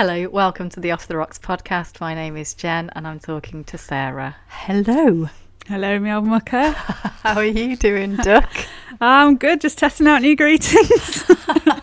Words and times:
Hello, 0.00 0.28
welcome 0.28 0.68
to 0.68 0.78
the 0.78 0.92
Off 0.92 1.08
the 1.08 1.16
Rocks 1.16 1.40
podcast. 1.40 2.00
My 2.00 2.14
name 2.14 2.36
is 2.36 2.54
Jen 2.54 2.88
and 2.94 3.04
I'm 3.04 3.18
talking 3.18 3.64
to 3.64 3.76
Sarah. 3.76 4.36
Hello. 4.46 5.28
Hello, 5.66 5.98
Meow 5.98 6.20
Mucker. 6.20 6.70
How 7.24 7.34
are 7.34 7.44
you 7.44 7.74
doing, 7.74 8.14
Duck? 8.14 8.48
I'm 9.00 9.36
good, 9.38 9.60
just 9.60 9.76
testing 9.76 10.06
out 10.06 10.22
new 10.22 10.36
greetings. 10.36 11.28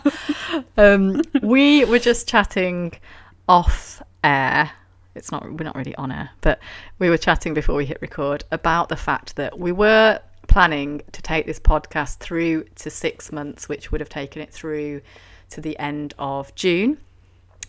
um, 0.78 1.20
we 1.42 1.84
were 1.84 1.98
just 1.98 2.26
chatting 2.26 2.92
off 3.50 4.00
air. 4.24 4.70
It's 5.14 5.30
not 5.30 5.42
we're 5.52 5.64
not 5.64 5.76
really 5.76 5.94
on 5.96 6.10
air, 6.10 6.30
but 6.40 6.58
we 6.98 7.10
were 7.10 7.18
chatting 7.18 7.52
before 7.52 7.74
we 7.74 7.84
hit 7.84 7.98
record 8.00 8.44
about 8.50 8.88
the 8.88 8.96
fact 8.96 9.36
that 9.36 9.58
we 9.58 9.72
were 9.72 10.20
planning 10.48 11.02
to 11.12 11.20
take 11.20 11.44
this 11.44 11.60
podcast 11.60 12.16
through 12.20 12.64
to 12.76 12.88
six 12.88 13.30
months, 13.30 13.68
which 13.68 13.92
would 13.92 14.00
have 14.00 14.08
taken 14.08 14.40
it 14.40 14.50
through 14.50 15.02
to 15.50 15.60
the 15.60 15.78
end 15.78 16.14
of 16.18 16.54
June 16.54 16.96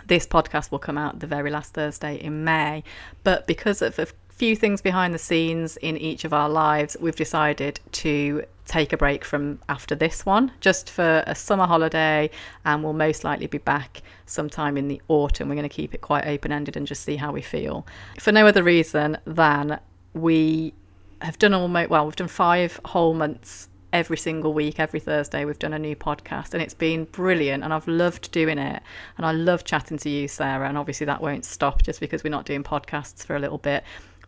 this 0.07 0.25
podcast 0.25 0.71
will 0.71 0.79
come 0.79 0.97
out 0.97 1.19
the 1.19 1.27
very 1.27 1.51
last 1.51 1.73
Thursday 1.73 2.15
in 2.15 2.43
May. 2.43 2.83
But 3.23 3.47
because 3.47 3.82
of 3.82 4.00
a 4.00 4.07
few 4.29 4.55
things 4.55 4.82
behind 4.82 5.13
the 5.13 5.19
scenes 5.19 5.77
in 5.77 5.97
each 5.97 6.23
of 6.23 6.33
our 6.33 6.49
lives, 6.49 6.95
we've 6.99 7.15
decided 7.15 7.79
to 7.91 8.43
take 8.65 8.93
a 8.93 8.97
break 8.97 9.23
from 9.23 9.59
after 9.69 9.96
this 9.96 10.25
one 10.25 10.51
just 10.59 10.89
for 10.89 11.23
a 11.25 11.33
summer 11.33 11.65
holiday 11.65 12.29
and 12.65 12.83
we'll 12.83 12.93
most 12.93 13.23
likely 13.23 13.47
be 13.47 13.57
back 13.57 14.01
sometime 14.25 14.77
in 14.77 14.87
the 14.87 15.01
autumn. 15.07 15.49
We're 15.49 15.55
going 15.55 15.69
to 15.69 15.73
keep 15.73 15.93
it 15.93 16.01
quite 16.01 16.27
open 16.27 16.51
ended 16.51 16.77
and 16.77 16.85
just 16.85 17.04
see 17.04 17.15
how 17.15 17.32
we 17.32 17.41
feel. 17.41 17.87
For 18.19 18.32
no 18.32 18.46
other 18.46 18.63
reason 18.63 19.18
than 19.25 19.79
we 20.13 20.74
have 21.21 21.39
done 21.39 21.54
almost, 21.54 21.89
well, 21.89 22.05
we've 22.05 22.15
done 22.15 22.27
five 22.27 22.79
whole 22.85 23.13
months 23.13 23.69
every 23.93 24.18
single 24.18 24.54
week, 24.54 24.79
every 24.79 25.00
Thursday, 25.00 25.46
we've 25.46 25.59
done 25.59 25.73
a 25.73 25.79
new 25.79 25.96
podcast, 25.96 26.54
and 26.54 26.61
it's 26.61 26.73
been 26.73 27.05
brilliant. 27.05 27.64
And 27.64 27.73
I've 27.73 27.87
loved 27.87 28.32
doing 28.32 28.57
it, 28.57 28.82
and 29.18 29.25
I 29.25 29.32
love 29.32 29.63
chatting 29.63 29.97
to 30.00 30.10
you, 30.10 30.27
Sarah. 30.27 30.68
And 30.68 30.77
obviously, 30.77 31.05
that 31.05 31.21
won't 31.21 31.46
stop 31.46 31.83
just 31.83 32.00
because 32.00 32.23
we're 32.23 32.30
not 32.30 32.45
doing 32.45 32.63
podcasts 32.63 33.25
for 33.25 33.36
a 33.36 33.39
little 33.39 33.58
bit. 33.58 33.83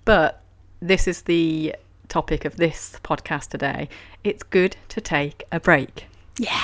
But 0.05 0.41
this 0.81 1.07
is 1.07 1.23
the 1.23 1.75
topic 2.07 2.45
of 2.45 2.55
this 2.55 2.99
podcast 3.03 3.49
today. 3.49 3.89
It's 4.23 4.43
good 4.43 4.75
to 4.89 5.02
take 5.02 5.43
a 5.52 5.59
break. 5.59 6.05
Yeah. 6.37 6.63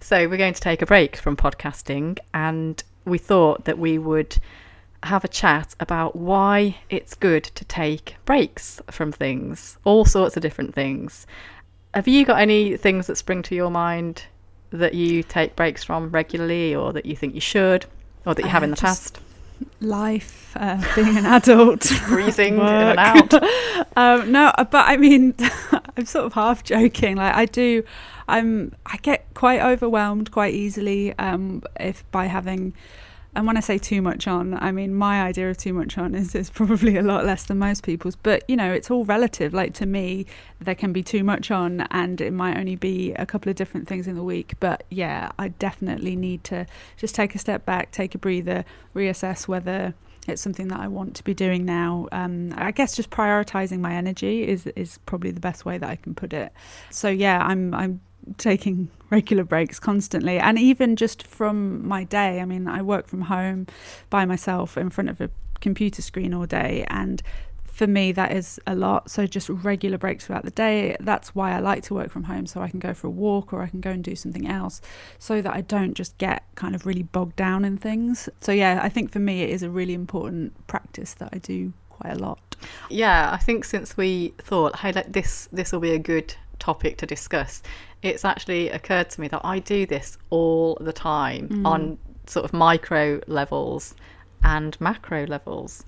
So 0.00 0.28
we're 0.28 0.36
going 0.36 0.54
to 0.54 0.60
take 0.60 0.82
a 0.82 0.86
break 0.86 1.16
from 1.16 1.36
podcasting, 1.36 2.18
and 2.32 2.82
we 3.04 3.18
thought 3.18 3.64
that 3.64 3.78
we 3.78 3.98
would 3.98 4.36
have 5.02 5.24
a 5.24 5.28
chat 5.28 5.74
about 5.80 6.16
why 6.16 6.76
it's 6.90 7.14
good 7.14 7.44
to 7.44 7.64
take 7.64 8.16
breaks 8.24 8.80
from 8.90 9.12
things, 9.12 9.78
all 9.84 10.04
sorts 10.04 10.36
of 10.36 10.42
different 10.42 10.74
things. 10.74 11.26
Have 11.96 12.06
you 12.06 12.26
got 12.26 12.38
any 12.38 12.76
things 12.76 13.06
that 13.06 13.16
spring 13.16 13.42
to 13.44 13.54
your 13.54 13.70
mind 13.70 14.24
that 14.68 14.92
you 14.92 15.22
take 15.22 15.56
breaks 15.56 15.82
from 15.82 16.10
regularly, 16.10 16.74
or 16.74 16.92
that 16.92 17.06
you 17.06 17.16
think 17.16 17.34
you 17.34 17.40
should, 17.40 17.86
or 18.26 18.34
that 18.34 18.42
you 18.42 18.50
have 18.50 18.62
in 18.62 18.68
the 18.68 18.76
past? 18.76 19.18
Life, 19.80 20.54
uh, 20.56 20.76
being 20.94 21.16
an 21.16 21.24
adult, 21.24 21.90
breathing 22.06 22.56
in 22.56 22.60
and 22.60 22.98
out. 22.98 23.32
um, 23.96 24.30
no, 24.30 24.48
uh, 24.58 24.64
but 24.64 24.86
I 24.86 24.98
mean, 24.98 25.36
I'm 25.96 26.04
sort 26.04 26.26
of 26.26 26.34
half 26.34 26.62
joking. 26.62 27.16
Like 27.16 27.34
I 27.34 27.46
do, 27.46 27.82
I'm 28.28 28.74
I 28.84 28.98
get 28.98 29.24
quite 29.32 29.62
overwhelmed 29.62 30.30
quite 30.30 30.52
easily 30.52 31.18
um, 31.18 31.62
if 31.80 32.04
by 32.10 32.26
having 32.26 32.74
and 33.36 33.46
when 33.46 33.56
I 33.56 33.60
say 33.60 33.76
too 33.76 34.00
much 34.00 34.26
on, 34.26 34.54
I 34.54 34.72
mean 34.72 34.94
my 34.94 35.22
idea 35.22 35.50
of 35.50 35.58
too 35.58 35.72
much 35.72 35.98
on 35.98 36.14
is, 36.14 36.34
is 36.34 36.50
probably 36.50 36.96
a 36.96 37.02
lot 37.02 37.24
less 37.24 37.44
than 37.44 37.58
most 37.58 37.82
people's. 37.82 38.16
But 38.16 38.48
you 38.48 38.56
know, 38.56 38.72
it's 38.72 38.90
all 38.90 39.04
relative. 39.04 39.52
Like 39.52 39.74
to 39.74 39.86
me, 39.86 40.26
there 40.60 40.74
can 40.74 40.92
be 40.92 41.02
too 41.02 41.22
much 41.22 41.50
on, 41.50 41.82
and 41.90 42.20
it 42.20 42.32
might 42.32 42.56
only 42.56 42.76
be 42.76 43.12
a 43.12 43.26
couple 43.26 43.50
of 43.50 43.56
different 43.56 43.86
things 43.86 44.08
in 44.08 44.16
the 44.16 44.24
week. 44.24 44.54
But 44.58 44.84
yeah, 44.90 45.30
I 45.38 45.48
definitely 45.48 46.16
need 46.16 46.44
to 46.44 46.66
just 46.96 47.14
take 47.14 47.34
a 47.34 47.38
step 47.38 47.66
back, 47.66 47.92
take 47.92 48.14
a 48.14 48.18
breather, 48.18 48.64
reassess 48.94 49.46
whether 49.46 49.94
it's 50.26 50.42
something 50.42 50.68
that 50.68 50.80
I 50.80 50.88
want 50.88 51.14
to 51.16 51.24
be 51.24 51.34
doing 51.34 51.64
now. 51.64 52.08
Um, 52.12 52.54
I 52.56 52.70
guess 52.70 52.96
just 52.96 53.10
prioritizing 53.10 53.80
my 53.80 53.94
energy 53.94 54.48
is 54.48 54.66
is 54.68 54.98
probably 55.06 55.30
the 55.30 55.40
best 55.40 55.64
way 55.64 55.76
that 55.78 55.88
I 55.88 55.96
can 55.96 56.14
put 56.14 56.32
it. 56.32 56.52
So 56.90 57.08
yeah, 57.08 57.44
I'm 57.44 57.74
I'm 57.74 58.00
taking 58.38 58.88
regular 59.10 59.44
breaks 59.44 59.78
constantly. 59.78 60.38
And 60.38 60.58
even 60.58 60.96
just 60.96 61.26
from 61.26 61.86
my 61.86 62.04
day 62.04 62.40
i 62.40 62.44
mean 62.44 62.68
i 62.68 62.82
work 62.82 63.06
from 63.06 63.22
home 63.22 63.66
by 64.10 64.24
myself 64.24 64.76
in 64.76 64.90
front 64.90 65.10
of 65.10 65.20
a 65.20 65.30
computer 65.60 66.02
screen 66.02 66.34
all 66.34 66.46
day 66.46 66.84
and 66.88 67.22
for 67.64 67.86
me 67.86 68.10
that 68.10 68.32
is 68.32 68.58
a 68.66 68.74
lot. 68.74 69.10
So 69.10 69.26
just 69.26 69.50
regular 69.50 69.98
breaks 69.98 70.24
throughout 70.26 70.44
the 70.44 70.50
day 70.50 70.96
that's 71.00 71.34
why 71.34 71.52
i 71.52 71.58
like 71.58 71.82
to 71.84 71.94
work 71.94 72.10
from 72.10 72.24
home 72.24 72.46
so 72.46 72.62
i 72.62 72.68
can 72.68 72.80
go 72.80 72.94
for 72.94 73.06
a 73.08 73.10
walk 73.10 73.52
or 73.52 73.62
i 73.62 73.68
can 73.68 73.82
go 73.82 73.90
and 73.90 74.02
do 74.02 74.16
something 74.16 74.48
else 74.48 74.80
so 75.18 75.42
that 75.42 75.52
i 75.54 75.60
don't 75.60 75.92
just 75.92 76.16
get 76.16 76.42
kind 76.54 76.74
of 76.74 76.86
really 76.86 77.02
bogged 77.02 77.36
down 77.36 77.64
in 77.64 77.76
things. 77.76 78.28
So 78.40 78.50
yeah 78.52 78.80
i 78.82 78.88
think 78.88 79.12
for 79.12 79.18
me 79.18 79.42
it 79.42 79.50
is 79.50 79.62
a 79.62 79.68
really 79.70 79.94
important 79.94 80.66
practice 80.66 81.14
that 81.14 81.28
i 81.32 81.38
do 81.38 81.72
quite 81.90 82.14
a 82.14 82.18
lot. 82.18 82.56
Yeah 82.88 83.30
i 83.32 83.36
think 83.36 83.64
since 83.64 83.96
we 83.96 84.32
thought 84.38 84.76
hey 84.76 84.92
like 84.92 85.12
this 85.12 85.48
this 85.52 85.70
will 85.72 85.80
be 85.80 85.92
a 85.92 85.98
good 85.98 86.34
topic 86.58 86.96
to 86.98 87.06
discuss 87.06 87.62
it's 88.02 88.24
actually 88.24 88.68
occurred 88.70 89.10
to 89.10 89.20
me 89.20 89.28
that 89.28 89.40
I 89.44 89.58
do 89.58 89.86
this 89.86 90.18
all 90.30 90.78
the 90.80 90.92
time 90.92 91.48
mm. 91.48 91.66
on 91.66 91.98
sort 92.26 92.44
of 92.44 92.52
micro 92.52 93.20
levels 93.26 93.94
and 94.42 94.78
macro 94.80 95.26
levels 95.26 95.84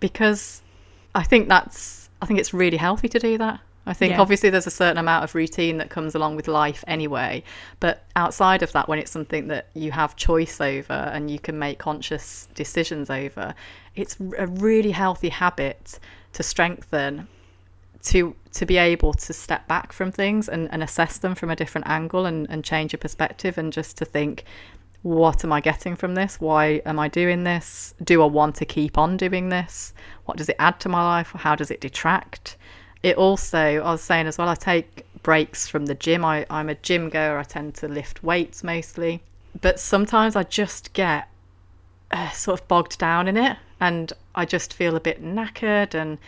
because 0.00 0.62
I 1.14 1.22
think 1.22 1.48
that's 1.48 2.10
I 2.20 2.26
think 2.26 2.40
it's 2.40 2.52
really 2.52 2.76
healthy 2.76 3.08
to 3.08 3.18
do 3.18 3.38
that. 3.38 3.60
I 3.86 3.94
think 3.94 4.12
yeah. 4.12 4.20
obviously 4.20 4.50
there's 4.50 4.66
a 4.66 4.72
certain 4.72 4.98
amount 4.98 5.24
of 5.24 5.34
routine 5.34 5.78
that 5.78 5.88
comes 5.88 6.14
along 6.14 6.36
with 6.36 6.46
life 6.46 6.84
anyway, 6.86 7.42
but 7.80 8.04
outside 8.16 8.62
of 8.62 8.70
that, 8.72 8.86
when 8.86 8.98
it's 8.98 9.10
something 9.10 9.48
that 9.48 9.70
you 9.72 9.92
have 9.92 10.14
choice 10.14 10.60
over 10.60 10.92
and 10.92 11.30
you 11.30 11.38
can 11.38 11.58
make 11.58 11.78
conscious 11.78 12.48
decisions 12.54 13.08
over, 13.08 13.54
it's 13.94 14.18
a 14.36 14.46
really 14.46 14.90
healthy 14.90 15.30
habit 15.30 15.98
to 16.34 16.42
strengthen 16.42 17.28
to 18.04 18.34
to 18.52 18.66
be 18.66 18.76
able 18.76 19.12
to 19.12 19.32
step 19.32 19.68
back 19.68 19.92
from 19.92 20.10
things 20.10 20.48
and, 20.48 20.70
and 20.72 20.82
assess 20.82 21.18
them 21.18 21.34
from 21.34 21.50
a 21.50 21.56
different 21.56 21.86
angle 21.86 22.26
and, 22.26 22.48
and 22.50 22.64
change 22.64 22.92
your 22.92 22.98
perspective 22.98 23.58
and 23.58 23.72
just 23.72 23.96
to 23.98 24.04
think 24.04 24.44
what 25.02 25.44
am 25.44 25.52
I 25.52 25.60
getting 25.60 25.94
from 25.94 26.14
this? 26.14 26.40
Why 26.40 26.82
am 26.84 26.98
I 26.98 27.08
doing 27.08 27.44
this? 27.44 27.94
Do 28.02 28.22
I 28.22 28.26
want 28.26 28.56
to 28.56 28.64
keep 28.64 28.98
on 28.98 29.16
doing 29.16 29.48
this? 29.48 29.92
What 30.24 30.36
does 30.36 30.48
it 30.48 30.56
add 30.58 30.80
to 30.80 30.88
my 30.88 31.02
life? 31.02 31.30
How 31.34 31.54
does 31.54 31.70
it 31.70 31.80
detract? 31.80 32.56
It 33.02 33.16
also, 33.16 33.58
I 33.58 33.92
was 33.92 34.02
saying 34.02 34.26
as 34.26 34.38
well, 34.38 34.48
I 34.48 34.56
take 34.56 35.06
breaks 35.22 35.68
from 35.68 35.86
the 35.86 35.94
gym. 35.94 36.24
I, 36.24 36.46
I'm 36.50 36.68
a 36.68 36.74
gym 36.74 37.10
goer, 37.10 37.38
I 37.38 37.44
tend 37.44 37.76
to 37.76 37.88
lift 37.88 38.24
weights 38.24 38.64
mostly. 38.64 39.22
But 39.60 39.78
sometimes 39.78 40.34
I 40.34 40.42
just 40.42 40.92
get 40.94 41.28
uh, 42.10 42.30
sort 42.30 42.60
of 42.60 42.68
bogged 42.68 42.98
down 42.98 43.28
in 43.28 43.36
it 43.36 43.56
and 43.80 44.12
I 44.34 44.44
just 44.44 44.74
feel 44.74 44.96
a 44.96 45.00
bit 45.00 45.22
knackered 45.22 45.94
and 45.94 46.18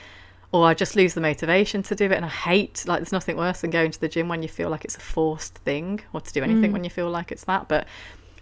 or 0.53 0.67
I 0.67 0.75
just 0.75 0.97
lose 0.97 1.15
the 1.15 1.21
motivation 1.21 1.83
to 1.85 1.95
do 1.95 2.07
it. 2.07 2.13
And 2.13 2.25
I 2.25 2.29
hate, 2.29 2.85
like, 2.87 3.01
there's 3.01 3.13
nothing 3.13 3.37
worse 3.37 3.61
than 3.61 3.71
going 3.71 3.93
to 3.93 4.01
the 4.01 4.09
gym 4.09 4.29
when 4.29 4.43
you 4.43 4.49
feel 4.49 4.69
like 4.69 4.85
it's 4.85 4.97
a 4.97 5.01
forced 5.01 5.55
thing 5.59 6.01
or 6.13 6.21
to 6.21 6.33
do 6.33 6.43
anything 6.43 6.71
mm. 6.71 6.73
when 6.73 6.85
you 6.85 6.91
feel 6.91 7.09
like 7.09 7.31
it's 7.31 7.45
that. 7.45 7.69
But 7.69 7.87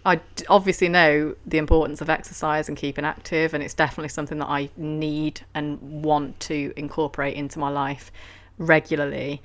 I 0.05 0.19
obviously 0.47 0.89
know 0.89 1.35
the 1.45 1.59
importance 1.59 2.01
of 2.01 2.09
exercise 2.09 2.67
and 2.67 2.75
keeping 2.75 3.05
active, 3.05 3.53
and 3.53 3.61
it's 3.61 3.75
definitely 3.75 4.09
something 4.09 4.39
that 4.39 4.49
I 4.49 4.69
need 4.75 5.41
and 5.53 5.79
want 6.03 6.39
to 6.41 6.73
incorporate 6.75 7.35
into 7.35 7.59
my 7.59 7.69
life 7.69 8.11
regularly. 8.57 9.41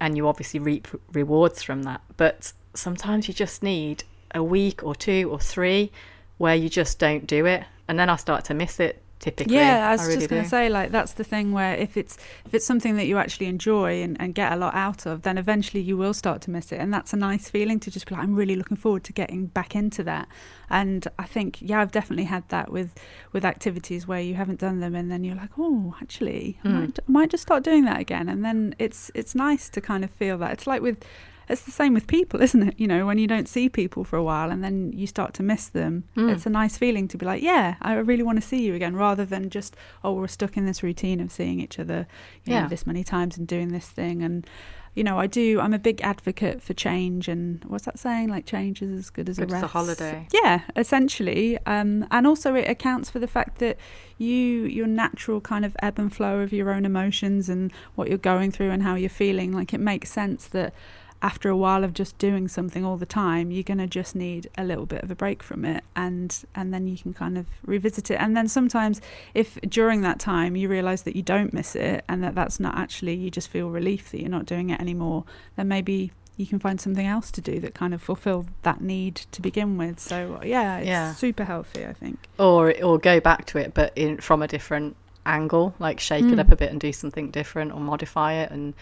And 0.00 0.16
you 0.16 0.28
obviously 0.28 0.60
reap 0.60 0.88
rewards 1.12 1.62
from 1.62 1.84
that. 1.84 2.02
But 2.16 2.52
sometimes 2.74 3.26
you 3.26 3.32
just 3.32 3.62
need 3.62 4.04
a 4.34 4.42
week 4.42 4.82
or 4.82 4.94
two 4.94 5.30
or 5.30 5.38
three 5.38 5.92
where 6.38 6.56
you 6.56 6.68
just 6.68 6.98
don't 6.98 7.26
do 7.26 7.46
it. 7.46 7.64
And 7.88 7.98
then 7.98 8.10
I 8.10 8.16
start 8.16 8.44
to 8.46 8.54
miss 8.54 8.80
it 8.80 9.01
typically. 9.22 9.54
Yeah, 9.54 9.88
I 9.88 9.92
was 9.92 10.02
I 10.02 10.06
really 10.06 10.16
just 10.18 10.30
going 10.30 10.42
to 10.42 10.48
say 10.48 10.68
like 10.68 10.90
that's 10.90 11.12
the 11.12 11.24
thing 11.24 11.52
where 11.52 11.74
if 11.76 11.96
it's 11.96 12.18
if 12.44 12.52
it's 12.52 12.66
something 12.66 12.96
that 12.96 13.06
you 13.06 13.16
actually 13.16 13.46
enjoy 13.46 14.02
and, 14.02 14.20
and 14.20 14.34
get 14.34 14.52
a 14.52 14.56
lot 14.56 14.74
out 14.74 15.06
of, 15.06 15.22
then 15.22 15.38
eventually 15.38 15.80
you 15.80 15.96
will 15.96 16.12
start 16.12 16.42
to 16.42 16.50
miss 16.50 16.72
it, 16.72 16.80
and 16.80 16.92
that's 16.92 17.14
a 17.14 17.16
nice 17.16 17.48
feeling 17.48 17.80
to 17.80 17.90
just 17.90 18.06
be 18.06 18.14
like, 18.14 18.22
I'm 18.22 18.34
really 18.34 18.56
looking 18.56 18.76
forward 18.76 19.04
to 19.04 19.12
getting 19.12 19.46
back 19.46 19.74
into 19.74 20.02
that. 20.04 20.28
And 20.68 21.08
I 21.18 21.24
think 21.24 21.58
yeah, 21.62 21.80
I've 21.80 21.92
definitely 21.92 22.24
had 22.24 22.46
that 22.50 22.70
with 22.70 22.94
with 23.32 23.44
activities 23.44 24.06
where 24.06 24.20
you 24.20 24.34
haven't 24.34 24.60
done 24.60 24.80
them, 24.80 24.94
and 24.94 25.10
then 25.10 25.24
you're 25.24 25.36
like, 25.36 25.52
oh, 25.56 25.94
actually, 26.02 26.58
mm. 26.64 26.70
I, 26.70 26.80
might, 26.80 26.98
I 26.98 27.10
might 27.10 27.30
just 27.30 27.42
start 27.42 27.62
doing 27.62 27.84
that 27.84 28.00
again, 28.00 28.28
and 28.28 28.44
then 28.44 28.74
it's 28.78 29.10
it's 29.14 29.34
nice 29.34 29.70
to 29.70 29.80
kind 29.80 30.04
of 30.04 30.10
feel 30.10 30.36
that. 30.38 30.52
It's 30.52 30.66
like 30.66 30.82
with 30.82 31.02
it's 31.48 31.62
the 31.62 31.70
same 31.70 31.94
with 31.94 32.06
people, 32.06 32.40
isn't 32.40 32.62
it? 32.68 32.74
You 32.78 32.86
know, 32.86 33.06
when 33.06 33.18
you 33.18 33.26
don't 33.26 33.48
see 33.48 33.68
people 33.68 34.04
for 34.04 34.16
a 34.16 34.22
while 34.22 34.50
and 34.50 34.62
then 34.62 34.92
you 34.92 35.06
start 35.06 35.34
to 35.34 35.42
miss 35.42 35.68
them, 35.68 36.04
mm. 36.16 36.32
it's 36.32 36.46
a 36.46 36.50
nice 36.50 36.76
feeling 36.76 37.08
to 37.08 37.18
be 37.18 37.26
like, 37.26 37.42
yeah, 37.42 37.76
I 37.82 37.94
really 37.94 38.22
want 38.22 38.40
to 38.40 38.46
see 38.46 38.62
you 38.62 38.74
again, 38.74 38.96
rather 38.96 39.24
than 39.24 39.50
just, 39.50 39.76
oh, 40.02 40.12
we're 40.12 40.28
stuck 40.28 40.56
in 40.56 40.66
this 40.66 40.82
routine 40.82 41.20
of 41.20 41.32
seeing 41.32 41.60
each 41.60 41.78
other, 41.78 42.06
you 42.44 42.52
yeah. 42.52 42.62
know, 42.62 42.68
this 42.68 42.86
many 42.86 43.04
times 43.04 43.36
and 43.36 43.46
doing 43.46 43.68
this 43.68 43.88
thing. 43.88 44.22
And, 44.22 44.46
you 44.94 45.02
know, 45.02 45.18
I 45.18 45.26
do, 45.26 45.58
I'm 45.58 45.72
a 45.72 45.78
big 45.78 46.02
advocate 46.02 46.62
for 46.62 46.74
change. 46.74 47.26
And 47.26 47.64
what's 47.64 47.86
that 47.86 47.98
saying? 47.98 48.28
Like, 48.28 48.44
change 48.44 48.82
is 48.82 48.90
as 48.92 49.10
good 49.10 49.28
as 49.28 49.38
good 49.38 49.50
a 49.50 49.54
rest. 49.54 49.64
As 49.64 49.70
a 49.70 49.72
holiday. 49.72 50.28
Yeah, 50.32 50.62
essentially. 50.76 51.58
Um, 51.64 52.06
and 52.10 52.26
also, 52.26 52.54
it 52.54 52.68
accounts 52.68 53.08
for 53.08 53.18
the 53.18 53.26
fact 53.26 53.58
that 53.58 53.78
you, 54.18 54.36
your 54.36 54.86
natural 54.86 55.40
kind 55.40 55.64
of 55.64 55.74
ebb 55.82 55.98
and 55.98 56.14
flow 56.14 56.40
of 56.40 56.52
your 56.52 56.70
own 56.70 56.84
emotions 56.84 57.48
and 57.48 57.72
what 57.94 58.08
you're 58.08 58.18
going 58.18 58.50
through 58.50 58.70
and 58.70 58.82
how 58.82 58.94
you're 58.94 59.08
feeling, 59.08 59.52
like, 59.52 59.72
it 59.72 59.80
makes 59.80 60.10
sense 60.10 60.46
that 60.48 60.74
after 61.22 61.48
a 61.48 61.56
while 61.56 61.84
of 61.84 61.94
just 61.94 62.18
doing 62.18 62.48
something 62.48 62.84
all 62.84 62.96
the 62.96 63.06
time, 63.06 63.50
you're 63.52 63.62
going 63.62 63.78
to 63.78 63.86
just 63.86 64.14
need 64.16 64.50
a 64.58 64.64
little 64.64 64.86
bit 64.86 65.02
of 65.04 65.10
a 65.10 65.14
break 65.14 65.42
from 65.42 65.64
it, 65.64 65.84
and 65.96 66.44
and 66.54 66.74
then 66.74 66.86
you 66.88 66.98
can 66.98 67.14
kind 67.14 67.38
of 67.38 67.46
revisit 67.64 68.10
it. 68.10 68.16
And 68.20 68.36
then 68.36 68.48
sometimes, 68.48 69.00
if 69.32 69.58
during 69.62 70.00
that 70.02 70.18
time 70.18 70.56
you 70.56 70.68
realise 70.68 71.02
that 71.02 71.14
you 71.16 71.22
don't 71.22 71.52
miss 71.54 71.74
it, 71.76 72.04
and 72.08 72.22
that 72.24 72.34
that's 72.34 72.58
not 72.60 72.76
actually 72.76 73.14
you 73.14 73.30
just 73.30 73.48
feel 73.48 73.70
relief 73.70 74.10
that 74.10 74.20
you're 74.20 74.28
not 74.30 74.46
doing 74.46 74.70
it 74.70 74.80
anymore, 74.80 75.24
then 75.56 75.68
maybe 75.68 76.10
you 76.36 76.46
can 76.46 76.58
find 76.58 76.80
something 76.80 77.06
else 77.06 77.30
to 77.30 77.40
do 77.40 77.60
that 77.60 77.74
kind 77.74 77.92
of 77.94 78.02
fulfill 78.02 78.46
that 78.62 78.80
need 78.80 79.14
to 79.30 79.40
begin 79.42 79.76
with. 79.78 80.00
So 80.00 80.40
yeah, 80.44 80.78
it's 80.78 80.86
Yeah. 80.88 81.14
super 81.14 81.44
healthy, 81.44 81.86
I 81.86 81.92
think. 81.92 82.18
or 82.38 82.74
or 82.82 82.98
go 82.98 83.20
back 83.20 83.44
to 83.46 83.58
it 83.58 83.74
but 83.74 83.92
in 83.96 84.16
from 84.18 84.42
a 84.42 84.48
different 84.48 84.96
angle 85.24 85.72
like 85.78 86.00
shake 86.00 86.24
it 86.24 86.34
Mm. 86.34 86.40
up 86.40 86.50
a 86.50 86.56
bit 86.56 86.70
and 86.72 86.80
do 86.80 86.92
something 86.92 87.30
different 87.30 87.70
or 87.72 87.78
modify 87.80 88.32
it 88.42 88.50
and 88.50 88.74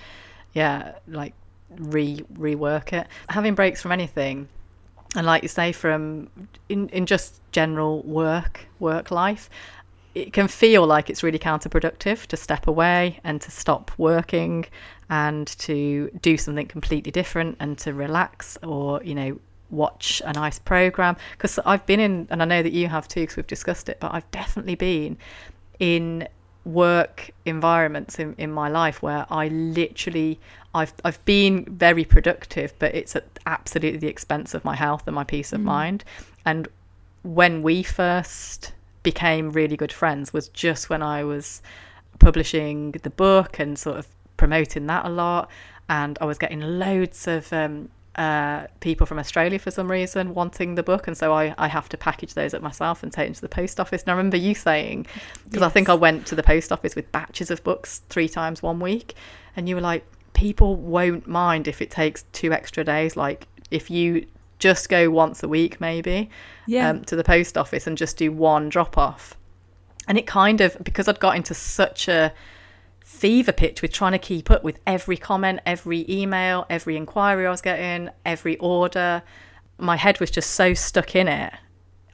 yeah 0.55 0.93
like 1.07 1.35
re 1.79 2.23
rework 2.35 2.93
it. 2.93 3.07
Having 3.29 3.55
breaks 3.55 3.81
from 3.83 3.93
anything 3.93 4.49
and 5.17 5.27
like 5.27 5.43
you 5.43 5.49
say 5.49 5.73
from 5.73 6.29
in, 6.69 6.89
in 6.91 7.05
just 7.05 7.41
general 7.53 8.03
work 8.03 8.67
work 8.79 9.11
life 9.11 9.51
it 10.15 10.33
can 10.33 10.49
feel 10.49 10.87
like 10.87 11.09
it's 11.09 11.23
really 11.23 11.39
counterproductive 11.39 12.27
to 12.27 12.37
step 12.37 12.67
away 12.67 13.21
and 13.23 13.41
to 13.41 13.51
stop 13.51 13.91
working 13.97 14.67
and 15.09 15.47
to 15.47 16.11
do 16.21 16.37
something 16.37 16.67
completely 16.67 17.13
different 17.13 17.57
and 17.61 17.79
to 17.79 17.95
relax 17.95 18.59
or 18.63 19.03
you 19.05 19.15
know 19.15 19.39
watch 19.71 20.21
a 20.25 20.33
nice 20.33 20.59
program. 20.59 21.17
Because 21.33 21.61
I've 21.65 21.87
been 21.87 22.01
in 22.01 22.27
and 22.31 22.43
I 22.43 22.45
know 22.45 22.61
that 22.63 22.73
you 22.73 22.89
have 22.89 23.07
too 23.07 23.21
because 23.21 23.37
we've 23.37 23.47
discussed 23.47 23.89
it 23.89 23.99
but 24.01 24.13
I've 24.13 24.29
definitely 24.33 24.75
been 24.75 25.17
in 25.79 26.27
work 26.65 27.31
environments 27.45 28.19
in, 28.19 28.35
in 28.39 28.53
my 28.53 28.69
life 28.69 29.03
where 29.03 29.27
I 29.31 29.49
literally 29.49 30.39
I've 30.75 30.93
I've 31.05 31.25
been 31.25 31.65
very 31.65 32.05
productive 32.05 32.75
but 32.79 32.95
it's 32.95 33.17
at 33.17 33.25
absolutely 33.47 33.99
the 33.99 34.09
expense 34.09 34.55
of 34.55 34.65
my 34.65 34.77
health 34.77 35.05
and 35.07 35.15
my 35.15 35.25
peace 35.25 35.53
of 35.53 35.61
mind. 35.61 36.05
And 36.45 36.69
when 37.23 37.63
we 37.63 37.83
first 37.83 38.73
became 39.03 39.51
really 39.51 39.77
good 39.77 39.93
friends 39.93 40.33
was 40.33 40.49
just 40.49 40.91
when 40.91 41.03
I 41.03 41.25
was 41.25 41.63
publishing 42.19 42.93
the 42.93 43.11
book 43.11 43.59
and 43.59 43.79
sort 43.79 43.97
of 43.97 44.07
promoting 44.37 44.87
that 44.87 45.05
a 45.05 45.09
lot. 45.09 45.51
And 45.89 46.19
I 46.21 46.25
was 46.25 46.39
getting 46.39 46.61
loads 46.61 47.27
of 47.27 47.53
um, 47.53 47.89
uh, 48.17 48.67
people 48.81 49.07
from 49.07 49.19
Australia 49.19 49.59
for 49.59 49.71
some 49.71 49.91
reason 49.91 50.35
wanting 50.35 50.75
the 50.75 50.83
book, 50.83 51.07
and 51.07 51.17
so 51.17 51.33
I, 51.33 51.55
I 51.59 51.69
have 51.69 51.89
to 51.91 51.97
package 51.97 52.35
those 52.35 52.55
up 52.55 52.63
myself 52.63 53.03
and 53.03 53.13
take 53.13 53.27
them 53.29 53.35
to 53.35 53.41
the 53.41 53.49
post 53.49 53.79
office. 53.81 54.03
And 54.03 54.11
I 54.11 54.13
remember 54.13 54.37
you 54.37 54.55
saying, 54.55 55.07
because 55.45 55.63
I 55.63 55.69
think 55.69 55.89
I 55.89 55.95
went 55.95 56.27
to 56.27 56.35
the 56.35 56.43
post 56.43 56.73
office 56.73 56.97
with 56.97 57.11
batches 57.13 57.51
of 57.51 57.63
books 57.65 58.03
three 58.09 58.29
times 58.29 58.63
one 58.63 58.81
week, 58.81 59.15
and 59.57 59.69
you 59.69 59.75
were 59.75 59.81
like, 59.81 60.05
people 60.33 60.77
won't 60.77 61.27
mind 61.27 61.69
if 61.69 61.83
it 61.83 61.91
takes 61.91 62.25
two 62.33 62.53
extra 62.53 62.85
days. 62.85 63.17
Like 63.17 63.47
if 63.71 63.91
you 63.91 64.27
just 64.59 64.89
go 64.89 65.11
once 65.11 65.43
a 65.43 65.49
week, 65.49 65.81
maybe, 65.81 66.31
Yeah. 66.67 66.91
um, 66.91 67.05
to 67.05 67.17
the 67.17 67.25
post 67.25 67.57
office 67.57 67.87
and 67.87 67.97
just 67.97 68.17
do 68.17 68.31
one 68.33 68.69
drop 68.69 68.99
off. 68.99 69.37
And 70.09 70.19
it 70.19 70.27
kind 70.27 70.61
of, 70.61 70.77
because 70.83 71.09
I'd 71.09 71.21
got 71.21 71.37
into 71.37 71.55
such 71.55 72.09
a 72.09 72.33
fever 73.11 73.53
pitch 73.53 73.83
with 73.83 73.93
trying 73.93 74.13
to 74.13 74.19
keep 74.19 74.51
up 74.51 74.63
with 74.65 74.79
every 74.87 75.17
comment, 75.17 75.61
every 75.67 76.07
email, 76.09 76.65
every 76.71 76.97
inquiry 76.97 77.47
I 77.47 77.51
was 77.51 77.61
getting, 77.61 78.09
every 78.25 78.57
order, 78.59 79.23
my 79.79 79.97
head 79.97 80.21
was 80.21 80.31
just 80.31 80.53
so 80.53 80.73
stuck 80.75 81.15
in 81.17 81.27
it. 81.29 81.53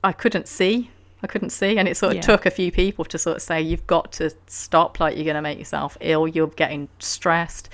I 0.02 0.12
couldn't 0.12 0.48
see. 0.48 0.90
I 1.22 1.26
couldn't 1.26 1.50
see. 1.50 1.78
And 1.78 1.86
it 1.86 1.96
sort 1.96 2.10
of 2.12 2.16
Yeah. 2.16 2.22
took 2.22 2.46
a 2.46 2.50
few 2.50 2.72
people 2.72 3.04
to 3.04 3.18
sort 3.18 3.36
of 3.36 3.42
say, 3.42 3.60
you've 3.60 3.86
got 3.86 4.10
to 4.12 4.30
stop, 4.46 4.98
like, 4.98 5.16
you're 5.16 5.24
going 5.24 5.36
to 5.36 5.42
make 5.42 5.58
yourself 5.58 5.96
ill, 6.00 6.26
you're 6.26 6.48
getting 6.48 6.88
stressed. 6.98 7.68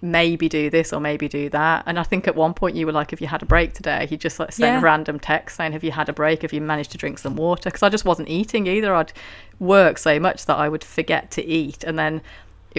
Maybe 0.00 0.48
do 0.48 0.70
this 0.70 0.92
or 0.92 1.00
maybe 1.00 1.26
do 1.26 1.48
that. 1.50 1.82
And 1.86 1.98
I 1.98 2.04
think 2.04 2.28
at 2.28 2.36
one 2.36 2.54
point 2.54 2.76
you 2.76 2.86
were 2.86 2.92
like, 2.92 3.12
if 3.12 3.20
you 3.20 3.26
had 3.26 3.42
a 3.42 3.46
break 3.46 3.72
today, 3.72 4.06
you 4.08 4.16
just 4.16 4.38
like 4.38 4.52
sent 4.52 4.74
Yeah. 4.74 4.78
a 4.78 4.82
random 4.82 5.18
text 5.18 5.56
saying, 5.56 5.72
have 5.72 5.82
you 5.82 5.90
had 5.90 6.08
a 6.08 6.12
break? 6.12 6.42
Have 6.42 6.52
you 6.52 6.60
managed 6.60 6.92
to 6.92 6.98
drink 6.98 7.18
some 7.18 7.34
water? 7.34 7.64
Because 7.70 7.82
I 7.82 7.88
just 7.88 8.04
wasn't 8.04 8.28
eating 8.28 8.68
either. 8.68 8.94
I'd 8.94 9.12
work 9.58 9.98
so 9.98 10.20
much 10.20 10.46
that 10.46 10.56
I 10.56 10.68
would 10.68 10.84
forget 10.84 11.32
to 11.32 11.44
eat. 11.44 11.82
And 11.82 11.98
then 11.98 12.22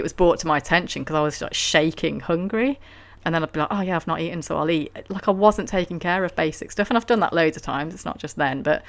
it 0.00 0.02
was 0.02 0.12
brought 0.12 0.38
to 0.40 0.46
my 0.46 0.56
attention 0.58 1.02
because 1.02 1.14
I 1.16 1.20
was 1.20 1.40
like 1.40 1.54
shaking 1.54 2.20
hungry. 2.20 2.78
And 3.24 3.34
then 3.34 3.42
I'd 3.42 3.52
be 3.52 3.60
like, 3.60 3.68
oh 3.70 3.82
yeah, 3.82 3.96
I've 3.96 4.06
not 4.06 4.20
eaten, 4.20 4.40
so 4.40 4.56
I'll 4.56 4.70
eat. 4.70 4.90
Like 5.10 5.28
I 5.28 5.30
wasn't 5.30 5.68
taking 5.68 5.98
care 5.98 6.24
of 6.24 6.34
basic 6.36 6.70
stuff. 6.72 6.88
And 6.88 6.96
I've 6.96 7.06
done 7.06 7.20
that 7.20 7.34
loads 7.34 7.56
of 7.56 7.62
times. 7.62 7.92
It's 7.94 8.06
not 8.06 8.18
just 8.18 8.36
then, 8.36 8.62
but 8.62 8.82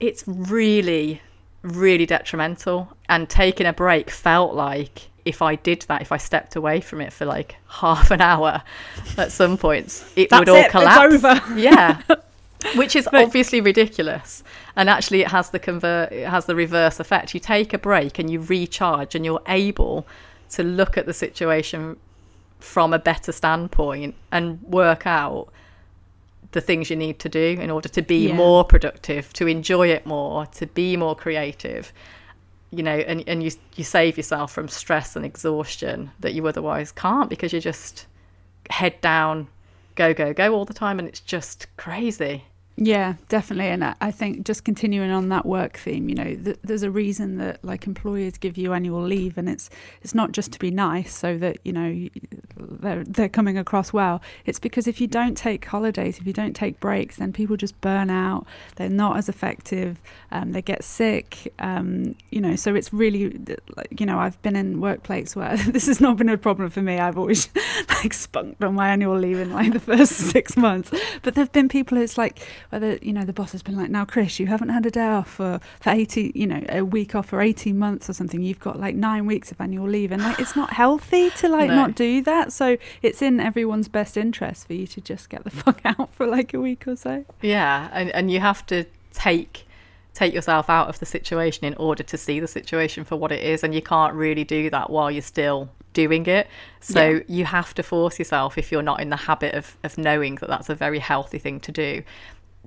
it's 0.00 0.24
really, 0.26 1.20
really 1.62 2.06
detrimental. 2.06 2.88
And 3.10 3.28
taking 3.28 3.66
a 3.66 3.74
break 3.74 4.08
felt 4.10 4.54
like 4.54 5.10
if 5.26 5.42
I 5.42 5.56
did 5.56 5.82
that, 5.88 6.00
if 6.00 6.12
I 6.12 6.16
stepped 6.16 6.56
away 6.56 6.80
from 6.80 7.02
it 7.02 7.12
for 7.12 7.26
like 7.26 7.56
half 7.68 8.10
an 8.10 8.22
hour 8.22 8.62
at 9.18 9.30
some 9.32 9.58
points, 9.58 10.10
it 10.16 10.30
would 10.32 10.48
all 10.48 10.56
it, 10.56 10.60
it's 10.62 10.70
collapse. 10.70 11.22
over. 11.24 11.58
yeah. 11.60 12.00
Which 12.76 12.96
is 12.96 13.06
But- 13.12 13.22
obviously 13.24 13.60
ridiculous. 13.60 14.42
And 14.76 14.88
actually 14.88 15.20
it 15.20 15.28
has 15.28 15.50
the 15.50 15.58
convert 15.58 16.10
it 16.10 16.26
has 16.26 16.46
the 16.46 16.54
reverse 16.56 16.98
effect. 17.00 17.34
You 17.34 17.40
take 17.40 17.74
a 17.74 17.78
break 17.78 18.18
and 18.18 18.30
you 18.30 18.40
recharge 18.40 19.14
and 19.14 19.24
you're 19.26 19.42
able 19.46 20.06
to 20.50 20.62
look 20.62 20.96
at 20.96 21.06
the 21.06 21.14
situation 21.14 21.96
from 22.60 22.92
a 22.92 22.98
better 22.98 23.32
standpoint 23.32 24.14
and 24.32 24.62
work 24.62 25.06
out 25.06 25.48
the 26.52 26.60
things 26.60 26.88
you 26.88 26.96
need 26.96 27.18
to 27.18 27.28
do 27.28 27.58
in 27.60 27.70
order 27.70 27.88
to 27.88 28.00
be 28.02 28.28
Yeah. 28.28 28.34
more 28.34 28.64
productive, 28.64 29.32
to 29.34 29.46
enjoy 29.46 29.88
it 29.88 30.06
more, 30.06 30.46
to 30.46 30.66
be 30.66 30.96
more 30.96 31.16
creative. 31.16 31.92
You 32.70 32.82
know, 32.82 32.96
and, 32.96 33.22
and 33.28 33.42
you 33.42 33.50
you 33.76 33.84
save 33.84 34.16
yourself 34.16 34.52
from 34.52 34.68
stress 34.68 35.14
and 35.16 35.24
exhaustion 35.24 36.10
that 36.20 36.34
you 36.34 36.46
otherwise 36.46 36.90
can't 36.92 37.28
because 37.30 37.52
you're 37.52 37.60
just 37.60 38.06
head 38.70 39.00
down, 39.00 39.46
go, 39.94 40.14
go, 40.14 40.32
go 40.32 40.54
all 40.54 40.64
the 40.64 40.74
time 40.74 40.98
and 40.98 41.06
it's 41.06 41.20
just 41.20 41.66
crazy. 41.76 42.44
Yeah, 42.76 43.14
definitely. 43.28 43.68
And 43.68 43.84
I 43.84 44.10
think 44.10 44.44
just 44.44 44.64
continuing 44.64 45.12
on 45.12 45.28
that 45.28 45.46
work 45.46 45.76
theme, 45.76 46.08
you 46.08 46.16
know, 46.16 46.34
th- 46.34 46.58
there's 46.64 46.82
a 46.82 46.90
reason 46.90 47.36
that 47.36 47.64
like 47.64 47.86
employers 47.86 48.36
give 48.36 48.58
you 48.58 48.72
annual 48.72 49.00
leave, 49.00 49.38
and 49.38 49.48
it's 49.48 49.70
it's 50.02 50.12
not 50.12 50.32
just 50.32 50.50
to 50.54 50.58
be 50.58 50.72
nice 50.72 51.14
so 51.14 51.38
that 51.38 51.58
you 51.64 51.72
know 51.72 52.08
they're 52.56 53.04
they're 53.04 53.28
coming 53.28 53.56
across 53.56 53.92
well. 53.92 54.20
It's 54.44 54.58
because 54.58 54.88
if 54.88 55.00
you 55.00 55.06
don't 55.06 55.36
take 55.36 55.64
holidays, 55.66 56.18
if 56.18 56.26
you 56.26 56.32
don't 56.32 56.54
take 56.56 56.80
breaks, 56.80 57.16
then 57.18 57.32
people 57.32 57.56
just 57.56 57.80
burn 57.80 58.10
out. 58.10 58.44
They're 58.74 58.88
not 58.88 59.18
as 59.18 59.28
effective. 59.28 60.00
Um, 60.32 60.50
they 60.50 60.60
get 60.62 60.82
sick. 60.82 61.54
Um, 61.60 62.16
you 62.32 62.40
know, 62.40 62.56
so 62.56 62.74
it's 62.74 62.92
really 62.92 63.38
you 63.96 64.04
know 64.06 64.18
I've 64.18 64.40
been 64.42 64.56
in 64.56 64.80
workplace 64.80 65.36
where 65.36 65.56
this 65.68 65.86
has 65.86 66.00
not 66.00 66.16
been 66.16 66.28
a 66.28 66.36
problem 66.36 66.70
for 66.70 66.82
me. 66.82 66.98
I've 66.98 67.18
always 67.18 67.48
like 67.88 68.12
spunked 68.12 68.64
on 68.64 68.74
my 68.74 68.88
annual 68.88 69.16
leave 69.16 69.38
in 69.38 69.52
like 69.52 69.72
the 69.72 69.78
first 69.80 70.12
six 70.32 70.56
months, 70.56 70.90
but 71.22 71.36
there've 71.36 71.52
been 71.52 71.68
people. 71.68 71.98
who's 71.98 72.18
like 72.18 72.40
whether 72.74 72.98
you 73.02 73.12
know 73.12 73.24
the 73.24 73.32
boss 73.32 73.52
has 73.52 73.62
been 73.62 73.76
like, 73.76 73.88
now 73.88 74.04
Chris, 74.04 74.40
you 74.40 74.48
haven't 74.48 74.70
had 74.70 74.84
a 74.84 74.90
day 74.90 75.06
off 75.06 75.30
for 75.30 75.60
for 75.80 75.90
eighty, 75.90 76.32
you 76.34 76.46
know, 76.46 76.62
a 76.68 76.82
week 76.82 77.14
off 77.14 77.26
for 77.26 77.40
eighteen 77.40 77.78
months 77.78 78.10
or 78.10 78.14
something. 78.14 78.42
You've 78.42 78.58
got 78.58 78.80
like 78.80 78.96
nine 78.96 79.26
weeks 79.26 79.52
of 79.52 79.60
annual 79.60 79.88
leave, 79.88 80.10
and 80.10 80.20
like 80.20 80.40
it's 80.40 80.56
not 80.56 80.72
healthy 80.82 81.30
to 81.30 81.48
like 81.48 81.68
No. 81.68 81.76
not 81.76 81.94
do 81.94 82.20
that. 82.22 82.52
So 82.52 82.76
it's 83.00 83.22
in 83.22 83.38
everyone's 83.38 83.86
best 83.88 84.16
interest 84.16 84.66
for 84.66 84.72
you 84.74 84.86
to 84.88 85.00
just 85.00 85.30
get 85.30 85.44
the 85.44 85.50
fuck 85.62 85.80
out 85.84 86.12
for 86.12 86.26
like 86.26 86.52
a 86.52 86.60
week 86.60 86.86
or 86.88 86.96
so. 86.96 87.24
Yeah, 87.40 87.88
and 87.92 88.10
and 88.10 88.30
you 88.30 88.40
have 88.40 88.66
to 88.66 88.84
take 89.12 89.66
take 90.12 90.34
yourself 90.34 90.68
out 90.70 90.88
of 90.88 90.98
the 91.00 91.06
situation 91.06 91.64
in 91.64 91.74
order 91.74 92.02
to 92.02 92.16
see 92.16 92.38
the 92.40 92.46
situation 92.48 93.04
for 93.04 93.16
what 93.16 93.32
it 93.32 93.42
is 93.42 93.64
and 93.64 93.74
you 93.74 93.82
can't 93.82 94.14
really 94.14 94.44
do 94.44 94.70
that 94.70 94.88
while 94.88 95.10
you're 95.10 95.20
still 95.20 95.68
doing 95.92 96.24
it 96.26 96.46
so 96.80 97.04
Yeah. 97.04 97.20
you 97.26 97.44
have 97.46 97.74
to 97.74 97.82
force 97.82 98.18
yourself 98.20 98.56
if 98.56 98.70
you're 98.70 98.82
not 98.82 99.00
in 99.00 99.10
the 99.10 99.16
habit 99.16 99.54
of 99.56 99.76
of 99.82 99.98
knowing 99.98 100.36
that 100.36 100.48
that's 100.48 100.68
a 100.68 100.74
very 100.76 101.00
healthy 101.00 101.38
thing 101.40 101.58
to 101.60 101.72
do 101.72 102.02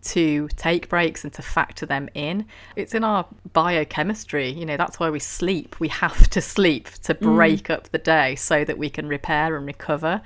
to 0.03 0.47
take 0.55 0.89
breaks 0.89 1.23
and 1.23 1.33
to 1.33 1.41
factor 1.41 1.85
them 1.85 2.09
in. 2.13 2.45
It's 2.75 2.93
in 2.93 3.03
our 3.03 3.25
biochemistry, 3.53 4.49
you 4.49 4.65
know, 4.65 4.77
that's 4.77 4.99
why 4.99 5.09
we 5.09 5.19
sleep. 5.19 5.79
We 5.79 5.87
have 5.89 6.29
to 6.29 6.41
sleep 6.41 6.89
to 7.03 7.15
mm. 7.15 7.35
break 7.35 7.69
up 7.69 7.89
the 7.89 7.97
day 7.97 8.35
so 8.35 8.63
that 8.63 8.77
we 8.77 8.89
can 8.89 9.07
repair 9.07 9.55
and 9.57 9.65
recover. 9.65 10.21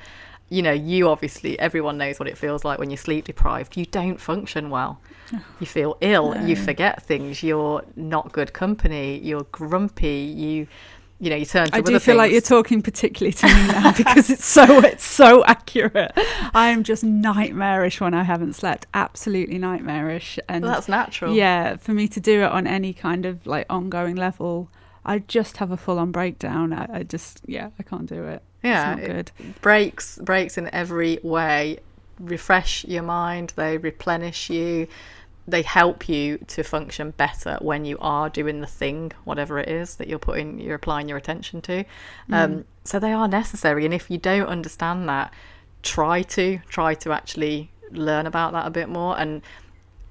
You 0.50 0.62
know, 0.62 0.74
you 0.74 1.08
obviously, 1.10 1.58
everyone 1.60 1.98
knows 1.98 2.20
what 2.20 2.28
it 2.28 2.38
feels 2.38 2.66
like 2.66 2.78
when 2.78 2.90
you're 2.90 2.98
sleep 2.98 3.26
deprived. 3.26 3.78
You 3.78 3.86
don't 3.86 4.20
function 4.20 4.70
well. 4.70 5.00
You 5.62 5.68
feel 5.68 5.98
ill, 6.02 6.36
you 6.46 6.58
forget 6.58 7.04
things, 7.04 7.42
you're 7.42 7.86
not 7.96 8.34
good 8.34 8.52
company, 8.52 9.18
you're 9.20 9.46
grumpy, 9.52 10.34
you. 10.36 10.68
You 11.22 11.30
know, 11.30 11.36
you 11.36 11.46
turn 11.46 11.70
to 11.70 11.76
I 11.76 11.82
do 11.82 12.00
feel 12.00 12.16
like 12.18 12.32
you're 12.32 12.42
talking 12.42 12.82
particularly 12.82 13.32
to 13.34 13.46
me 13.46 13.68
now 13.68 13.92
because 13.96 14.32
it's 14.32 14.44
so 14.44 14.80
it's 14.80 15.06
so 15.06 15.46
accurate. 15.46 16.12
I 16.56 16.70
am 16.70 16.84
just 16.84 17.04
nightmarish 17.04 18.02
when 18.02 18.16
I 18.16 18.24
haven't 18.24 18.54
slept. 18.54 18.88
Absolutely 18.96 19.60
nightmarish. 19.60 20.40
And 20.50 20.64
Well, 20.64 20.74
that's 20.74 20.90
natural. 20.90 21.36
Yeah, 21.36 21.76
for 21.76 21.94
me 21.94 22.08
to 22.08 22.20
do 22.20 22.42
it 22.42 22.52
on 22.52 22.66
any 22.66 22.92
kind 22.92 23.28
of 23.28 23.46
like 23.46 23.68
ongoing 23.70 24.16
level, 24.16 24.72
I 25.06 25.20
just 25.20 25.58
have 25.58 25.70
a 25.70 25.78
full 25.78 26.00
on 26.00 26.12
breakdown. 26.12 26.74
I, 26.74 26.88
I 26.92 27.04
just 27.04 27.42
yeah, 27.46 27.70
I 27.78 27.84
can't 27.84 28.08
do 28.08 28.24
it. 28.26 28.42
Yeah, 28.64 28.94
it's 28.94 29.02
not 29.02 29.08
good. 29.08 29.32
breaks 29.62 30.18
breaks 30.18 30.58
in 30.58 30.74
every 30.74 31.20
way 31.22 31.78
refresh 32.20 32.86
your 32.86 33.04
mind 33.04 33.54
they 33.56 33.78
replenish 33.78 34.50
you 34.50 34.88
they 35.48 35.62
help 35.62 36.08
you 36.08 36.38
to 36.48 36.64
function 36.64 37.12
better 37.12 37.58
when 37.62 37.84
you 37.84 37.98
are 38.00 38.30
doing 38.30 38.62
the 38.62 38.68
thing 38.68 39.12
whatever 39.24 39.58
it 39.60 39.68
is 39.68 39.96
that 39.96 40.08
you're 40.08 40.20
putting 40.20 40.60
you're 40.60 40.76
applying 40.76 41.10
your 41.10 41.18
attention 41.18 41.62
to. 41.62 41.84
Um, 42.32 42.66
so 42.84 43.00
they 43.00 43.12
are 43.12 43.28
necessary 43.28 43.86
and 43.86 43.94
if 43.94 44.10
you 44.10 44.18
don't 44.18 44.48
understand 44.48 45.10
that 45.10 45.34
try 45.84 46.22
to 46.22 46.60
try 46.70 46.94
to 46.96 47.12
actually 47.12 47.72
learn 47.92 48.28
about 48.28 48.54
that 48.54 48.68
a 48.68 48.70
bit 48.70 48.90
more. 48.90 49.20
And 49.20 49.42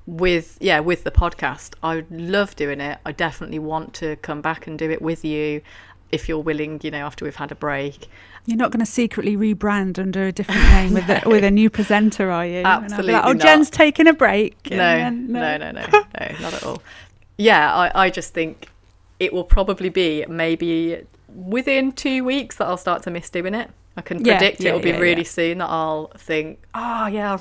with 0.06 0.58
yeah 0.60 0.80
with 0.80 1.04
the 1.04 1.10
podcast 1.10 1.74
i 1.82 2.04
love 2.10 2.56
doing 2.56 2.80
it. 2.80 2.98
I 3.04 3.12
definitely 3.12 3.60
want 3.60 3.94
to 3.94 4.16
come 4.16 4.40
back 4.40 4.66
and 4.66 4.78
do 4.78 4.90
it 4.90 5.00
with 5.00 5.24
you 5.24 5.62
if 6.10 6.28
you're 6.28 6.40
willing 6.40 6.80
you 6.82 6.90
know 6.90 7.06
after 7.06 7.24
we've 7.24 7.36
had 7.36 7.52
a 7.52 7.54
break 7.54 8.08
you're 8.46 8.56
not 8.56 8.70
going 8.70 8.84
to 8.84 8.90
secretly 8.90 9.36
rebrand 9.36 9.98
under 9.98 10.26
a 10.26 10.32
different 10.32 10.62
name 10.70 10.94
with 10.94 11.08
a, 11.08 11.22
with 11.26 11.44
a 11.44 11.50
new 11.50 11.70
presenter 11.70 12.30
are 12.30 12.46
you 12.46 12.62
absolutely 12.64 13.12
like, 13.12 13.24
oh 13.24 13.32
not. 13.32 13.42
jen's 13.42 13.70
taking 13.70 14.06
a 14.06 14.12
break 14.12 14.56
no, 14.70 14.76
then, 14.76 15.30
no 15.30 15.56
no 15.56 15.70
no 15.70 15.70
no 15.72 15.86
no 15.90 16.36
not 16.40 16.54
at 16.54 16.62
all 16.64 16.82
yeah 17.36 17.74
I, 17.74 18.06
I 18.06 18.10
just 18.10 18.34
think 18.34 18.68
it 19.18 19.32
will 19.32 19.44
probably 19.44 19.88
be 19.88 20.24
maybe 20.28 21.04
within 21.28 21.92
two 21.92 22.24
weeks 22.24 22.56
that 22.56 22.66
i'll 22.66 22.76
start 22.76 23.02
to 23.04 23.10
miss 23.10 23.30
doing 23.30 23.54
it 23.54 23.70
I 23.96 24.02
can 24.02 24.22
predict 24.22 24.60
yeah, 24.60 24.64
yeah, 24.64 24.70
it 24.70 24.74
will 24.74 24.82
be 24.82 24.90
yeah, 24.90 24.98
really 24.98 25.24
soon 25.24 25.58
that 25.58 25.68
I'll 25.68 26.06
think, 26.16 26.62
oh 26.74 27.06
yeah, 27.06 27.36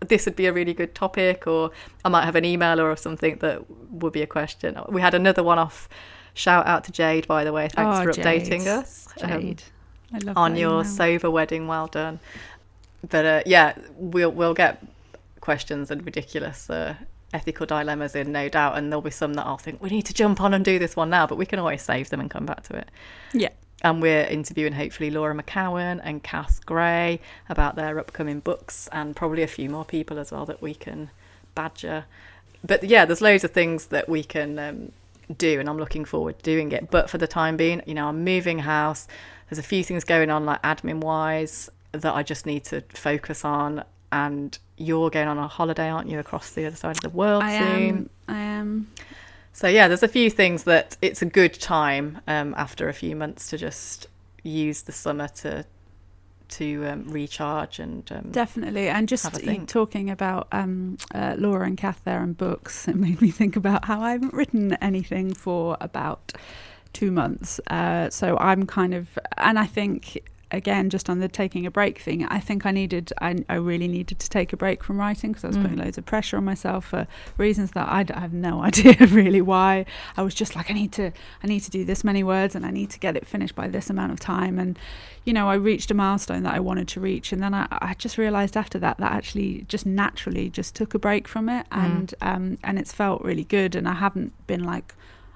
this 0.00 0.26
would 0.26 0.36
be 0.36 0.46
a 0.46 0.52
really 0.52 0.74
good 0.74 0.94
topic, 0.94 1.46
or 1.46 1.70
I 2.04 2.08
might 2.08 2.24
have 2.24 2.36
an 2.36 2.44
email 2.44 2.80
or 2.80 2.94
something 2.96 3.36
that 3.36 3.64
would 3.90 4.12
be 4.12 4.22
a 4.22 4.26
question. 4.26 4.78
We 4.88 5.00
had 5.00 5.14
another 5.14 5.42
one 5.42 5.58
off. 5.58 5.88
Shout 6.34 6.66
out 6.66 6.84
to 6.84 6.92
Jade, 6.92 7.26
by 7.26 7.44
the 7.44 7.52
way. 7.52 7.68
Thanks 7.68 7.98
oh, 7.98 8.04
for 8.04 8.10
updating 8.10 8.64
Jade. 8.64 8.68
us. 8.68 9.08
Jade. 9.18 9.30
Um, 9.30 9.32
I 9.36 9.38
love 9.38 9.64
on 10.36 10.56
your 10.56 10.80
email. 10.80 10.84
sober 10.84 11.30
wedding. 11.30 11.66
Well 11.68 11.86
done. 11.86 12.20
But 13.08 13.24
uh, 13.24 13.42
yeah, 13.46 13.74
we'll 13.96 14.30
we'll 14.30 14.54
get 14.54 14.84
questions 15.40 15.90
and 15.90 16.04
ridiculous 16.04 16.70
uh, 16.70 16.94
ethical 17.34 17.66
dilemmas 17.66 18.14
in, 18.14 18.32
no 18.32 18.48
doubt, 18.48 18.76
and 18.76 18.90
there'll 18.90 19.02
be 19.02 19.10
some 19.10 19.34
that 19.34 19.46
I'll 19.46 19.58
think 19.58 19.82
we 19.82 19.90
need 19.90 20.06
to 20.06 20.14
jump 20.14 20.40
on 20.40 20.54
and 20.54 20.64
do 20.64 20.78
this 20.78 20.96
one 20.96 21.10
now, 21.10 21.26
but 21.26 21.36
we 21.36 21.46
can 21.46 21.58
always 21.58 21.82
save 21.82 22.10
them 22.10 22.20
and 22.20 22.30
come 22.30 22.46
back 22.46 22.62
to 22.64 22.76
it. 22.76 22.88
Yeah. 23.32 23.50
And 23.82 24.00
we're 24.00 24.24
interviewing 24.24 24.72
hopefully 24.74 25.10
Laura 25.10 25.34
McKowen 25.34 26.00
and 26.04 26.22
Cath 26.22 26.64
Gray 26.64 27.20
about 27.48 27.74
their 27.74 27.98
upcoming 27.98 28.38
books 28.38 28.88
and 28.92 29.16
probably 29.16 29.42
a 29.42 29.48
few 29.48 29.68
more 29.68 29.84
people 29.84 30.20
as 30.20 30.30
well 30.30 30.46
that 30.46 30.62
we 30.62 30.74
can 30.74 31.10
badger. 31.56 32.04
But 32.64 32.84
yeah, 32.84 33.04
there's 33.04 33.20
loads 33.20 33.42
of 33.42 33.50
things 33.50 33.86
that 33.86 34.08
we 34.08 34.22
can 34.22 34.58
um, 34.58 34.92
do, 35.36 35.58
and 35.58 35.68
I'm 35.68 35.78
looking 35.78 36.04
forward 36.04 36.38
to 36.38 36.44
doing 36.44 36.70
it. 36.70 36.90
But 36.90 37.10
for 37.10 37.18
the 37.18 37.26
time 37.26 37.56
being, 37.56 37.82
you 37.86 37.94
know, 37.94 38.06
I'm 38.06 38.22
moving 38.22 38.60
house. 38.60 39.08
There's 39.52 39.58
a 39.58 39.68
few 39.68 39.84
things 39.84 40.02
going 40.02 40.30
on, 40.30 40.46
like 40.46 40.62
admin 40.62 41.00
wise, 41.00 41.68
that 41.92 42.14
I 42.14 42.22
just 42.22 42.46
need 42.46 42.64
to 42.64 42.80
focus 42.94 43.44
on. 43.44 43.84
And 44.10 44.58
you're 44.78 45.10
going 45.10 45.28
on 45.28 45.36
a 45.36 45.46
holiday, 45.46 45.90
aren't 45.90 46.08
you, 46.08 46.18
across 46.18 46.52
the 46.52 46.64
other 46.64 46.74
side 46.74 46.96
of 46.96 47.02
the 47.02 47.10
world 47.10 47.42
I 47.42 47.58
soon? 47.58 48.08
Am, 48.28 48.34
I 48.34 48.38
am. 48.38 48.90
So 49.52 49.68
yeah, 49.68 49.88
there's 49.88 50.02
a 50.02 50.08
few 50.08 50.30
things 50.30 50.64
that 50.64 50.96
it's 51.02 51.20
a 51.20 51.26
good 51.26 51.52
time 51.52 52.22
um, 52.26 52.54
after 52.56 52.88
a 52.88 52.94
few 52.94 53.14
months 53.14 53.50
to 53.50 53.58
just 53.58 54.06
use 54.42 54.80
the 54.80 54.92
summer 54.92 55.28
to 55.28 55.66
to 56.48 56.86
um, 56.86 57.04
recharge 57.10 57.78
and 57.78 58.10
um, 58.12 58.30
definitely 58.30 58.88
and 58.88 59.08
just 59.08 59.26
talking 59.66 60.10
about 60.10 60.48
um, 60.52 60.98
uh, 61.14 61.34
Laura 61.38 61.66
and 61.66 61.78
Kath 61.78 62.02
there 62.04 62.22
and 62.22 62.36
books 62.36 62.88
it 62.88 62.96
made 62.96 63.22
me 63.22 63.30
think 63.30 63.56
about 63.56 63.86
how 63.86 64.02
I 64.02 64.12
haven't 64.12 64.34
written 64.34 64.74
anything 64.82 65.32
for 65.32 65.78
about 65.80 66.32
two 66.92 67.10
months 67.10 67.60
uh, 67.68 68.08
so 68.10 68.36
I'm 68.38 68.66
kind 68.66 68.94
of 68.94 69.18
and 69.38 69.58
I 69.58 69.66
think 69.66 70.22
again, 70.52 70.90
just 70.90 71.08
on 71.08 71.18
the 71.18 71.28
taking 71.28 71.66
a 71.66 71.70
break 71.70 71.98
thing, 71.98 72.24
I 72.26 72.38
think 72.38 72.66
I 72.66 72.70
needed, 72.70 73.12
I, 73.20 73.36
I 73.48 73.54
really 73.54 73.88
needed 73.88 74.18
to 74.18 74.28
take 74.28 74.52
a 74.52 74.56
break 74.56 74.84
from 74.84 74.98
writing 74.98 75.32
because 75.32 75.44
I 75.44 75.48
was 75.48 75.56
mm. 75.56 75.62
putting 75.62 75.78
loads 75.78 75.98
of 75.98 76.04
pressure 76.04 76.36
on 76.36 76.44
myself 76.44 76.84
for 76.86 77.06
reasons 77.38 77.72
that 77.72 77.88
I, 77.88 78.02
d- 78.02 78.14
I 78.14 78.20
have 78.20 78.34
no 78.34 78.62
idea 78.62 78.94
really 79.08 79.40
why. 79.40 79.86
I 80.16 80.22
was 80.22 80.34
just 80.34 80.54
like, 80.54 80.70
I 80.70 80.74
need 80.74 80.92
to, 80.92 81.10
I 81.42 81.46
need 81.46 81.60
to 81.60 81.70
do 81.70 81.84
this 81.84 82.04
many 82.04 82.22
words 82.22 82.54
and 82.54 82.64
I 82.66 82.70
need 82.70 82.90
to 82.90 82.98
get 82.98 83.16
it 83.16 83.26
finished 83.26 83.54
by 83.54 83.68
this 83.68 83.90
amount 83.90 84.12
of 84.12 84.20
time. 84.20 84.58
And, 84.58 84.78
you 85.24 85.32
know, 85.32 85.48
I 85.48 85.54
reached 85.54 85.90
a 85.90 85.94
milestone 85.94 86.42
that 86.42 86.54
I 86.54 86.60
wanted 86.60 86.88
to 86.88 87.00
reach. 87.00 87.32
And 87.32 87.42
then 87.42 87.54
I, 87.54 87.66
I 87.70 87.94
just 87.94 88.18
realized 88.18 88.56
after 88.56 88.78
that, 88.80 88.98
that 88.98 89.12
actually 89.12 89.64
just 89.68 89.86
naturally 89.86 90.50
just 90.50 90.74
took 90.74 90.92
a 90.94 90.98
break 90.98 91.26
from 91.26 91.48
it. 91.48 91.68
Mm. 91.70 91.84
And, 91.84 92.14
um, 92.20 92.58
and 92.62 92.78
it's 92.78 92.92
felt 92.92 93.22
really 93.22 93.44
good. 93.44 93.74
And 93.74 93.88
I 93.88 93.94
haven't 93.94 94.32
been 94.46 94.64
like, 94.64 94.94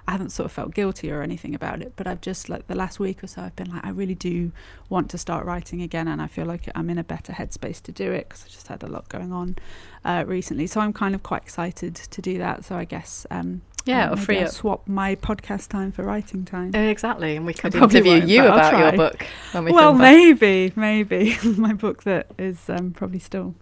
I 0.08 0.12
haven't 0.12 0.30
sort 0.30 0.44
of 0.46 0.52
felt 0.52 0.74
guilty 0.74 1.10
or 1.10 1.22
anything 1.22 1.54
about 1.54 1.82
it, 1.82 1.94
but 1.96 2.06
I've 2.06 2.20
just 2.20 2.48
like 2.48 2.66
the 2.68 2.74
last 2.76 3.00
week 3.00 3.24
or 3.24 3.26
so, 3.26 3.42
I've 3.42 3.56
been 3.56 3.70
like, 3.70 3.84
I 3.84 3.90
really 3.90 4.14
do 4.14 4.52
want 4.88 5.10
to 5.10 5.18
start 5.18 5.44
writing 5.44 5.82
again, 5.82 6.06
and 6.06 6.22
I 6.22 6.28
feel 6.28 6.46
like 6.46 6.68
I'm 6.74 6.88
in 6.90 6.98
a 6.98 7.04
better 7.04 7.32
headspace 7.32 7.82
to 7.82 7.92
do 7.92 8.12
it 8.12 8.28
because 8.28 8.44
I 8.44 8.48
just 8.48 8.68
had 8.68 8.82
a 8.82 8.86
lot 8.86 9.08
going 9.08 9.32
on 9.32 9.56
uh, 10.04 10.24
recently. 10.26 10.66
So 10.66 10.80
I'm 10.80 10.92
kind 10.92 11.14
of 11.14 11.22
quite 11.22 11.42
excited 11.42 11.94
to 11.96 12.22
do 12.22 12.38
that. 12.38 12.64
So 12.64 12.76
I 12.76 12.84
guess 12.84 13.26
um, 13.30 13.62
yeah, 13.86 14.12
or 14.12 14.16
free 14.16 14.40
I'll 14.40 14.48
swap 14.48 14.86
my 14.86 15.14
podcast 15.14 15.68
time 15.68 15.92
for 15.92 16.02
writing 16.02 16.44
time. 16.44 16.72
Uh, 16.74 16.78
exactly, 16.78 17.36
and 17.36 17.46
we 17.46 17.54
could 17.54 17.74
interview 17.74 18.14
you 18.14 18.44
about 18.44 18.78
your 18.78 18.92
book. 18.92 19.26
We 19.54 19.72
well, 19.72 19.94
maybe, 19.94 20.72
maybe 20.76 21.36
my 21.56 21.72
book 21.72 22.02
that 22.02 22.26
is 22.38 22.68
um, 22.68 22.90
probably 22.90 23.20
still 23.20 23.54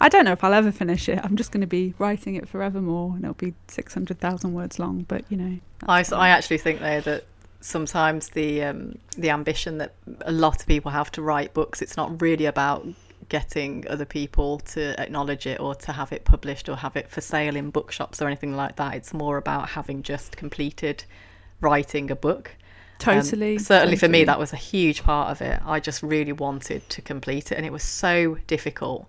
I 0.00 0.08
don't 0.08 0.24
know 0.24 0.32
if 0.32 0.44
I'll 0.44 0.54
ever 0.54 0.72
finish 0.72 1.08
it. 1.08 1.20
I'm 1.22 1.36
just 1.36 1.52
going 1.52 1.60
to 1.60 1.66
be 1.66 1.94
writing 1.98 2.34
it 2.34 2.48
forevermore, 2.48 3.14
and 3.14 3.24
it'll 3.24 3.34
be 3.34 3.54
six 3.68 3.94
hundred 3.94 4.20
thousand 4.20 4.54
words 4.54 4.78
long. 4.78 5.02
But 5.02 5.24
you 5.28 5.36
know, 5.36 5.58
I 5.86 6.04
I 6.12 6.28
actually 6.28 6.58
think 6.58 6.80
though 6.80 7.00
that 7.00 7.24
sometimes 7.60 8.30
the 8.30 8.64
um, 8.64 8.98
the 9.16 9.30
ambition 9.30 9.78
that 9.78 9.94
a 10.22 10.32
lot 10.32 10.60
of 10.60 10.66
people 10.66 10.90
have 10.90 11.10
to 11.12 11.22
write 11.22 11.54
books, 11.54 11.82
it's 11.82 11.96
not 11.96 12.20
really 12.20 12.46
about 12.46 12.86
getting 13.28 13.86
other 13.88 14.04
people 14.04 14.58
to 14.58 15.00
acknowledge 15.00 15.46
it 15.46 15.60
or 15.60 15.74
to 15.74 15.92
have 15.92 16.12
it 16.12 16.24
published 16.24 16.68
or 16.68 16.76
have 16.76 16.96
it 16.96 17.08
for 17.08 17.20
sale 17.20 17.56
in 17.56 17.70
bookshops 17.70 18.20
or 18.20 18.26
anything 18.26 18.56
like 18.56 18.76
that. 18.76 18.94
It's 18.94 19.14
more 19.14 19.36
about 19.36 19.68
having 19.68 20.02
just 20.02 20.36
completed 20.36 21.04
writing 21.60 22.10
a 22.10 22.16
book. 22.16 22.54
Totally. 22.98 23.54
Um, 23.54 23.58
certainly 23.58 23.96
totally. 23.96 23.96
for 23.96 24.08
me, 24.08 24.24
that 24.24 24.38
was 24.38 24.52
a 24.52 24.56
huge 24.56 25.02
part 25.02 25.30
of 25.30 25.40
it. 25.40 25.60
I 25.64 25.80
just 25.80 26.02
really 26.02 26.32
wanted 26.32 26.88
to 26.88 27.02
complete 27.02 27.50
it, 27.50 27.56
and 27.56 27.66
it 27.66 27.72
was 27.72 27.82
so 27.82 28.36
difficult 28.46 29.08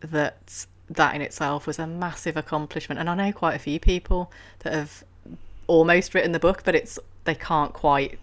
that 0.00 0.66
that 0.88 1.14
in 1.14 1.20
itself 1.20 1.66
was 1.66 1.78
a 1.78 1.86
massive 1.86 2.36
accomplishment. 2.36 3.00
And 3.00 3.10
I 3.10 3.14
know 3.14 3.32
quite 3.32 3.54
a 3.54 3.58
few 3.58 3.80
people 3.80 4.30
that 4.60 4.72
have 4.72 5.04
almost 5.66 6.14
written 6.14 6.32
the 6.32 6.38
book, 6.38 6.62
but 6.64 6.74
it's 6.74 6.98
they 7.24 7.34
can't 7.34 7.72
quite 7.72 8.18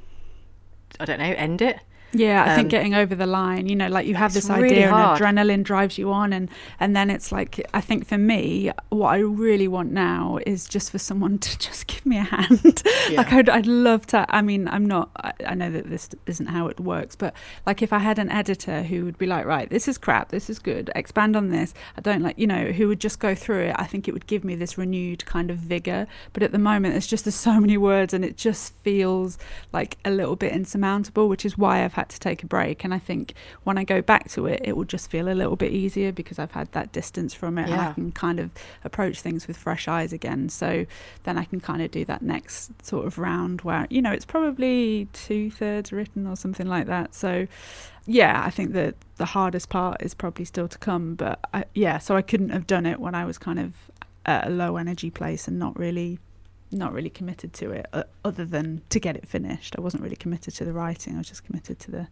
I 1.00 1.06
don't 1.06 1.20
know, 1.20 1.26
end 1.26 1.62
it. 1.62 1.80
Yeah, 2.14 2.44
I 2.44 2.52
um, 2.52 2.56
think 2.56 2.70
getting 2.70 2.94
over 2.94 3.16
the 3.16 3.26
line, 3.26 3.68
you 3.68 3.76
know, 3.76 3.88
like 3.88 4.06
you 4.06 4.16
have 4.16 4.34
this 4.34 4.50
idea 4.50 4.62
really 4.62 4.84
and 4.84 4.94
adrenaline 4.94 5.64
drives 5.64 5.98
you 5.98 6.12
on 6.12 6.32
and 6.32 6.50
and 6.80 6.96
then 6.96 7.10
it's 7.10 7.32
like 7.32 7.66
I 7.74 7.82
think 7.82 8.08
for 8.08 8.18
me 8.18 8.72
what 8.90 9.10
I 9.10 9.18
really 9.18 9.68
want 9.68 9.92
now 9.92 10.38
is 10.46 10.68
just 10.68 10.92
for 10.92 11.00
someone 11.00 11.38
to 11.40 11.58
just 11.58 11.88
give 11.88 12.06
me 12.06 12.18
a 12.18 12.24
hand. 12.24 12.84
Yeah. 13.10 13.18
like 13.18 13.34
I'd, 13.34 13.50
I'd 13.50 13.68
love 13.68 14.06
to 14.08 14.26
I 14.30 14.42
mean, 14.42 14.68
I'm 14.68 14.86
not 14.86 15.10
I, 15.18 15.34
I, 15.48 15.56
know 15.56 15.72
that 15.72 15.90
this 15.90 16.10
isn't 16.28 16.48
how 16.48 16.68
it 16.68 16.80
works, 16.80 17.16
but 17.16 17.34
like 17.66 17.82
if 17.82 17.92
I 17.92 18.00
had 18.00 18.20
an 18.20 18.30
editor 18.30 18.84
who 18.84 19.06
would 19.06 19.18
be 19.18 19.26
like, 19.26 19.46
"Right, 19.46 19.70
this 19.70 19.88
is 19.88 19.98
crap, 19.98 20.30
this 20.30 20.50
is 20.50 20.60
good. 20.60 20.92
Expand 20.96 21.36
on 21.36 21.50
this." 21.50 21.74
I 21.98 22.02
don't 22.02 22.22
like, 22.22 22.38
you 22.38 22.48
know, 22.48 22.72
who 22.72 22.88
would 22.88 23.00
just 23.00 23.20
go 23.20 23.34
through 23.34 23.64
it. 23.64 23.76
I 23.78 23.86
think 23.86 24.08
it 24.08 24.14
would 24.14 24.28
give 24.28 24.44
me 24.44 24.56
this 24.56 24.78
renewed 24.78 25.26
kind 25.26 25.50
of 25.50 25.58
vigor, 25.58 26.08
but 26.34 26.44
at 26.44 26.52
the 26.52 26.60
moment 26.60 26.96
it's 26.96 27.08
just 27.08 27.26
there's 27.26 27.36
so 27.36 27.60
many 27.60 27.78
words 27.78 28.14
and 28.14 28.24
it 28.24 28.38
just 28.38 28.74
feels 28.78 29.38
like 29.72 29.98
a 30.06 30.12
little 30.12 30.36
bit 30.36 30.54
insurmountable, 30.84 31.30
which 31.30 31.46
is 31.46 31.58
why 31.58 31.84
I've 31.84 31.94
had 31.94 32.10
to 32.10 32.20
take 32.20 32.44
a 32.44 32.46
break. 32.46 32.84
And 32.84 32.94
I 32.94 33.00
think 33.00 33.34
when 33.64 33.78
I 33.78 33.84
go 33.84 34.02
back 34.02 34.30
to 34.32 34.46
it, 34.48 34.62
it 34.64 34.76
will 34.76 34.84
just 34.84 35.10
feel 35.10 35.30
a 35.30 35.34
little 35.34 35.56
bit 35.56 35.72
easier 35.72 36.12
because 36.12 36.40
I've 36.40 36.52
had 36.52 36.72
that 36.74 36.92
distance 36.92 37.34
from 37.34 37.58
it 37.58 37.68
yeah. 37.68 37.74
and 37.74 37.82
I 37.82 37.94
can 37.94 38.12
kind 38.12 38.40
of 38.40 38.52
approach 38.84 39.22
things 39.22 39.48
with 39.48 39.58
fresh 39.58 39.88
eyes 39.88 40.14
again. 40.14 40.50
So 40.50 40.86
then 41.24 41.38
I 41.38 41.46
can 41.46 41.60
kind 41.60 41.82
of 41.82 41.92
do 41.92 42.06
that 42.06 42.22
next 42.22 42.72
sort 42.84 43.06
of 43.06 43.18
round 43.18 43.62
where, 43.62 43.88
you 43.90 44.02
know, 44.02 44.12
it's 44.12 44.26
probably 44.26 45.08
two 45.14 45.50
thirds 45.50 45.92
written 45.92 46.28
or 46.28 46.36
something 46.36 46.68
like 46.68 46.88
that. 46.88 47.16
So 47.16 47.48
yeah, 48.06 48.44
I 48.46 48.50
think 48.50 48.74
that 48.74 48.96
the 49.16 49.26
hardest 49.26 49.70
part 49.70 50.02
is 50.02 50.14
probably 50.14 50.46
still 50.46 50.68
to 50.68 50.78
come. 50.78 51.16
But 51.16 51.40
I, 51.54 51.66
yeah, 51.74 52.00
so 52.00 52.16
I 52.16 52.22
couldn't 52.22 52.50
have 52.50 52.68
done 52.68 52.86
it 52.86 53.00
when 53.00 53.16
I 53.16 53.26
was 53.26 53.38
kind 53.38 53.60
of 53.60 53.74
at 54.26 54.48
a 54.48 54.50
low 54.50 54.78
energy 54.78 55.10
place 55.10 55.48
and 55.48 55.60
not 55.60 55.78
really 55.78 56.20
not 56.74 56.94
really 56.94 57.10
committed 57.10 57.54
to 57.54 57.72
it 57.72 57.86
uh, 57.94 58.04
other 58.24 58.46
than 58.46 58.82
to 58.90 59.00
get 59.00 59.16
it 59.16 59.28
finished. 59.28 59.76
I 59.78 59.82
wasn't 59.82 60.04
really 60.04 60.16
committed 60.16 60.54
to 60.56 60.66
the 60.66 60.74
writing. 60.74 61.16
I 61.16 61.20
was 61.20 61.28
just 61.28 61.46
committed 61.46 61.80
to 61.80 61.92
the 61.92 62.08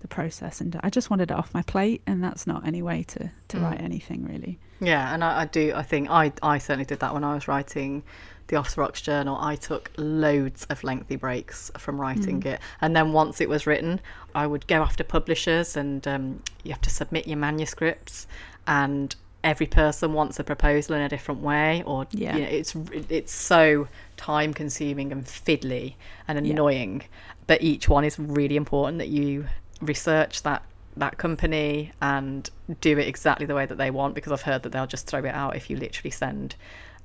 the 0.00 0.08
process, 0.08 0.60
and 0.60 0.78
I 0.84 0.90
just 0.90 1.10
wanted 1.10 1.32
it 1.32 1.34
off 1.36 1.52
my 1.52 1.62
plate. 1.62 2.02
And 2.06 2.22
that's 2.22 2.46
not 2.46 2.66
any 2.66 2.82
way 2.82 3.02
to 3.04 3.30
to 3.48 3.56
mm. 3.56 3.62
write 3.62 3.80
anything 3.80 4.24
really. 4.24 4.58
Yeah, 4.80 5.12
and 5.12 5.24
I, 5.24 5.42
I, 5.42 5.44
do. 5.46 5.72
I 5.74 5.82
think 5.82 6.10
I 6.10 6.32
I 6.42 6.58
certainly 6.58 6.84
did 6.84 7.00
that 7.00 7.14
when 7.14 7.24
I 7.24 7.34
was 7.34 7.48
writing 7.48 8.02
the 8.46 8.56
Off 8.56 8.74
the 8.74 8.80
Rocks 8.80 9.02
journal. 9.02 9.36
I 9.40 9.56
took 9.56 9.90
loads 9.96 10.64
of 10.66 10.82
lengthy 10.84 11.16
breaks 11.16 11.70
from 11.78 12.00
writing 12.00 12.42
mm. 12.42 12.46
it, 12.46 12.60
and 12.80 12.94
then 12.94 13.12
once 13.12 13.40
it 13.40 13.48
was 13.48 13.66
written, 13.66 14.00
I 14.34 14.46
would 14.46 14.66
go 14.66 14.82
after 14.82 15.04
publishers, 15.04 15.76
and 15.76 16.06
um, 16.06 16.42
you 16.62 16.72
have 16.72 16.80
to 16.82 16.90
submit 16.90 17.26
your 17.26 17.38
manuscripts 17.38 18.26
and 18.68 19.16
every 19.44 19.66
person 19.66 20.12
wants 20.12 20.38
a 20.38 20.44
proposal 20.44 20.94
in 20.96 21.02
a 21.02 21.08
different 21.08 21.40
way 21.40 21.82
or 21.86 22.06
yeah. 22.10 22.36
you 22.36 22.42
know, 22.42 22.48
it's 22.48 22.74
it's 23.08 23.32
so 23.32 23.86
time 24.16 24.52
consuming 24.52 25.12
and 25.12 25.24
fiddly 25.24 25.94
and 26.26 26.38
annoying 26.38 27.00
yeah. 27.00 27.34
but 27.46 27.62
each 27.62 27.88
one 27.88 28.04
is 28.04 28.18
really 28.18 28.56
important 28.56 28.98
that 28.98 29.08
you 29.08 29.46
research 29.80 30.42
that 30.42 30.62
that 30.96 31.16
company 31.18 31.92
and 32.02 32.50
do 32.80 32.98
it 32.98 33.06
exactly 33.06 33.46
the 33.46 33.54
way 33.54 33.64
that 33.64 33.78
they 33.78 33.90
want 33.90 34.14
because 34.14 34.32
I've 34.32 34.42
heard 34.42 34.64
that 34.64 34.70
they'll 34.70 34.86
just 34.86 35.06
throw 35.06 35.20
it 35.20 35.28
out 35.28 35.54
if 35.54 35.70
you 35.70 35.76
literally 35.76 36.10
send 36.10 36.56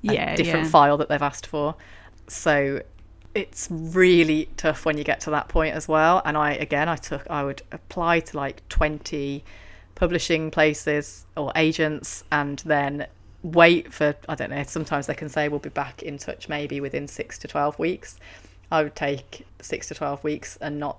a 0.08 0.12
yeah, 0.12 0.36
different 0.36 0.66
file 0.66 0.96
that 0.96 1.08
they've 1.08 1.22
asked 1.22 1.46
for 1.46 1.76
so 2.26 2.82
it's 3.34 3.68
really 3.70 4.48
tough 4.56 4.84
when 4.84 4.98
you 4.98 5.04
get 5.04 5.20
to 5.20 5.30
that 5.30 5.48
point 5.48 5.74
as 5.74 5.86
well 5.86 6.20
and 6.24 6.36
I 6.36 6.54
again 6.54 6.88
I 6.88 6.96
took 6.96 7.28
I 7.30 7.44
would 7.44 7.62
apply 7.70 8.20
to 8.20 8.36
like 8.36 8.68
20 8.68 9.44
publishing 9.94 10.50
places 10.50 11.26
or 11.36 11.52
agents 11.56 12.24
and 12.32 12.58
then 12.60 13.06
wait 13.42 13.92
for 13.92 14.14
I 14.28 14.34
don't 14.34 14.50
know. 14.50 14.62
Sometimes 14.62 15.06
they 15.06 15.14
can 15.14 15.28
say 15.28 15.48
we'll 15.48 15.60
be 15.60 15.68
back 15.68 16.02
in 16.02 16.18
touch 16.18 16.48
maybe 16.48 16.80
within 16.80 17.06
six 17.06 17.38
to 17.38 17.48
twelve 17.48 17.78
weeks. 17.78 18.18
I 18.70 18.82
would 18.82 18.96
take 18.96 19.46
six 19.60 19.88
to 19.88 19.94
twelve 19.94 20.24
weeks 20.24 20.56
and 20.60 20.80
not 20.80 20.98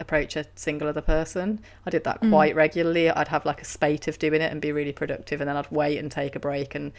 approach 0.00 0.36
a 0.36 0.44
single 0.56 0.88
other 0.88 1.00
person. 1.00 1.60
I 1.86 1.90
did 1.90 2.04
that 2.04 2.20
quite 2.20 2.54
mm. 2.54 2.56
regularly. 2.56 3.08
I'd 3.08 3.28
have 3.28 3.46
like 3.46 3.62
a 3.62 3.64
spate 3.64 4.08
of 4.08 4.18
doing 4.18 4.42
it 4.42 4.52
and 4.52 4.60
be 4.60 4.72
really 4.72 4.92
productive, 4.92 5.40
and 5.40 5.48
then 5.48 5.56
I'd 5.56 5.70
wait 5.70 5.98
and 5.98 6.10
take 6.10 6.36
a 6.36 6.40
break 6.40 6.74
and 6.74 6.92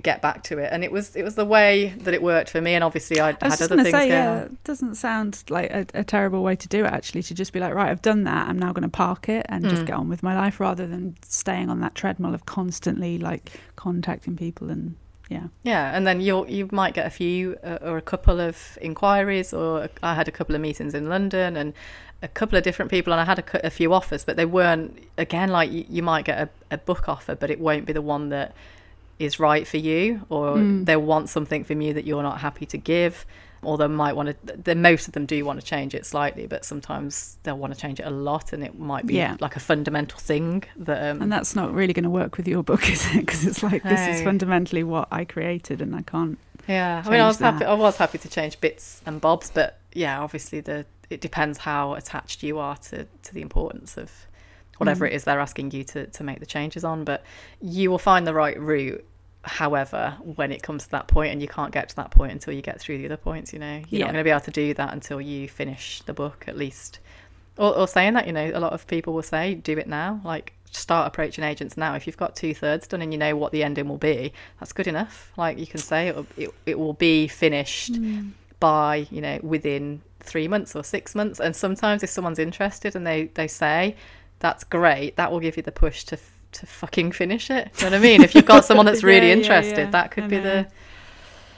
get 0.00 0.22
back 0.22 0.42
to 0.42 0.56
it 0.56 0.70
and 0.72 0.82
it 0.82 0.90
was 0.90 1.14
it 1.16 1.22
was 1.22 1.34
the 1.34 1.44
way 1.44 1.90
that 1.98 2.14
it 2.14 2.22
worked 2.22 2.48
for 2.48 2.62
me 2.62 2.74
and 2.74 2.82
obviously 2.82 3.20
I, 3.20 3.36
I 3.42 3.50
had 3.50 3.60
other 3.60 3.76
things 3.76 3.90
say, 3.90 4.08
going 4.08 4.10
yeah, 4.10 4.30
on. 4.30 4.38
it 4.38 4.64
doesn't 4.64 4.94
sound 4.94 5.44
like 5.50 5.70
a, 5.70 5.86
a, 5.92 6.02
terrible 6.02 6.42
way 6.42 6.56
to 6.56 6.68
do 6.68 6.86
it 6.86 6.92
actually 6.92 7.22
to 7.24 7.34
just 7.34 7.52
be 7.52 7.60
like 7.60 7.74
right 7.74 7.90
I've 7.90 8.00
done 8.00 8.24
that 8.24 8.48
I'm 8.48 8.58
now 8.58 8.72
going 8.72 8.84
to 8.84 8.88
park 8.88 9.28
it 9.28 9.44
and 9.50 9.62
mm. 9.62 9.68
just 9.68 9.84
get 9.84 9.94
on 9.94 10.08
with 10.08 10.22
my 10.22 10.34
life 10.34 10.60
rather 10.60 10.86
than 10.86 11.14
staying 11.22 11.68
on 11.68 11.80
that 11.80 11.94
treadmill 11.94 12.32
of 12.32 12.46
constantly 12.46 13.18
like 13.18 13.52
contacting 13.76 14.34
people 14.34 14.70
and 14.70 14.96
yeah 15.28 15.48
yeah 15.62 15.94
and 15.94 16.06
then 16.06 16.22
you 16.22 16.46
you 16.46 16.70
might 16.72 16.94
get 16.94 17.06
a 17.06 17.10
few 17.10 17.56
uh, 17.62 17.78
or 17.82 17.98
a 17.98 18.02
couple 18.02 18.40
of 18.40 18.78
inquiries 18.80 19.52
or 19.52 19.90
I 20.02 20.14
had 20.14 20.26
a 20.26 20.32
couple 20.32 20.54
of 20.54 20.62
meetings 20.62 20.94
in 20.94 21.10
London 21.10 21.54
and 21.54 21.74
a 22.22 22.28
couple 22.28 22.56
of 22.56 22.64
different 22.64 22.90
people 22.90 23.12
and 23.12 23.20
I 23.20 23.24
had 23.26 23.40
a, 23.40 23.66
a 23.66 23.70
few 23.70 23.92
offers 23.92 24.24
but 24.24 24.36
they 24.36 24.46
weren't 24.46 24.98
again 25.18 25.50
like 25.50 25.70
you, 25.70 25.84
you 25.86 26.02
might 26.02 26.24
get 26.24 26.38
a, 26.38 26.74
a 26.74 26.78
book 26.78 27.10
offer 27.10 27.34
but 27.34 27.50
it 27.50 27.60
won't 27.60 27.84
be 27.84 27.92
the 27.92 28.00
one 28.00 28.30
that 28.30 28.54
is 29.22 29.38
right 29.38 29.66
for 29.66 29.76
you 29.76 30.24
or 30.28 30.56
mm. 30.56 30.84
they 30.84 30.96
want 30.96 31.28
something 31.28 31.64
from 31.64 31.80
you 31.80 31.92
that 31.94 32.04
you're 32.04 32.22
not 32.22 32.40
happy 32.40 32.66
to 32.66 32.78
give 32.78 33.26
or 33.62 33.78
they 33.78 33.86
might 33.86 34.16
want 34.16 34.28
to 34.28 34.56
the 34.56 34.74
most 34.74 35.06
of 35.06 35.14
them 35.14 35.24
do 35.24 35.44
want 35.44 35.60
to 35.60 35.64
change 35.64 35.94
it 35.94 36.04
slightly 36.04 36.46
but 36.46 36.64
sometimes 36.64 37.36
they'll 37.42 37.56
want 37.56 37.72
to 37.72 37.78
change 37.78 38.00
it 38.00 38.06
a 38.06 38.10
lot 38.10 38.52
and 38.52 38.64
it 38.64 38.78
might 38.78 39.06
be 39.06 39.14
yeah. 39.14 39.36
like 39.40 39.54
a 39.56 39.60
fundamental 39.60 40.18
thing 40.18 40.64
that 40.76 41.10
um, 41.10 41.22
and 41.22 41.32
that's 41.32 41.54
not 41.54 41.72
really 41.72 41.92
going 41.92 42.02
to 42.02 42.10
work 42.10 42.36
with 42.36 42.48
your 42.48 42.62
book 42.62 42.90
is 42.90 43.06
it 43.14 43.20
because 43.20 43.46
it's 43.46 43.62
like 43.62 43.82
this 43.82 44.00
is 44.08 44.22
fundamentally 44.22 44.82
what 44.82 45.06
i 45.12 45.24
created 45.24 45.80
and 45.80 45.94
i 45.94 46.02
can't 46.02 46.38
yeah 46.68 47.02
i 47.04 47.10
mean 47.10 47.20
i 47.20 47.26
was 47.26 47.38
that. 47.38 47.54
happy 47.54 47.64
i 47.64 47.74
was 47.74 47.96
happy 47.96 48.18
to 48.18 48.28
change 48.28 48.60
bits 48.60 49.00
and 49.06 49.20
bobs 49.20 49.50
but 49.50 49.78
yeah 49.92 50.20
obviously 50.20 50.60
the 50.60 50.84
it 51.10 51.20
depends 51.20 51.58
how 51.58 51.94
attached 51.94 52.42
you 52.42 52.58
are 52.58 52.76
to 52.76 53.06
to 53.22 53.34
the 53.34 53.42
importance 53.42 53.96
of 53.96 54.10
whatever 54.82 55.06
mm. 55.06 55.10
it 55.10 55.14
is 55.14 55.24
they're 55.24 55.38
asking 55.38 55.70
you 55.70 55.84
to, 55.84 56.06
to 56.08 56.24
make 56.24 56.40
the 56.40 56.46
changes 56.46 56.82
on. 56.84 57.04
But 57.04 57.22
you 57.60 57.90
will 57.90 57.98
find 57.98 58.26
the 58.26 58.34
right 58.34 58.58
route, 58.58 59.04
however, 59.44 60.16
when 60.22 60.52
it 60.52 60.62
comes 60.62 60.84
to 60.84 60.90
that 60.90 61.08
point, 61.08 61.32
and 61.32 61.42
you 61.42 61.48
can't 61.48 61.72
get 61.72 61.88
to 61.88 61.96
that 61.96 62.10
point 62.10 62.32
until 62.32 62.52
you 62.52 62.62
get 62.62 62.80
through 62.80 62.98
the 62.98 63.06
other 63.06 63.16
points. 63.16 63.52
You 63.52 63.58
know, 63.58 63.82
you're 63.88 64.00
yeah. 64.00 64.06
not 64.06 64.12
going 64.12 64.22
to 64.22 64.24
be 64.24 64.30
able 64.30 64.40
to 64.40 64.50
do 64.50 64.74
that 64.74 64.92
until 64.92 65.20
you 65.20 65.48
finish 65.48 66.02
the 66.06 66.12
book, 66.12 66.44
at 66.46 66.56
least. 66.56 67.00
Or, 67.58 67.76
or 67.76 67.88
saying 67.88 68.14
that, 68.14 68.26
you 68.26 68.32
know, 68.32 68.50
a 68.54 68.60
lot 68.60 68.72
of 68.72 68.86
people 68.86 69.12
will 69.12 69.22
say, 69.22 69.54
do 69.54 69.76
it 69.76 69.86
now. 69.86 70.20
Like, 70.24 70.54
start 70.70 71.06
approaching 71.06 71.44
agents 71.44 71.76
now. 71.76 71.94
If 71.94 72.06
you've 72.06 72.16
got 72.16 72.34
two 72.34 72.54
thirds 72.54 72.86
done 72.86 73.02
and 73.02 73.12
you 73.12 73.18
know 73.18 73.36
what 73.36 73.52
the 73.52 73.62
ending 73.62 73.88
will 73.88 73.98
be, 73.98 74.32
that's 74.58 74.72
good 74.72 74.86
enough. 74.86 75.32
Like, 75.36 75.58
you 75.58 75.66
can 75.66 75.80
say 75.80 76.08
it, 76.08 76.26
it, 76.36 76.54
it 76.64 76.78
will 76.78 76.94
be 76.94 77.28
finished 77.28 77.92
mm. 77.92 78.30
by, 78.58 79.06
you 79.10 79.20
know, 79.20 79.38
within 79.42 80.00
three 80.20 80.48
months 80.48 80.74
or 80.74 80.82
six 80.82 81.14
months. 81.14 81.40
And 81.40 81.54
sometimes 81.54 82.02
if 82.02 82.08
someone's 82.08 82.38
interested 82.38 82.96
and 82.96 83.06
they, 83.06 83.24
they 83.34 83.48
say, 83.48 83.96
that's 84.38 84.64
great. 84.64 85.16
That 85.16 85.30
will 85.30 85.40
give 85.40 85.56
you 85.58 85.62
the 85.62 85.72
push 85.72 86.04
to 86.04 86.18
to 86.52 86.66
fucking 86.66 87.12
finish 87.12 87.50
it. 87.50 87.72
Do 87.76 87.86
you 87.86 87.90
know 87.90 87.96
what 87.96 88.00
I 88.00 88.08
mean? 88.08 88.22
If 88.22 88.34
you've 88.34 88.46
got 88.46 88.64
someone 88.64 88.86
that's 88.86 89.02
really 89.12 89.28
yeah, 89.28 89.34
interested, 89.34 89.78
yeah, 89.78 89.84
yeah. 89.84 89.90
that 89.90 90.10
could 90.10 90.28
be 90.28 90.38
the 90.38 90.66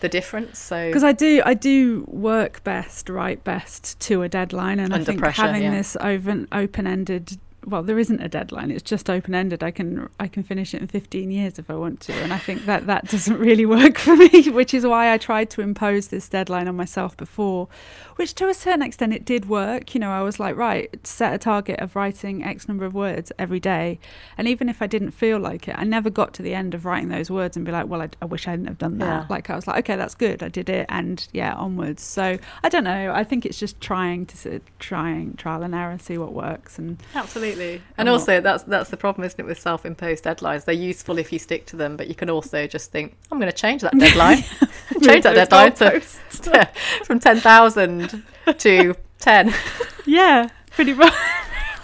the 0.00 0.08
difference. 0.08 0.58
So 0.58 0.88
because 0.88 1.04
I 1.04 1.12
do 1.12 1.42
I 1.44 1.54
do 1.54 2.04
work 2.08 2.62
best, 2.64 3.08
write 3.08 3.42
best 3.44 3.98
to 4.00 4.22
a 4.22 4.28
deadline, 4.28 4.78
and 4.78 4.92
Under 4.92 5.02
I 5.02 5.04
think 5.04 5.20
pressure, 5.20 5.42
having 5.42 5.70
this 5.70 5.96
open 6.00 6.48
open 6.52 6.86
ended 6.86 7.38
well, 7.66 7.82
there 7.82 7.98
isn't 7.98 8.20
a 8.20 8.28
deadline. 8.28 8.70
It's 8.70 8.82
just 8.82 9.08
open 9.08 9.34
ended. 9.34 9.62
I 9.62 9.70
can 9.70 10.08
I 10.20 10.28
can 10.28 10.42
finish 10.42 10.74
it 10.74 10.80
in 10.80 10.86
15 10.88 11.30
years 11.30 11.58
if 11.58 11.70
I 11.70 11.74
want 11.74 12.00
to, 12.02 12.12
and 12.12 12.32
I 12.32 12.38
think 12.38 12.66
that 12.66 12.86
that 12.86 13.08
doesn't 13.08 13.38
really 13.38 13.66
work 13.78 13.98
for 13.98 14.16
me. 14.16 14.50
Which 14.50 14.74
is 14.74 14.86
why 14.86 15.12
I 15.12 15.18
tried 15.18 15.50
to 15.50 15.60
impose 15.60 16.08
this 16.08 16.28
deadline 16.28 16.68
on 16.68 16.76
myself 16.76 17.16
before, 17.16 17.68
which 18.16 18.34
to 18.34 18.48
a 18.48 18.54
certain 18.54 18.82
extent 18.82 19.12
it 19.12 19.24
did 19.24 19.48
work. 19.48 19.94
You 19.94 20.00
know, 20.00 20.10
I 20.10 20.22
was 20.22 20.38
like, 20.38 20.56
right, 20.56 20.94
set 21.06 21.32
a 21.32 21.38
target 21.38 21.80
of 21.80 21.96
writing 21.96 22.44
X 22.44 22.68
number 22.68 22.84
of 22.84 22.94
words 22.94 23.32
every 23.38 23.60
day, 23.60 23.98
and 24.36 24.46
even 24.48 24.68
if 24.68 24.82
I 24.82 24.86
didn't 24.86 25.12
feel 25.12 25.38
like 25.38 25.68
it, 25.68 25.74
I 25.78 25.84
never 25.84 26.10
got 26.10 26.34
to 26.34 26.42
the 26.42 26.54
end 26.54 26.74
of 26.74 26.84
writing 26.84 27.08
those 27.08 27.30
words 27.30 27.56
and 27.56 27.64
be 27.64 27.72
like, 27.72 27.86
well, 27.86 28.02
I, 28.02 28.10
I 28.20 28.26
wish 28.26 28.46
I 28.46 28.50
hadn't 28.50 28.66
have 28.66 28.78
done 28.78 28.98
that. 28.98 29.22
Yeah. 29.22 29.26
Like 29.30 29.50
I 29.50 29.56
was 29.56 29.66
like, 29.66 29.78
okay, 29.78 29.96
that's 29.96 30.14
good, 30.14 30.42
I 30.42 30.48
did 30.48 30.68
it, 30.68 30.86
and 30.88 31.26
yeah, 31.32 31.54
onwards. 31.54 32.02
So 32.02 32.38
I 32.62 32.68
don't 32.68 32.84
know. 32.84 33.12
I 33.12 33.24
think 33.24 33.46
it's 33.46 33.58
just 33.58 33.80
trying 33.80 34.26
to 34.26 34.60
trying 34.78 35.34
trial 35.36 35.62
and 35.62 35.74
error, 35.74 35.98
see 35.98 36.18
what 36.18 36.32
works, 36.32 36.78
and 36.78 37.02
absolutely 37.14 37.53
Absolutely. 37.54 37.82
And 37.96 38.08
I'm 38.08 38.12
also 38.12 38.34
not... 38.34 38.42
that's 38.42 38.62
that's 38.64 38.90
the 38.90 38.96
problem, 38.96 39.24
isn't 39.24 39.38
it, 39.38 39.46
with 39.46 39.60
self 39.60 39.86
imposed 39.86 40.24
deadlines? 40.24 40.64
They're 40.64 40.74
useful 40.74 41.18
if 41.18 41.32
you 41.32 41.38
stick 41.38 41.66
to 41.66 41.76
them, 41.76 41.96
but 41.96 42.08
you 42.08 42.14
can 42.14 42.30
also 42.30 42.66
just 42.66 42.90
think, 42.90 43.16
I'm 43.30 43.38
gonna 43.38 43.52
change 43.52 43.82
that 43.82 43.96
deadline. 43.98 44.38
change 45.02 45.24
that 45.24 45.34
deadline 45.34 45.72
to, 45.74 46.00
to, 46.42 46.70
from 47.04 47.20
ten 47.20 47.38
thousand 47.38 48.22
to 48.58 48.94
ten. 49.18 49.54
Yeah, 50.06 50.48
pretty 50.70 50.94
much 50.94 51.14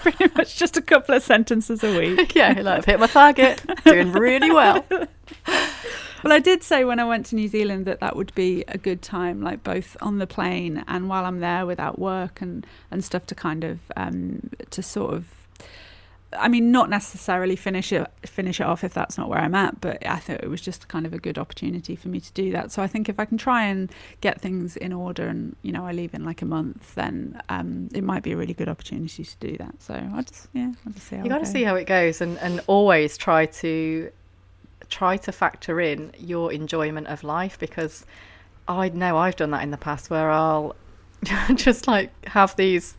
pretty 0.00 0.26
much 0.35 0.56
just 0.56 0.76
a 0.76 0.83
couple 0.83 1.14
of 1.14 1.22
sentences 1.22 1.85
a 1.85 1.98
week. 1.98 2.35
yeah, 2.35 2.52
like 2.61 2.78
I've 2.78 2.85
hit 2.85 3.00
my 3.00 3.06
target, 3.06 3.62
doing 3.85 4.12
really 4.12 4.50
well. 4.50 4.85
Well, 6.22 6.35
I 6.35 6.38
did 6.38 6.62
say 6.62 6.85
when 6.85 7.00
I 7.00 7.04
went 7.04 7.26
to 7.26 7.35
New 7.35 7.48
Zealand 7.48 7.87
that 7.87 8.00
that 8.00 8.14
would 8.14 8.35
be 8.35 8.62
a 8.68 8.76
good 8.76 9.00
time, 9.00 9.40
like 9.40 9.64
both 9.64 9.96
on 10.02 10.18
the 10.18 10.26
plane 10.26 10.85
and 10.87 11.09
while 11.09 11.24
I'm 11.24 11.38
there 11.38 11.64
without 11.64 11.98
work 11.98 12.42
and, 12.42 12.66
and 12.90 13.02
stuff 13.02 13.24
to 13.26 13.35
kind 13.35 13.64
of 13.64 13.78
um, 13.96 14.50
to 14.68 14.83
sort 14.83 15.14
of 15.14 15.39
I 16.33 16.49
mean, 16.49 16.71
not 16.71 16.88
necessarily 16.88 17.57
finish 17.57 17.93
it 17.93 18.09
finish 18.25 18.61
it 18.61 18.64
off 18.64 18.85
if 18.85 18.95
that's 18.95 19.19
not 19.19 19.29
where 19.29 19.40
I'm 19.40 19.55
at, 19.55 19.81
but 19.81 20.05
I 20.07 20.19
thought 20.19 20.43
it 20.43 20.49
was 20.49 20.61
just 20.61 20.87
kind 20.87 21.05
of 21.05 21.12
a 21.12 21.19
good 21.19 21.38
opportunity 21.38 21.97
for 21.97 22.09
me 22.09 22.21
to 22.21 22.33
do 22.33 22.53
that. 22.53 22.71
So 22.71 22.83
I 22.83 22.87
think 22.87 23.09
if 23.09 23.19
I 23.19 23.25
can 23.25 23.37
try 23.37 23.64
and 23.64 23.90
get 24.21 24.40
things 24.40 24.77
in 24.77 24.93
order, 24.93 25.27
and 25.27 25.57
you 25.62 25.73
know, 25.73 25.85
I 25.85 25.93
leave 25.93 26.14
in 26.14 26.25
like 26.25 26.40
a 26.40 26.45
month, 26.45 26.95
then 26.95 27.40
um, 27.49 27.88
it 27.93 28.05
might 28.05 28.23
be 28.23 28.33
a 28.33 28.37
really 28.37 28.55
good 28.55 28.69
opportunity 28.69 29.25
to 29.25 29.37
do 29.40 29.57
that. 29.57 29.83
So 29.83 29.95
I 29.95 30.23
just 30.23 30.49
yeah, 30.53 30.73
I'll 30.87 30.93
just 30.93 31.09
see. 31.09 31.16
How 31.16 31.25
you 31.25 31.29
got 31.29 31.38
to 31.38 31.47
see 31.47 31.64
how 31.64 31.75
it 31.75 31.87
goes, 31.87 32.21
and 32.21 32.38
and 32.38 32.61
always 32.69 33.16
try 33.16 33.47
to 33.47 34.12
try 34.88 35.16
to 35.16 35.33
factor 35.33 35.81
in 35.81 36.12
your 36.19 36.53
enjoyment 36.53 37.07
of 37.09 37.25
life 37.25 37.59
because 37.59 38.05
I 38.69 38.88
know 38.90 39.16
I've 39.16 39.37
done 39.37 39.51
that 39.51 39.62
in 39.62 39.71
the 39.71 39.77
past 39.77 40.11
where 40.11 40.31
I'll 40.31 40.77
just 41.55 41.88
like 41.88 42.11
have 42.27 42.55
these 42.57 42.97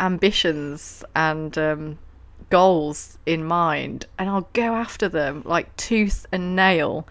ambitions 0.00 1.04
and 1.14 1.56
um, 1.56 1.98
goals 2.52 3.16
in 3.24 3.42
mind 3.42 4.04
and 4.18 4.28
I'll 4.28 4.46
go 4.52 4.74
after 4.74 5.08
them 5.08 5.40
like 5.46 5.74
tooth 5.78 6.26
and 6.32 6.54
nail 6.54 7.08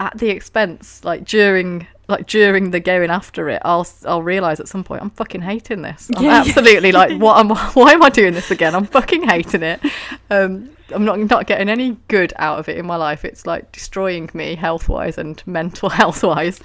at 0.00 0.18
the 0.18 0.28
expense 0.28 1.04
like 1.04 1.24
during 1.24 1.86
like 2.08 2.26
during 2.26 2.72
the 2.72 2.80
going 2.80 3.08
after 3.08 3.48
it. 3.48 3.62
I'll 3.64 3.86
I'll 4.04 4.24
realize 4.24 4.58
at 4.58 4.66
some 4.66 4.82
point 4.82 5.02
I'm 5.02 5.10
fucking 5.10 5.42
hating 5.42 5.82
this. 5.82 6.10
I'm 6.16 6.24
yeah, 6.24 6.40
absolutely 6.40 6.90
yeah. 6.90 6.98
like 6.98 7.20
what 7.20 7.38
am 7.38 7.50
why 7.74 7.92
am 7.92 8.02
I 8.02 8.08
doing 8.08 8.34
this 8.34 8.50
again? 8.50 8.74
I'm 8.74 8.86
fucking 8.86 9.22
hating 9.22 9.62
it. 9.62 9.80
Um 10.30 10.70
I'm 10.92 11.04
not 11.04 11.20
not 11.20 11.46
getting 11.46 11.68
any 11.68 11.96
good 12.08 12.32
out 12.34 12.58
of 12.58 12.68
it 12.68 12.76
in 12.76 12.86
my 12.86 12.96
life. 12.96 13.24
It's 13.24 13.46
like 13.46 13.70
destroying 13.70 14.28
me 14.34 14.56
health 14.56 14.88
wise 14.88 15.16
and 15.16 15.40
mental 15.46 15.88
health 16.00 16.24
wise 16.24 16.58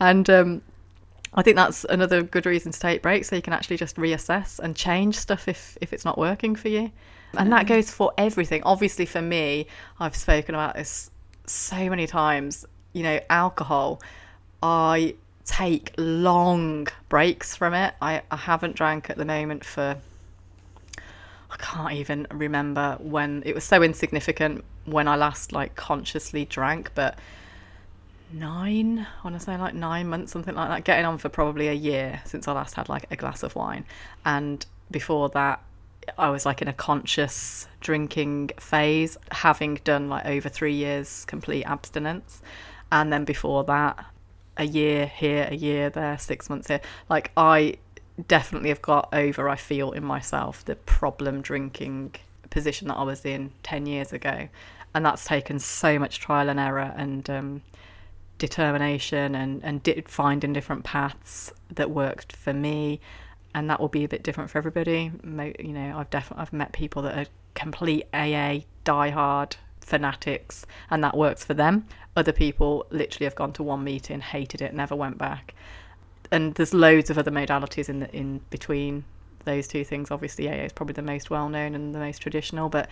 and 0.00 0.28
um 0.28 0.60
I 1.32 1.42
think 1.42 1.56
that's 1.56 1.84
another 1.84 2.22
good 2.22 2.44
reason 2.44 2.72
to 2.72 2.78
take 2.78 3.00
breaks 3.00 3.30
so 3.30 3.36
you 3.36 3.42
can 3.42 3.54
actually 3.54 3.78
just 3.78 3.96
reassess 3.96 4.58
and 4.58 4.76
change 4.76 5.16
stuff 5.16 5.48
if 5.48 5.78
if 5.80 5.94
it's 5.94 6.04
not 6.04 6.18
working 6.18 6.54
for 6.54 6.68
you 6.68 6.90
and 7.36 7.52
that 7.52 7.66
goes 7.66 7.90
for 7.90 8.12
everything. 8.16 8.62
Obviously, 8.64 9.06
for 9.06 9.22
me, 9.22 9.66
I've 10.00 10.16
spoken 10.16 10.54
about 10.54 10.74
this 10.74 11.10
so 11.46 11.88
many 11.88 12.06
times. 12.06 12.64
You 12.92 13.02
know, 13.02 13.20
alcohol, 13.28 14.00
I 14.62 15.14
take 15.44 15.92
long 15.96 16.88
breaks 17.08 17.54
from 17.54 17.74
it. 17.74 17.94
I, 18.00 18.22
I 18.30 18.36
haven't 18.36 18.76
drank 18.76 19.10
at 19.10 19.16
the 19.16 19.24
moment 19.24 19.64
for, 19.64 19.96
I 21.50 21.56
can't 21.58 21.92
even 21.92 22.26
remember 22.30 22.96
when, 23.00 23.42
it 23.46 23.54
was 23.54 23.64
so 23.64 23.82
insignificant 23.82 24.64
when 24.84 25.08
I 25.08 25.16
last 25.16 25.52
like 25.52 25.74
consciously 25.74 26.44
drank, 26.44 26.92
but 26.94 27.18
nine, 28.32 29.00
I 29.00 29.24
want 29.24 29.38
to 29.38 29.44
say 29.44 29.56
like 29.56 29.74
nine 29.74 30.08
months, 30.08 30.32
something 30.32 30.54
like 30.54 30.68
that, 30.68 30.84
getting 30.84 31.04
on 31.04 31.18
for 31.18 31.28
probably 31.28 31.68
a 31.68 31.72
year 31.72 32.20
since 32.24 32.48
I 32.48 32.52
last 32.52 32.74
had 32.74 32.88
like 32.88 33.06
a 33.10 33.16
glass 33.16 33.42
of 33.42 33.54
wine. 33.54 33.84
And 34.24 34.64
before 34.90 35.28
that, 35.30 35.62
I 36.16 36.30
was 36.30 36.46
like 36.46 36.62
in 36.62 36.68
a 36.68 36.72
conscious 36.72 37.68
drinking 37.80 38.50
phase, 38.58 39.16
having 39.30 39.76
done 39.84 40.08
like 40.08 40.26
over 40.26 40.48
three 40.48 40.74
years 40.74 41.24
complete 41.26 41.64
abstinence. 41.64 42.42
And 42.90 43.12
then 43.12 43.24
before 43.24 43.64
that, 43.64 44.04
a 44.56 44.64
year 44.64 45.06
here, 45.06 45.48
a 45.50 45.54
year 45.54 45.90
there, 45.90 46.18
six 46.18 46.50
months 46.50 46.68
here. 46.68 46.80
Like 47.08 47.30
I 47.36 47.76
definitely 48.26 48.70
have 48.70 48.82
got 48.82 49.08
over, 49.12 49.48
I 49.48 49.56
feel 49.56 49.92
in 49.92 50.04
myself, 50.04 50.64
the 50.64 50.74
problem 50.74 51.40
drinking 51.42 52.16
position 52.50 52.88
that 52.88 52.96
I 52.96 53.04
was 53.04 53.24
in 53.24 53.52
10 53.62 53.86
years 53.86 54.12
ago. 54.12 54.48
And 54.94 55.04
that's 55.04 55.24
taken 55.24 55.58
so 55.58 55.98
much 55.98 56.18
trial 56.18 56.48
and 56.48 56.58
error 56.58 56.92
and 56.96 57.28
um, 57.30 57.62
determination 58.38 59.34
and, 59.34 59.62
and 59.62 59.82
di- 59.82 60.02
finding 60.06 60.52
different 60.52 60.84
paths 60.84 61.52
that 61.70 61.90
worked 61.90 62.34
for 62.34 62.52
me 62.52 63.00
and 63.54 63.68
that 63.70 63.80
will 63.80 63.88
be 63.88 64.04
a 64.04 64.08
bit 64.08 64.22
different 64.22 64.50
for 64.50 64.58
everybody. 64.58 65.10
You 65.24 65.72
know, 65.72 65.98
I've 65.98 66.10
definitely 66.10 66.42
I've 66.42 66.52
met 66.52 66.72
people 66.72 67.02
that 67.02 67.18
are 67.18 67.30
complete 67.54 68.04
AA 68.12 68.60
diehard 68.84 69.56
fanatics, 69.80 70.66
and 70.90 71.02
that 71.02 71.16
works 71.16 71.44
for 71.44 71.54
them. 71.54 71.86
Other 72.16 72.32
people 72.32 72.86
literally 72.90 73.24
have 73.24 73.34
gone 73.34 73.52
to 73.54 73.62
one 73.62 73.84
meeting, 73.84 74.20
hated 74.20 74.60
it, 74.60 74.74
never 74.74 74.94
went 74.94 75.18
back. 75.18 75.54
And 76.30 76.54
there's 76.54 76.74
loads 76.74 77.10
of 77.10 77.18
other 77.18 77.30
modalities 77.30 77.88
in 77.88 78.00
the, 78.00 78.14
in 78.14 78.40
between 78.50 79.04
those 79.44 79.66
two 79.66 79.84
things. 79.84 80.10
Obviously, 80.10 80.48
AA 80.48 80.64
is 80.64 80.72
probably 80.72 80.92
the 80.92 81.02
most 81.02 81.30
well 81.30 81.48
known 81.48 81.74
and 81.74 81.94
the 81.94 81.98
most 81.98 82.18
traditional, 82.18 82.68
but 82.68 82.88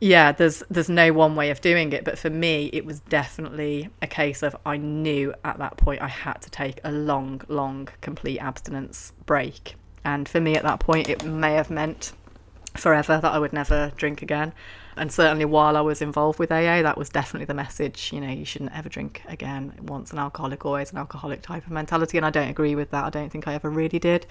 yeah, 0.00 0.32
there's 0.32 0.62
there's 0.70 0.88
no 0.88 1.12
one 1.12 1.36
way 1.36 1.50
of 1.50 1.60
doing 1.60 1.92
it. 1.92 2.04
But 2.04 2.18
for 2.18 2.30
me, 2.30 2.70
it 2.72 2.84
was 2.84 3.00
definitely 3.00 3.88
a 4.02 4.06
case 4.06 4.42
of 4.42 4.56
I 4.66 4.76
knew 4.76 5.34
at 5.44 5.58
that 5.58 5.76
point 5.76 6.02
I 6.02 6.08
had 6.08 6.42
to 6.42 6.50
take 6.50 6.80
a 6.84 6.92
long, 6.92 7.40
long, 7.48 7.88
complete 8.00 8.38
abstinence 8.38 9.12
break. 9.24 9.76
And 10.04 10.28
for 10.28 10.40
me, 10.40 10.54
at 10.56 10.62
that 10.62 10.80
point, 10.80 11.08
it 11.08 11.24
may 11.24 11.54
have 11.54 11.70
meant 11.70 12.12
forever 12.76 13.18
that 13.20 13.32
I 13.32 13.38
would 13.38 13.52
never 13.52 13.92
drink 13.96 14.22
again. 14.22 14.52
And 14.98 15.12
certainly 15.12 15.44
while 15.44 15.76
I 15.76 15.82
was 15.82 16.00
involved 16.00 16.38
with 16.38 16.50
AA, 16.50 16.80
that 16.80 16.96
was 16.96 17.10
definitely 17.10 17.44
the 17.44 17.54
message. 17.54 18.12
You 18.12 18.20
know, 18.20 18.30
you 18.30 18.46
shouldn't 18.46 18.74
ever 18.74 18.88
drink 18.88 19.22
again. 19.28 19.74
Once 19.82 20.10
an 20.10 20.18
alcoholic, 20.18 20.64
always 20.64 20.90
an 20.90 20.98
alcoholic 20.98 21.42
type 21.42 21.66
of 21.66 21.72
mentality. 21.72 22.16
And 22.16 22.24
I 22.24 22.30
don't 22.30 22.48
agree 22.48 22.74
with 22.74 22.90
that. 22.92 23.04
I 23.04 23.10
don't 23.10 23.30
think 23.30 23.46
I 23.46 23.54
ever 23.54 23.68
really 23.68 23.98
did. 23.98 24.26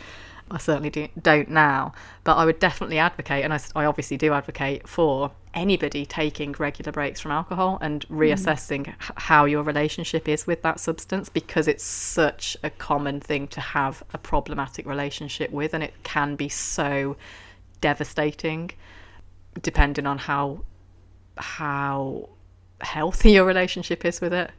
I 0.50 0.60
certainly 0.60 0.90
do, 0.90 1.08
don't 1.22 1.50
now. 1.50 1.94
But 2.24 2.36
I 2.36 2.46
would 2.46 2.60
definitely 2.60 3.00
advocate, 3.00 3.44
and 3.44 3.54
I, 3.54 3.60
I 3.76 3.86
obviously 3.86 4.18
do 4.18 4.34
advocate 4.34 4.88
for 4.88 5.32
anybody 5.56 6.06
taking 6.06 6.52
regular 6.54 6.92
breaks 6.92 7.20
from 7.20 7.32
alcohol 7.32 7.80
and 7.82 8.08
mm. 8.08 8.18
reassessing 8.18 8.86
mm. 8.86 8.94
how 9.16 9.46
your 9.46 9.64
relationship 9.64 10.28
is 10.28 10.46
with 10.46 10.62
that 10.62 10.80
substance 10.80 11.30
because 11.30 11.68
it's 11.68 11.84
such 11.84 12.58
a 12.62 12.70
common 12.70 13.20
thing 13.20 13.48
to 13.48 13.62
have 13.62 14.04
a 14.14 14.18
problematic 14.18 14.86
relationship 14.86 15.52
with, 15.52 15.74
and 15.74 15.84
it 15.84 15.94
can 16.04 16.36
be 16.36 16.50
so 16.50 17.18
devastating 17.76 18.72
depending 19.62 20.06
on 20.06 20.18
how 20.18 20.62
how 21.38 22.30
healthy 22.82 23.32
your 23.32 23.46
relationship 23.46 24.06
is 24.06 24.22
with 24.22 24.34
it. 24.34 24.52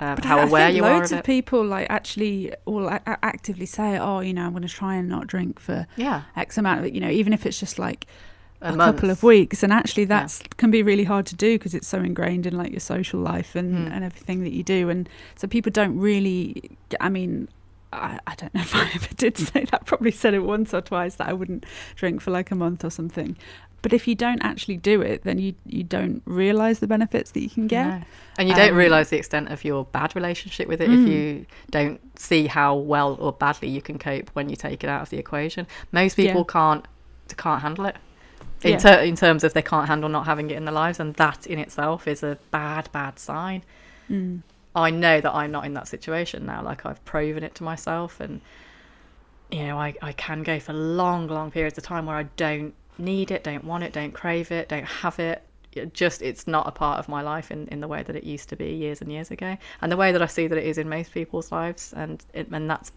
Um, 0.00 0.16
how 0.22 0.38
I, 0.38 0.44
aware 0.44 0.70
you 0.70 0.84
are 0.84 1.02
of, 1.02 1.12
of 1.12 1.24
people 1.24 1.62
like 1.62 1.86
actually 1.90 2.54
all 2.64 2.88
a- 2.88 3.02
actively 3.06 3.66
say, 3.66 3.98
"Oh, 3.98 4.20
you 4.20 4.32
know, 4.32 4.46
I'm 4.46 4.52
going 4.52 4.62
to 4.62 4.68
try 4.68 4.96
and 4.96 5.08
not 5.08 5.26
drink 5.26 5.60
for 5.60 5.86
yeah. 5.96 6.22
X 6.36 6.56
amount 6.56 6.80
of 6.80 6.86
it." 6.86 6.94
You 6.94 7.00
know, 7.00 7.10
even 7.10 7.32
if 7.32 7.44
it's 7.44 7.60
just 7.60 7.78
like 7.78 8.06
a, 8.62 8.72
a 8.72 8.76
couple 8.76 9.10
of 9.10 9.22
weeks, 9.22 9.62
and 9.62 9.72
actually 9.72 10.06
that's 10.06 10.40
yeah. 10.40 10.48
can 10.56 10.70
be 10.70 10.82
really 10.82 11.04
hard 11.04 11.26
to 11.26 11.36
do 11.36 11.58
because 11.58 11.74
it's 11.74 11.86
so 11.86 11.98
ingrained 11.98 12.46
in 12.46 12.56
like 12.56 12.70
your 12.70 12.80
social 12.80 13.20
life 13.20 13.54
and 13.54 13.88
mm. 13.88 13.92
and 13.92 14.02
everything 14.02 14.42
that 14.42 14.52
you 14.52 14.62
do, 14.62 14.88
and 14.88 15.06
so 15.36 15.46
people 15.46 15.70
don't 15.70 15.98
really. 15.98 16.78
I 16.98 17.10
mean, 17.10 17.48
I, 17.92 18.18
I, 18.26 18.34
don't 18.36 18.54
know 18.54 18.60
if 18.62 18.74
I 18.74 18.90
ever 18.94 19.14
did 19.16 19.36
say 19.36 19.64
that. 19.70 19.86
Probably 19.86 20.10
said 20.10 20.34
it 20.34 20.40
once 20.40 20.72
or 20.74 20.80
twice 20.80 21.16
that 21.16 21.28
I 21.28 21.32
wouldn't 21.32 21.66
drink 21.96 22.20
for 22.20 22.30
like 22.30 22.50
a 22.50 22.54
month 22.54 22.84
or 22.84 22.90
something. 22.90 23.36
But 23.82 23.92
if 23.92 24.06
you 24.06 24.14
don't 24.14 24.42
actually 24.42 24.76
do 24.76 25.00
it, 25.00 25.22
then 25.22 25.38
you 25.38 25.54
you 25.64 25.82
don't 25.82 26.22
realize 26.26 26.80
the 26.80 26.86
benefits 26.86 27.30
that 27.30 27.40
you 27.40 27.48
can 27.48 27.66
get, 27.66 27.86
no. 27.86 28.02
and 28.38 28.48
you 28.48 28.54
don't 28.54 28.72
um, 28.72 28.76
realize 28.76 29.08
the 29.08 29.16
extent 29.16 29.48
of 29.48 29.64
your 29.64 29.86
bad 29.86 30.14
relationship 30.14 30.68
with 30.68 30.82
it 30.82 30.90
mm. 30.90 31.02
if 31.02 31.08
you 31.08 31.46
don't 31.70 32.00
see 32.18 32.46
how 32.46 32.74
well 32.74 33.16
or 33.18 33.32
badly 33.32 33.68
you 33.68 33.80
can 33.80 33.98
cope 33.98 34.28
when 34.34 34.50
you 34.50 34.56
take 34.56 34.84
it 34.84 34.90
out 34.90 35.00
of 35.00 35.08
the 35.08 35.16
equation. 35.16 35.66
Most 35.92 36.16
people 36.16 36.42
yeah. 36.46 36.52
can't 36.52 36.88
can't 37.36 37.62
handle 37.62 37.86
it. 37.86 37.96
In, 38.62 38.72
yeah. 38.72 38.78
ter- 38.78 39.00
in 39.00 39.16
terms 39.16 39.44
of 39.44 39.54
they 39.54 39.62
can't 39.62 39.88
handle 39.88 40.10
not 40.10 40.26
having 40.26 40.50
it 40.50 40.56
in 40.58 40.66
their 40.66 40.74
lives, 40.74 41.00
and 41.00 41.14
that 41.14 41.46
in 41.46 41.58
itself 41.58 42.06
is 42.06 42.22
a 42.22 42.38
bad, 42.50 42.90
bad 42.92 43.18
sign. 43.18 43.62
Mm. 44.10 44.42
I 44.74 44.90
know 44.90 45.20
that 45.20 45.34
I'm 45.34 45.50
not 45.50 45.64
in 45.64 45.74
that 45.74 45.88
situation 45.88 46.46
now. 46.46 46.62
Like 46.62 46.86
I've 46.86 47.04
proven 47.04 47.42
it 47.42 47.54
to 47.56 47.64
myself, 47.64 48.20
and 48.20 48.40
you 49.50 49.66
know, 49.66 49.78
I, 49.78 49.94
I 50.00 50.12
can 50.12 50.42
go 50.42 50.60
for 50.60 50.72
long, 50.72 51.26
long 51.26 51.50
periods 51.50 51.76
of 51.76 51.84
time 51.84 52.06
where 52.06 52.16
I 52.16 52.24
don't 52.24 52.74
need 52.98 53.30
it, 53.30 53.42
don't 53.42 53.64
want 53.64 53.84
it, 53.84 53.92
don't 53.92 54.12
crave 54.12 54.52
it, 54.52 54.68
don't 54.68 54.84
have 54.84 55.18
it. 55.18 55.42
it. 55.72 55.92
just 55.92 56.22
it's 56.22 56.46
not 56.46 56.68
a 56.68 56.70
part 56.70 56.98
of 56.98 57.08
my 57.08 57.20
life 57.22 57.50
in, 57.50 57.66
in 57.68 57.80
the 57.80 57.88
way 57.88 58.02
that 58.02 58.14
it 58.14 58.24
used 58.24 58.48
to 58.50 58.56
be 58.56 58.72
years 58.74 59.00
and 59.00 59.10
years 59.10 59.30
ago, 59.30 59.56
and 59.82 59.90
the 59.90 59.96
way 59.96 60.12
that 60.12 60.22
I 60.22 60.26
see 60.26 60.46
that 60.46 60.58
it 60.58 60.64
is 60.64 60.78
in 60.78 60.88
most 60.88 61.12
people's 61.12 61.50
lives, 61.50 61.92
and 61.96 62.24
it, 62.32 62.48
and 62.50 62.70
that's 62.70 62.92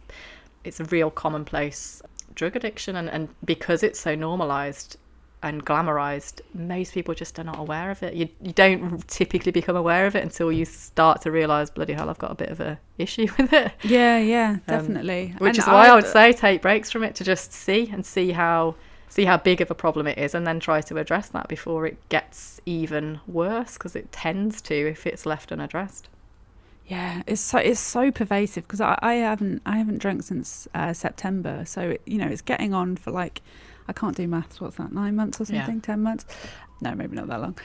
it's 0.64 0.80
a 0.80 0.86
real 0.86 1.10
commonplace 1.10 2.02
drug 2.36 2.56
addiction, 2.56 2.96
and, 2.96 3.10
and 3.10 3.30
because 3.44 3.84
it's 3.84 4.00
so 4.00 4.16
normalized, 4.16 4.98
and 5.44 5.66
glamorized, 5.66 6.42
most 6.54 6.94
people 6.94 7.14
just 7.14 7.38
are 7.38 7.44
not 7.44 7.60
aware 7.60 7.92
of 7.92 8.02
it. 8.02 8.14
You, 8.14 8.30
you 8.42 8.54
don't 8.54 9.06
typically 9.08 9.52
become 9.52 9.76
aware 9.76 10.06
of 10.06 10.16
it 10.16 10.24
until 10.24 10.52
you 10.52 10.66
start 10.66 11.22
to 11.22 11.32
realize, 11.32 11.70
bloody 11.70 11.94
hell, 11.94 12.10
I've 12.10 12.18
got 12.18 12.32
a 12.32 12.36
bit 12.36 12.50
of 12.50 12.60
a 12.60 12.80
issue 12.98 13.28
with 13.38 13.52
it. 13.52 13.74
Yeah, 13.84 14.18
yeah, 14.18 14.50
um, 14.52 14.62
definitely. 14.66 15.34
Um, 15.34 15.38
which 15.40 15.50
and 15.50 15.60
is 15.60 15.68
why 15.68 15.88
I, 15.88 15.90
I 15.90 15.96
would 15.96 16.08
say 16.08 16.32
take 16.32 16.62
breaks 16.62 16.90
from 16.90 17.04
it 17.04 17.16
to 17.16 17.24
just 17.24 17.54
see 17.54 17.90
and 17.92 18.06
see 18.06 18.32
how 18.32 18.76
see 19.10 19.26
how 19.26 19.38
big 19.38 19.62
of 19.62 19.70
a 19.70 19.76
problem 19.76 20.08
it 20.08 20.18
is, 20.18 20.34
and 20.34 20.48
then 20.48 20.60
try 20.60 20.82
to 20.82 20.98
address 20.98 21.30
that 21.30 21.48
before 21.48 21.86
it 21.86 21.98
gets 22.10 22.60
even 22.66 23.20
worse, 23.28 23.74
because 23.74 23.96
it 23.96 24.12
tends 24.12 24.62
to 24.64 24.74
if 24.74 25.06
it's 25.06 25.26
left 25.26 25.52
unaddressed. 25.52 26.08
Yeah, 26.88 27.24
it's 27.28 27.42
so 27.42 27.60
it's 27.60 27.80
so 27.80 28.12
pervasive 28.12 28.64
because 28.64 28.82
I, 28.82 28.98
I 29.02 29.16
haven't 29.16 29.62
I 29.66 29.78
haven't 29.78 30.00
drunk 30.00 30.24
since 30.24 30.68
uh, 30.74 30.94
September, 30.94 31.64
so 31.66 31.92
it, 31.92 32.02
you 32.06 32.18
know 32.18 32.28
it's 32.28 32.42
getting 32.42 32.74
on 32.74 32.96
for 32.96 33.12
like 33.12 33.42
I 33.88 33.94
can't 33.94 34.16
do 34.16 34.28
maths. 34.28 34.60
What's 34.62 34.78
that? 34.78 34.92
Nine 34.92 35.16
months 35.16 35.40
or 35.40 35.46
something? 35.46 35.76
Yeah. 35.76 35.82
Ten 35.82 36.02
months? 36.02 36.26
No, 36.82 36.94
maybe 36.96 37.16
not 37.16 37.28
that 37.28 37.42
long. 37.42 37.58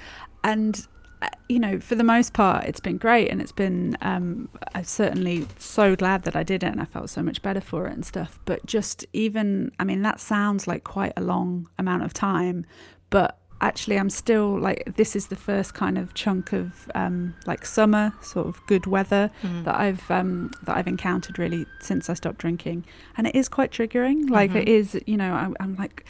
And 0.45 0.87
uh, 1.21 1.29
you 1.49 1.59
know, 1.59 1.81
for 1.81 1.97
the 1.97 2.05
most 2.05 2.33
part, 2.33 2.65
it's 2.65 2.81
been 2.81 2.97
great, 2.97 3.29
and 3.29 3.41
it's 3.41 3.53
been. 3.53 3.97
Um, 4.03 4.49
I'm 4.75 4.85
certainly 4.85 5.47
so 5.59 5.97
glad 5.97 6.23
that 6.25 6.37
I 6.37 6.43
did 6.43 6.63
it, 6.63 6.67
and 6.67 6.81
I 6.81 6.85
felt 6.85 7.11
so 7.11 7.23
much 7.23 7.43
better 7.43 7.61
for 7.61 7.87
it 7.87 7.93
and 7.93 8.05
stuff. 8.05 8.39
But 8.45 8.65
just 8.67 9.05
even, 9.13 9.73
I 9.79 9.85
mean, 9.85 10.03
that 10.03 10.21
sounds 10.21 10.67
like 10.67 10.85
quite 10.85 11.13
a 11.17 11.21
long 11.21 11.69
amount 11.79 12.05
of 12.05 12.13
time, 12.13 12.67
but 13.11 13.38
actually 13.61 13.99
I'm 13.99 14.11
still 14.11 14.59
like 14.59 14.95
this 14.97 15.17
is 15.17 15.27
the 15.29 15.37
first 15.37 15.75
kind 15.75 15.99
of 15.99 16.15
chunk 16.15 16.53
of 16.53 16.91
um, 16.95 17.35
like 17.47 17.67
summer 17.67 18.13
sort 18.23 18.47
of 18.47 18.65
good 18.67 18.87
weather 18.87 19.31
mm. 19.43 19.65
that 19.65 19.75
I've 19.75 20.11
um, 20.11 20.51
that 20.63 20.77
I've 20.77 20.87
encountered 20.87 21.39
really 21.39 21.67
since 21.81 22.09
I 22.09 22.15
stopped 22.15 22.39
drinking 22.39 22.85
and 23.17 23.27
it 23.27 23.35
is 23.35 23.49
quite 23.49 23.71
triggering 23.71 24.31
like 24.31 24.51
mm-hmm. 24.51 24.61
it 24.61 24.69
is 24.69 25.01
you 25.07 25.17
know 25.17 25.33
I, 25.33 25.51
I'm 25.61 25.77
like 25.77 26.05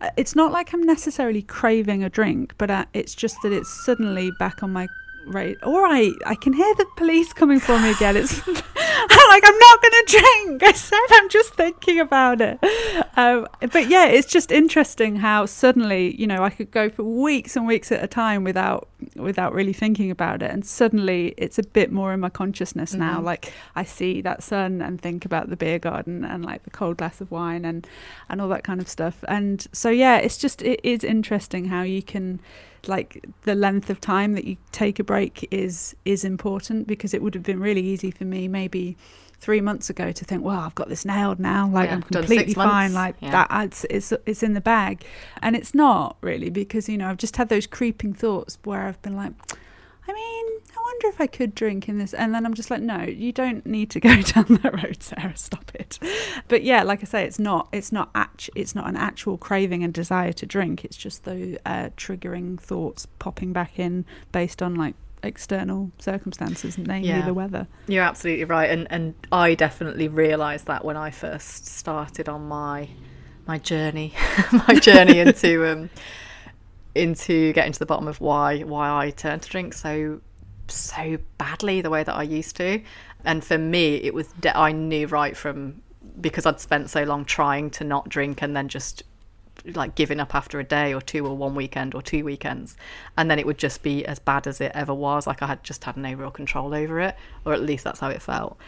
uh, 0.00 0.10
it's 0.16 0.36
not 0.36 0.52
like 0.52 0.72
I'm 0.72 0.82
necessarily 0.82 1.42
craving 1.42 2.04
a 2.04 2.10
drink 2.10 2.54
but 2.58 2.70
uh, 2.70 2.84
it's 2.92 3.14
just 3.14 3.36
that 3.42 3.52
it's 3.52 3.84
suddenly 3.84 4.30
back 4.38 4.62
on 4.62 4.72
my 4.72 4.88
right. 5.26 5.56
All 5.62 5.82
right. 5.82 6.12
I 6.26 6.34
can 6.34 6.52
hear 6.52 6.74
the 6.74 6.86
police 6.96 7.32
coming 7.32 7.60
for 7.60 7.78
me 7.78 7.90
again. 7.90 8.16
It's 8.16 8.40
i'm 9.10 9.28
like 9.28 9.42
i'm 9.44 9.58
not 9.58 9.82
gonna 9.82 10.04
drink. 10.06 10.62
I 10.62 10.72
said 10.72 10.98
i'm 11.10 11.28
just 11.28 11.54
thinking 11.54 12.00
about 12.00 12.40
it. 12.40 12.58
Um, 13.16 13.46
but 13.72 13.88
yeah 13.88 14.06
it's 14.06 14.30
just 14.30 14.52
interesting 14.52 15.16
how 15.16 15.46
suddenly 15.46 16.18
you 16.20 16.26
know 16.26 16.42
i 16.42 16.50
could 16.50 16.70
go 16.70 16.88
for 16.88 17.02
weeks 17.02 17.56
and 17.56 17.66
weeks 17.66 17.92
at 17.92 18.02
a 18.02 18.06
time 18.06 18.44
without 18.44 18.88
without 19.16 19.52
really 19.52 19.72
thinking 19.72 20.10
about 20.10 20.42
it. 20.42 20.50
And 20.50 20.64
suddenly 20.64 21.34
it's 21.36 21.58
a 21.58 21.62
bit 21.62 21.92
more 21.92 22.12
in 22.12 22.20
my 22.20 22.30
consciousness 22.30 22.92
mm-hmm. 22.92 23.00
now 23.00 23.20
like 23.20 23.52
i 23.76 23.84
see 23.84 24.20
that 24.22 24.42
sun 24.42 24.80
and 24.80 25.00
think 25.00 25.24
about 25.24 25.50
the 25.50 25.56
beer 25.56 25.78
garden 25.78 26.24
and 26.24 26.44
like 26.44 26.62
the 26.64 26.70
cold 26.70 26.98
glass 26.98 27.20
of 27.20 27.30
wine 27.30 27.64
and 27.64 27.86
and 28.28 28.40
all 28.40 28.48
that 28.48 28.64
kind 28.64 28.80
of 28.80 28.88
stuff. 28.88 29.24
And 29.28 29.66
so 29.72 29.90
yeah 29.90 30.16
it's 30.18 30.38
just 30.38 30.62
it 30.62 30.80
is 30.82 31.04
interesting 31.04 31.66
how 31.66 31.82
you 31.82 32.02
can 32.02 32.40
like 32.88 33.24
the 33.42 33.54
length 33.54 33.90
of 33.90 34.00
time 34.00 34.34
that 34.34 34.44
you 34.44 34.56
take 34.72 34.98
a 34.98 35.04
break 35.04 35.48
is 35.50 35.94
is 36.04 36.24
important 36.24 36.86
because 36.86 37.14
it 37.14 37.22
would 37.22 37.34
have 37.34 37.42
been 37.42 37.60
really 37.60 37.82
easy 37.82 38.10
for 38.10 38.24
me 38.24 38.48
maybe 38.48 38.96
three 39.44 39.60
months 39.60 39.90
ago 39.90 40.10
to 40.10 40.24
think, 40.24 40.42
well, 40.42 40.60
I've 40.60 40.74
got 40.74 40.88
this 40.88 41.04
nailed 41.04 41.38
now, 41.38 41.68
like 41.68 41.90
yeah, 41.90 41.96
I'm 41.96 42.02
completely 42.02 42.54
fine, 42.54 42.94
like 42.94 43.16
yeah. 43.20 43.30
that 43.30 43.64
it's, 43.64 43.84
it's 43.90 44.12
it's 44.24 44.42
in 44.42 44.54
the 44.54 44.60
bag, 44.60 45.04
and 45.42 45.54
it's 45.54 45.74
not 45.74 46.16
really 46.22 46.50
because 46.50 46.88
you 46.88 46.96
know 46.96 47.08
I've 47.08 47.18
just 47.18 47.36
had 47.36 47.50
those 47.50 47.66
creeping 47.66 48.14
thoughts 48.14 48.58
where 48.64 48.82
I've 48.82 49.00
been 49.02 49.16
like, 49.16 49.32
I 50.08 50.12
mean, 50.12 50.46
wonder 50.94 51.14
if 51.14 51.20
I 51.20 51.26
could 51.26 51.54
drink 51.54 51.88
in 51.88 51.98
this. 51.98 52.14
And 52.14 52.34
then 52.34 52.46
I'm 52.46 52.54
just 52.54 52.70
like, 52.70 52.80
no, 52.80 53.02
you 53.02 53.32
don't 53.32 53.64
need 53.66 53.90
to 53.90 54.00
go 54.00 54.20
down 54.22 54.60
that 54.62 54.82
road, 54.82 55.02
Sarah. 55.02 55.36
Stop 55.36 55.70
it. 55.74 55.98
But 56.48 56.62
yeah, 56.62 56.82
like 56.82 57.00
I 57.02 57.04
say, 57.04 57.24
it's 57.24 57.38
not, 57.38 57.68
it's 57.72 57.92
not, 57.92 58.10
act, 58.14 58.50
it's 58.54 58.74
not 58.74 58.88
an 58.88 58.96
actual 58.96 59.36
craving 59.36 59.82
and 59.82 59.92
desire 59.92 60.32
to 60.32 60.46
drink. 60.46 60.84
It's 60.84 60.96
just 60.96 61.24
the 61.24 61.58
uh, 61.66 61.90
triggering 61.96 62.60
thoughts 62.60 63.06
popping 63.18 63.52
back 63.52 63.78
in 63.78 64.04
based 64.32 64.62
on 64.62 64.74
like 64.74 64.94
external 65.22 65.90
circumstances, 65.98 66.78
namely 66.78 67.08
yeah. 67.08 67.24
the 67.24 67.34
weather. 67.34 67.66
You're 67.86 68.04
absolutely 68.04 68.44
right, 68.44 68.70
and 68.70 68.86
and 68.90 69.14
I 69.32 69.54
definitely 69.54 70.08
realised 70.08 70.66
that 70.66 70.84
when 70.84 70.98
I 70.98 71.10
first 71.10 71.66
started 71.66 72.28
on 72.28 72.46
my 72.46 72.88
my 73.46 73.58
journey, 73.58 74.12
my 74.52 74.74
journey 74.74 75.18
into 75.20 75.66
um, 75.72 75.90
into 76.94 77.52
getting 77.54 77.72
to 77.72 77.78
the 77.78 77.86
bottom 77.86 78.06
of 78.06 78.20
why 78.20 78.60
why 78.60 79.06
I 79.06 79.10
turned 79.10 79.42
to 79.42 79.50
drink 79.50 79.72
so 79.72 80.20
so 80.68 81.18
badly 81.38 81.80
the 81.80 81.90
way 81.90 82.02
that 82.02 82.14
I 82.14 82.22
used 82.22 82.56
to. 82.56 82.80
And 83.24 83.44
for 83.44 83.58
me, 83.58 83.96
it 83.96 84.14
was 84.14 84.28
de- 84.40 84.56
I 84.56 84.72
knew 84.72 85.06
right 85.06 85.36
from 85.36 85.80
because 86.20 86.46
I'd 86.46 86.60
spent 86.60 86.90
so 86.90 87.02
long 87.04 87.24
trying 87.24 87.70
to 87.70 87.84
not 87.84 88.08
drink 88.08 88.42
and 88.42 88.54
then 88.54 88.68
just 88.68 89.02
like 89.64 89.94
giving 89.94 90.20
up 90.20 90.34
after 90.34 90.60
a 90.60 90.64
day 90.64 90.92
or 90.92 91.00
two 91.00 91.26
or 91.26 91.36
one 91.36 91.54
weekend 91.54 91.94
or 91.94 92.02
two 92.02 92.24
weekends 92.24 92.76
and 93.16 93.30
then 93.30 93.38
it 93.38 93.46
would 93.46 93.56
just 93.56 93.82
be 93.82 94.04
as 94.04 94.18
bad 94.18 94.46
as 94.46 94.60
it 94.60 94.72
ever 94.74 94.92
was 94.92 95.26
like 95.26 95.42
I 95.42 95.46
had 95.46 95.62
just 95.64 95.84
had 95.84 95.96
no 95.96 96.12
real 96.12 96.30
control 96.30 96.74
over 96.74 97.00
it 97.00 97.16
or 97.46 97.54
at 97.54 97.62
least 97.62 97.84
that's 97.84 98.00
how 98.00 98.10
it 98.10 98.20
felt 98.20 98.58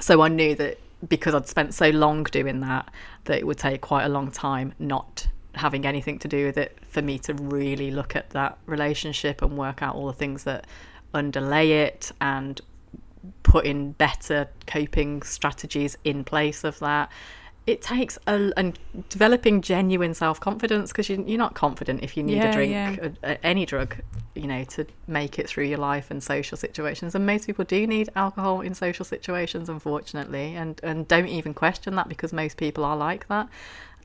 so 0.00 0.22
I 0.22 0.28
knew 0.28 0.54
that 0.54 0.78
because 1.08 1.34
I'd 1.34 1.48
spent 1.48 1.74
so 1.74 1.90
long 1.90 2.22
doing 2.24 2.60
that 2.60 2.90
that 3.24 3.38
it 3.38 3.46
would 3.46 3.58
take 3.58 3.80
quite 3.80 4.04
a 4.04 4.08
long 4.08 4.30
time 4.30 4.72
not 4.78 5.26
having 5.54 5.86
anything 5.86 6.18
to 6.20 6.28
do 6.28 6.46
with 6.46 6.58
it 6.58 6.78
for 6.88 7.02
me 7.02 7.18
to 7.20 7.34
really 7.34 7.90
look 7.90 8.16
at 8.16 8.30
that 8.30 8.58
relationship 8.66 9.42
and 9.42 9.56
work 9.56 9.82
out 9.82 9.94
all 9.94 10.06
the 10.06 10.12
things 10.12 10.44
that 10.44 10.66
underlay 11.14 11.84
it 11.84 12.12
and 12.20 12.60
put 13.42 13.64
in 13.64 13.92
better 13.92 14.48
coping 14.66 15.22
strategies 15.22 15.96
in 16.04 16.24
place 16.24 16.64
of 16.64 16.78
that 16.80 17.10
it 17.66 17.80
takes 17.80 18.18
a 18.26 18.52
and 18.58 18.78
developing 19.08 19.62
genuine 19.62 20.12
self 20.12 20.38
confidence 20.38 20.92
because 20.92 21.08
you, 21.08 21.24
you're 21.26 21.38
not 21.38 21.54
confident 21.54 22.02
if 22.02 22.14
you 22.14 22.22
need 22.22 22.36
Yeah, 22.36 22.50
a 22.50 22.52
drink, 22.52 22.72
yeah. 22.72 22.96
a, 23.00 23.30
a- 23.32 23.46
any 23.46 23.64
drug, 23.64 23.96
you 24.34 24.46
know, 24.46 24.64
to 24.64 24.84
make 25.06 25.38
it 25.38 25.48
through 25.48 25.64
your 25.64 25.78
life 25.78 26.10
and 26.10 26.22
social 26.22 26.58
situations. 26.58 27.14
And 27.14 27.24
most 27.24 27.46
people 27.46 27.64
do 27.64 27.86
need 27.86 28.10
alcohol 28.16 28.60
in 28.60 28.74
social 28.74 29.06
situations, 29.06 29.70
unfortunately, 29.70 30.54
and 30.56 30.78
and 30.82 31.08
don't 31.08 31.28
even 31.28 31.54
question 31.54 31.94
that 31.94 32.06
because 32.06 32.34
most 32.34 32.58
people 32.58 32.84
are 32.84 32.98
like 32.98 33.26
that. 33.28 33.48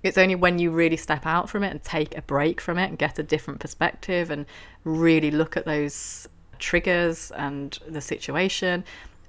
It's 0.03 0.17
only 0.17 0.35
when 0.35 0.57
you 0.59 0.71
really 0.71 0.95
step 0.95 1.25
out 1.25 1.49
from 1.49 1.65
it 1.65 1.71
and 1.71 1.83
take 1.83 2.17
a 2.17 2.21
break 2.21 2.61
from 2.61 2.77
it 2.77 2.87
and 2.87 2.97
get 2.97 3.19
a 3.19 3.23
different 3.23 3.59
perspective 3.59 4.31
and 4.31 4.45
really 4.85 5.31
look 5.31 5.57
at 5.57 5.65
those 5.65 6.29
triggers 6.59 7.31
and 7.31 7.79
the 7.87 8.01
situation 8.01 8.83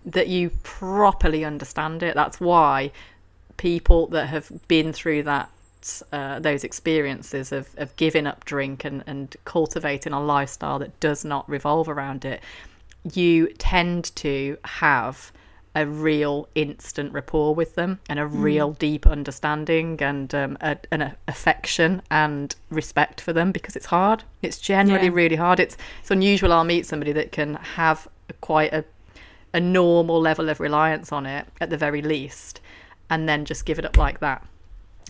that 0.04 0.28
you 0.28 0.50
properly 0.62 1.44
understand 1.44 2.02
it. 2.02 2.14
That's 2.14 2.40
why 2.40 2.92
people 3.56 4.06
that 4.08 4.26
have 4.28 4.50
been 4.68 4.92
through 4.92 5.24
that 5.24 5.50
uh, 6.12 6.38
those 6.38 6.62
experiences 6.62 7.52
of, 7.52 7.68
of 7.78 7.94
giving 7.96 8.26
up 8.26 8.44
drink 8.44 8.84
and, 8.84 9.02
and 9.06 9.34
cultivating 9.44 10.12
a 10.12 10.22
lifestyle 10.22 10.78
that 10.78 10.98
does 11.00 11.24
not 11.24 11.48
revolve 11.48 11.88
around 11.88 12.24
it, 12.24 12.42
you 13.14 13.48
tend 13.54 14.14
to 14.16 14.58
have 14.64 15.32
a 15.74 15.86
real 15.86 16.48
instant 16.56 17.12
rapport 17.12 17.54
with 17.54 17.76
them 17.76 18.00
and 18.08 18.18
a 18.18 18.26
real 18.26 18.72
deep 18.72 19.06
understanding 19.06 19.96
and 20.02 20.34
um, 20.34 20.58
a, 20.60 20.76
an 20.90 21.00
a- 21.00 21.16
affection 21.28 22.02
and 22.10 22.56
respect 22.70 23.20
for 23.20 23.32
them 23.32 23.52
because 23.52 23.76
it's 23.76 23.86
hard. 23.86 24.24
It's 24.42 24.58
generally 24.58 25.06
Yeah. 25.06 25.12
really 25.14 25.36
hard. 25.36 25.60
It's 25.60 25.76
it's 26.00 26.10
unusual. 26.10 26.52
I'll 26.52 26.64
meet 26.64 26.86
somebody 26.86 27.12
that 27.12 27.30
can 27.32 27.54
have 27.54 28.08
a, 28.28 28.32
quite 28.34 28.72
a 28.72 28.84
a 29.52 29.60
normal 29.60 30.20
level 30.20 30.48
of 30.48 30.60
reliance 30.60 31.10
on 31.12 31.26
it 31.26 31.44
at 31.60 31.70
the 31.70 31.76
very 31.76 32.02
least, 32.02 32.60
and 33.08 33.28
then 33.28 33.44
just 33.44 33.64
give 33.66 33.78
it 33.80 33.84
up 33.84 33.96
like 33.96 34.20
that. 34.20 34.46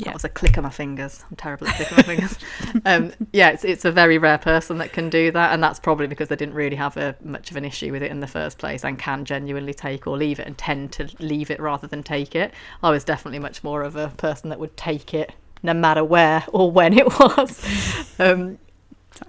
Yeah. 0.00 0.06
That 0.06 0.14
was 0.14 0.24
a 0.24 0.28
click 0.28 0.56
of 0.56 0.64
my 0.64 0.70
fingers. 0.70 1.24
I'm 1.30 1.36
terrible 1.36 1.68
at 1.68 1.74
clicking 1.76 1.96
my 1.96 2.02
fingers. 2.02 2.38
Um, 2.86 3.12
yeah, 3.32 3.50
it's, 3.50 3.64
it's 3.64 3.84
a 3.84 3.92
very 3.92 4.16
rare 4.16 4.38
person 4.38 4.78
that 4.78 4.92
can 4.92 5.10
do 5.10 5.30
that, 5.32 5.52
and 5.52 5.62
that's 5.62 5.78
probably 5.78 6.06
because 6.06 6.28
they 6.28 6.36
didn't 6.36 6.54
really 6.54 6.76
have 6.76 6.96
a, 6.96 7.16
much 7.22 7.50
of 7.50 7.56
an 7.56 7.64
issue 7.64 7.92
with 7.92 8.02
it 8.02 8.10
in 8.10 8.20
the 8.20 8.26
first 8.26 8.58
place 8.58 8.84
and 8.84 8.98
can 8.98 9.24
genuinely 9.24 9.74
take 9.74 10.06
or 10.06 10.16
leave 10.16 10.38
it 10.38 10.46
and 10.46 10.56
tend 10.56 10.92
to 10.92 11.10
leave 11.18 11.50
it 11.50 11.60
rather 11.60 11.86
than 11.86 12.02
take 12.02 12.34
it. 12.34 12.54
I 12.82 12.90
was 12.90 13.04
definitely 13.04 13.40
much 13.40 13.62
more 13.62 13.82
of 13.82 13.96
a 13.96 14.08
person 14.08 14.50
that 14.50 14.58
would 14.58 14.76
take 14.76 15.12
it 15.12 15.34
no 15.62 15.74
matter 15.74 16.04
where 16.04 16.44
or 16.52 16.70
when 16.70 16.96
it 16.96 17.06
was. 17.20 18.14
Um, 18.18 18.58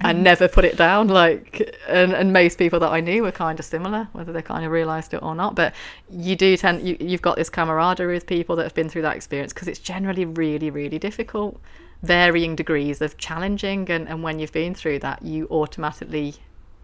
and 0.01 0.23
never 0.23 0.47
put 0.47 0.63
it 0.63 0.77
down 0.77 1.07
like 1.07 1.75
and, 1.87 2.13
and 2.13 2.31
most 2.31 2.57
people 2.57 2.79
that 2.79 2.91
i 2.91 2.99
knew 2.99 3.23
were 3.23 3.31
kind 3.31 3.59
of 3.59 3.65
similar 3.65 4.07
whether 4.13 4.31
they 4.31 4.41
kind 4.41 4.63
of 4.65 4.71
realized 4.71 5.13
it 5.13 5.21
or 5.21 5.35
not 5.35 5.55
but 5.55 5.73
you 6.09 6.35
do 6.35 6.55
tend 6.55 6.87
you, 6.87 6.95
you've 6.99 7.21
got 7.21 7.35
this 7.35 7.49
camaraderie 7.49 8.13
with 8.13 8.25
people 8.25 8.55
that 8.55 8.63
have 8.63 8.73
been 8.73 8.87
through 8.87 9.01
that 9.01 9.15
experience 9.15 9.51
because 9.53 9.67
it's 9.67 9.79
generally 9.79 10.23
really 10.25 10.69
really 10.69 10.99
difficult 10.99 11.59
varying 12.03 12.55
degrees 12.55 13.01
of 13.01 13.17
challenging 13.17 13.89
and, 13.89 14.07
and 14.07 14.23
when 14.23 14.39
you've 14.39 14.53
been 14.53 14.73
through 14.73 14.97
that 14.99 15.21
you 15.23 15.47
automatically 15.51 16.35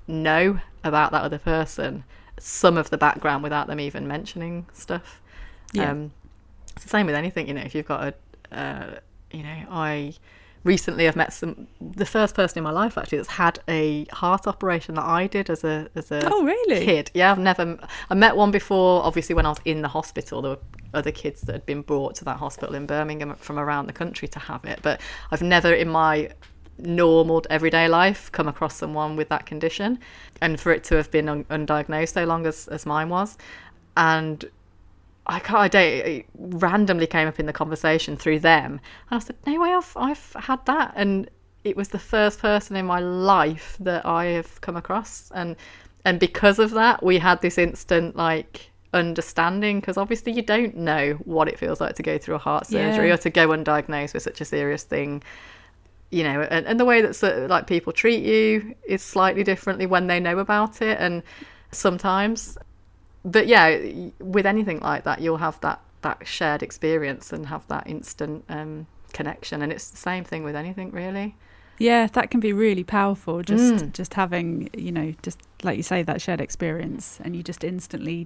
know 0.07 0.59
about 0.83 1.11
that 1.11 1.21
other 1.21 1.39
person 1.39 2.03
some 2.39 2.77
of 2.77 2.89
the 2.89 2.97
background 2.97 3.41
without 3.43 3.67
them 3.67 3.79
even 3.79 4.07
mentioning 4.07 4.65
stuff 4.73 5.21
Yeah. 5.73 5.91
um, 5.91 6.11
it's 6.75 6.83
the 6.83 6.89
same 6.89 7.05
with 7.05 7.15
anything 7.15 7.47
you 7.47 7.53
know 7.53 7.61
if 7.61 7.73
you've 7.73 7.87
got 7.87 8.13
a 8.51 8.55
uh, 8.57 8.99
you 9.31 9.43
know 9.43 9.65
i 9.71 10.13
recently 10.63 11.07
i've 11.07 11.15
met 11.15 11.31
some 11.31 11.67
the 11.79 12.05
first 12.05 12.35
person 12.35 12.57
in 12.57 12.63
my 12.63 12.71
life 12.71 12.97
actually 12.97 13.17
that's 13.17 13.29
had 13.29 13.59
a 13.67 14.05
heart 14.11 14.47
operation 14.47 14.95
that 14.95 15.05
i 15.05 15.27
did 15.27 15.49
as 15.49 15.63
a 15.63 15.87
as 15.95 16.11
a 16.11 16.27
Oh, 16.31 16.43
really? 16.43 16.85
kid. 16.85 17.11
Yeah 17.13 17.31
i've 17.31 17.39
never 17.39 17.77
i 18.09 18.13
met 18.13 18.35
one 18.35 18.51
before 18.51 19.03
obviously 19.03 19.33
when 19.35 19.45
i 19.45 19.49
was 19.49 19.59
in 19.65 19.81
the 19.81 19.87
hospital. 19.87 20.41
There 20.41 20.51
were 20.51 20.59
other 20.93 21.11
kids 21.11 21.41
that 21.41 21.53
had 21.53 21.65
been 21.65 21.81
brought 21.81 22.15
to 22.15 22.25
that 22.25 22.37
hospital 22.37 22.75
in 22.75 22.85
birmingham 22.85 23.35
from 23.35 23.59
around 23.59 23.87
the 23.87 23.93
country 23.93 24.27
to 24.29 24.39
have 24.39 24.63
it 24.65 24.79
but 24.81 24.99
i've 25.31 25.41
never 25.41 25.73
in 25.73 25.89
my 25.89 26.29
normal 26.79 27.43
everyday 27.49 27.87
life 27.87 28.31
come 28.31 28.47
across 28.47 28.75
someone 28.75 29.15
with 29.15 29.29
that 29.29 29.45
condition 29.45 29.99
and 30.41 30.59
for 30.59 30.71
it 30.71 30.83
to 30.83 30.95
have 30.95 31.09
been 31.11 31.27
un- 31.27 31.43
undiagnosed 31.45 32.13
so 32.13 32.23
long 32.23 32.45
as, 32.45 32.67
as 32.67 32.85
mine 32.85 33.09
was. 33.09 33.35
And 33.95 34.45
I 35.27 35.39
can't. 35.39 35.59
I 35.59 35.67
don't. 35.67 35.83
It 35.83 36.25
randomly 36.35 37.07
came 37.07 37.27
up 37.27 37.39
in 37.39 37.45
the 37.45 37.53
conversation 37.53 38.15
through 38.17 38.39
them, 38.39 38.79
and 39.11 39.17
I 39.17 39.19
said, 39.19 39.35
"No 39.45 39.59
way, 39.59 39.73
I've 39.73 39.93
I've 39.95 40.33
had 40.39 40.65
that." 40.65 40.93
And 40.95 41.29
it 41.63 41.75
was 41.75 41.89
the 41.89 41.99
first 41.99 42.39
person 42.39 42.75
in 42.75 42.85
my 42.85 42.99
life 42.99 43.75
that 43.81 44.05
I 44.05 44.25
have 44.25 44.61
come 44.61 44.77
across, 44.77 45.29
and 45.35 45.55
and 46.05 46.19
because 46.19 46.59
of 46.59 46.71
that, 46.71 47.03
we 47.03 47.17
had 47.19 47.41
this 47.41 47.57
instant 47.57 48.15
like 48.15 48.71
understanding 48.93 49.81
because 49.81 49.97
obviously 49.97 50.31
you 50.31 50.41
don't 50.41 50.75
know 50.75 51.11
what 51.25 51.49
it 51.49 51.59
feels 51.59 51.81
like 51.81 51.93
to 51.95 52.01
go 52.03 52.17
through 52.17 52.35
a 52.35 52.39
heart 52.39 52.65
surgery 52.65 53.09
Yeah. 53.09 53.13
or 53.15 53.17
to 53.17 53.29
go 53.29 53.49
undiagnosed 53.49 54.13
with 54.13 54.23
such 54.23 54.39
a 54.39 54.45
serious 54.45 54.83
thing 54.83 55.21
you 56.09 56.23
know 56.23 56.41
and, 56.49 56.65
and 56.65 56.79
the 56.79 56.85
way 56.85 57.01
that 57.01 57.13
sort 57.13 57.33
of, 57.33 57.49
like 57.49 57.67
people 57.67 57.91
treat 57.91 58.23
you 58.23 58.73
is 58.87 59.03
slightly 59.03 59.43
differently 59.43 59.85
when 59.85 60.07
they 60.07 60.21
know 60.21 60.39
about 60.39 60.81
it 60.81 60.97
and 61.01 61.21
sometimes 61.71 62.57
but 63.35 63.45
yeah 63.47 63.67
with 64.19 64.45
anything 64.45 64.79
like 64.79 65.03
that 65.03 65.17
you'll 65.21 65.43
have 65.47 65.59
that 65.61 65.79
that 66.01 66.19
shared 66.25 66.61
experience 66.63 67.33
and 67.33 67.45
have 67.47 67.63
that 67.67 67.85
instant 67.87 68.43
um, 68.49 68.85
connection 69.13 69.61
and 69.61 69.71
it's 69.71 69.89
the 69.89 69.97
same 69.97 70.23
thing 70.23 70.43
with 70.43 70.55
anything 70.55 70.89
really 70.91 71.35
Yeah, 71.79 72.07
that 72.17 72.31
can 72.31 72.39
be 72.39 72.53
really 72.53 72.83
powerful. 72.83 73.35
Just 73.43 73.73
Mm. 73.75 73.91
just 73.99 74.13
having 74.15 74.49
you 74.85 74.91
know 74.97 75.13
just 75.21 75.37
like 75.67 75.77
you 75.77 75.83
say 75.83 75.99
that 76.03 76.19
shared 76.25 76.41
experience, 76.41 77.05
and 77.23 77.35
you 77.35 77.43
just 77.43 77.63
instantly 77.63 78.25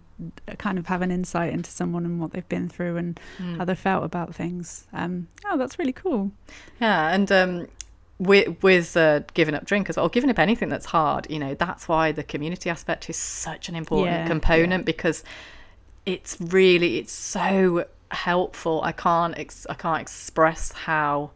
kind 0.57 0.77
of 0.79 0.85
have 0.87 1.01
an 1.03 1.11
insight 1.11 1.51
into 1.57 1.69
someone 1.69 2.05
and 2.07 2.15
what 2.21 2.31
they've 2.31 2.47
been 2.57 2.69
through 2.69 2.95
and 3.01 3.19
how 3.57 3.65
they 3.65 3.75
felt 3.75 4.03
about 4.05 4.33
things. 4.41 4.87
Um, 4.93 5.27
oh, 5.47 5.57
that's 5.57 5.77
really 5.79 5.93
cool. 6.03 6.31
Yeah, 6.79 7.13
and 7.15 7.29
um, 7.31 7.67
with 8.21 8.61
with 8.61 8.95
uh, 8.95 9.21
giving 9.33 9.55
up 9.55 9.65
drink 9.65 9.89
as 9.89 9.97
well, 9.97 10.05
or 10.05 10.09
giving 10.09 10.29
up 10.29 10.37
anything 10.37 10.69
that's 10.69 10.85
hard, 10.85 11.25
you 11.29 11.39
know, 11.39 11.55
that's 11.55 11.87
why 11.87 12.11
the 12.11 12.23
community 12.23 12.69
aspect 12.69 13.09
is 13.09 13.17
such 13.17 13.67
an 13.67 13.75
important 13.75 14.19
Yeah, 14.19 14.27
component 14.27 14.85
because 14.85 15.23
it's 16.05 16.37
really 16.39 16.99
it's 16.99 17.11
so 17.11 17.85
helpful. 18.11 18.81
I 18.83 18.91
can't 18.91 19.35
ex- 19.39 19.65
I 19.67 19.73
can't 19.73 20.01
express 20.01 20.71
how 20.71 21.31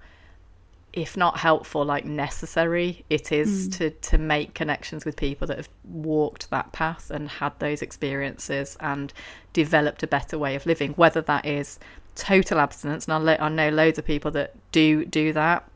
if 0.94 1.18
not 1.18 1.40
helpful 1.40 1.84
like 1.84 2.06
necessary 2.06 3.04
it 3.10 3.32
is 3.32 3.68
to 3.70 3.90
to 3.90 4.18
make 4.18 4.54
connections 4.54 5.06
with 5.06 5.16
people 5.18 5.48
that 5.48 5.58
have 5.58 5.70
walked 5.84 6.50
that 6.52 6.72
path 6.72 7.10
and 7.10 7.28
had 7.28 7.52
those 7.60 7.82
experiences 7.82 8.78
and 8.80 9.12
developed 9.54 10.04
a 10.04 10.08
better 10.08 10.38
way 10.38 10.56
of 10.56 10.66
living 10.68 10.92
whether 10.94 11.22
that 11.22 11.46
is 11.46 11.80
total 12.16 12.60
abstinence. 12.60 13.06
And 13.08 13.14
I, 13.14 13.18
lo- 13.18 13.38
I 13.40 13.50
know 13.50 13.70
loads 13.70 13.98
of 13.98 14.06
people 14.06 14.32
that 14.32 14.54
do 14.72 15.04
do 15.04 15.34
that 15.34 15.68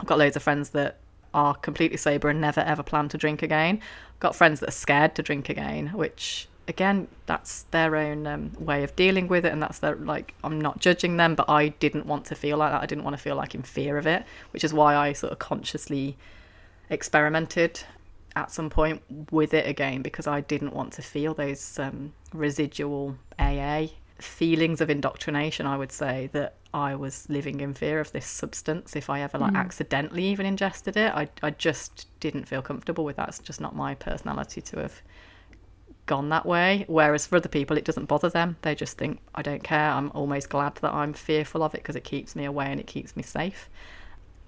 I've 0.00 0.06
got 0.06 0.18
loads 0.18 0.36
of 0.36 0.42
friends 0.42 0.70
that 0.70 0.96
are 1.32 1.54
completely 1.54 1.96
sober 1.96 2.28
and 2.28 2.40
never 2.40 2.60
ever 2.60 2.82
plan 2.82 3.08
to 3.10 3.18
drink 3.18 3.42
again. 3.42 3.80
I've 4.14 4.20
got 4.20 4.34
friends 4.34 4.60
that 4.60 4.70
are 4.70 4.72
scared 4.72 5.14
to 5.16 5.22
drink 5.22 5.48
again, 5.48 5.88
which 5.88 6.48
again, 6.68 7.08
that's 7.26 7.64
their 7.64 7.96
own 7.96 8.26
um, 8.26 8.52
way 8.58 8.82
of 8.82 8.96
dealing 8.96 9.28
with 9.28 9.44
it, 9.44 9.52
and 9.52 9.62
that's 9.62 9.80
their 9.80 9.96
like. 9.96 10.34
I'm 10.42 10.60
not 10.60 10.78
judging 10.78 11.18
them, 11.18 11.34
but 11.34 11.50
I 11.50 11.68
didn't 11.68 12.06
want 12.06 12.24
to 12.26 12.34
feel 12.34 12.56
like 12.56 12.72
that. 12.72 12.82
I 12.82 12.86
didn't 12.86 13.04
want 13.04 13.16
to 13.16 13.22
feel 13.22 13.36
like 13.36 13.54
in 13.54 13.62
fear 13.62 13.98
of 13.98 14.06
it, 14.06 14.24
which 14.52 14.64
is 14.64 14.72
why 14.72 14.96
I 14.96 15.12
sort 15.12 15.32
of 15.32 15.38
consciously 15.38 16.16
experimented 16.88 17.80
at 18.36 18.50
some 18.50 18.70
point 18.70 19.02
with 19.30 19.52
it 19.52 19.66
again 19.66 20.02
because 20.02 20.26
I 20.26 20.40
didn't 20.40 20.72
want 20.72 20.92
to 20.94 21.02
feel 21.02 21.34
those 21.34 21.78
um, 21.78 22.12
residual 22.32 23.16
AA 23.38 23.86
feelings 24.22 24.80
of 24.80 24.90
indoctrination. 24.90 25.66
I 25.66 25.76
would 25.76 25.92
say 25.92 26.28
that 26.32 26.56
I 26.72 26.94
was 26.94 27.28
living 27.28 27.60
in 27.60 27.74
fear 27.74 28.00
of 28.00 28.12
this 28.12 28.26
substance 28.26 28.94
if 28.94 29.10
I 29.10 29.20
ever 29.20 29.38
like 29.38 29.54
mm. 29.54 29.58
accidentally 29.58 30.24
even 30.24 30.46
ingested 30.46 30.96
it. 30.96 31.12
I 31.14 31.28
I 31.42 31.50
just 31.50 32.06
didn't 32.20 32.46
feel 32.46 32.62
comfortable 32.62 33.04
with 33.04 33.16
that. 33.16 33.28
It's 33.28 33.38
just 33.38 33.60
not 33.60 33.74
my 33.74 33.94
personality 33.94 34.60
to 34.60 34.80
have 34.80 35.02
gone 36.10 36.28
that 36.30 36.44
way. 36.44 36.84
Whereas 36.88 37.26
for 37.26 37.36
other 37.36 37.48
people, 37.48 37.76
it 37.76 37.84
doesn't 37.84 38.06
bother 38.06 38.28
them. 38.28 38.56
They 38.62 38.74
just 38.74 38.98
think, 38.98 39.20
I 39.34 39.42
don't 39.42 39.62
care. 39.62 39.90
I'm 39.90 40.10
almost 40.12 40.48
glad 40.48 40.74
that 40.76 40.92
I'm 40.92 41.12
fearful 41.12 41.62
of 41.62 41.74
it 41.74 41.78
because 41.78 41.96
it 41.96 42.04
keeps 42.04 42.34
me 42.34 42.44
away 42.44 42.66
and 42.66 42.80
it 42.80 42.88
keeps 42.88 43.16
me 43.16 43.22
safe. 43.22 43.70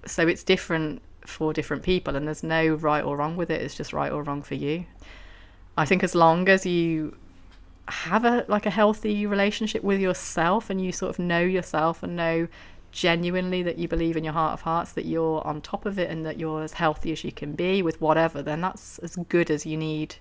So 0.05 0.27
it's 0.27 0.43
different 0.43 1.03
for 1.25 1.53
different 1.53 1.85
people, 1.85 2.17
and 2.17 2.27
there's 2.27 2.43
no 2.43 2.75
right 2.75 3.05
or 3.05 3.17
wrong 3.17 3.37
with 3.37 3.49
it. 3.51 3.63
It's 3.63 3.77
just 3.77 3.93
right 3.93 4.11
or 4.11 4.25
wrong 4.25 4.43
for 4.43 4.57
you. 4.57 4.85
I 5.79 5.87
think 5.87 6.03
as 6.03 6.17
long 6.17 6.49
as 6.49 6.67
you 6.67 7.17
have 7.89 8.25
a 8.25 8.45
like 8.49 8.67
a 8.67 8.71
healthy 8.71 9.27
relationship 9.27 9.83
with 9.83 10.01
yourself 10.01 10.71
and 10.71 10.85
you 10.85 10.93
sort 10.93 11.11
of 11.11 11.19
know 11.19 11.41
yourself 11.41 12.03
and 12.03 12.17
know 12.17 12.49
genuinely 12.93 13.63
that 13.63 13.79
you 13.79 13.89
believe 13.89 14.17
in 14.17 14.23
your 14.23 14.35
heart 14.35 14.53
of 14.53 14.61
hearts 14.61 14.93
that 14.93 15.07
you're 15.07 15.45
on 15.47 15.61
top 15.61 15.87
of 15.87 15.99
it 15.99 16.11
and 16.11 16.25
that 16.27 16.39
you're 16.39 16.63
as 16.63 16.75
healthy 16.75 17.11
as 17.11 17.25
you 17.25 17.33
can 17.33 17.55
be 17.55 17.83
with 17.83 18.01
whatever 18.01 18.43
then 18.43 18.61
that's 18.61 18.99
as 18.99 19.17
good 19.29 19.51
as 19.51 19.67
you 19.67 19.77
need 19.77 20.15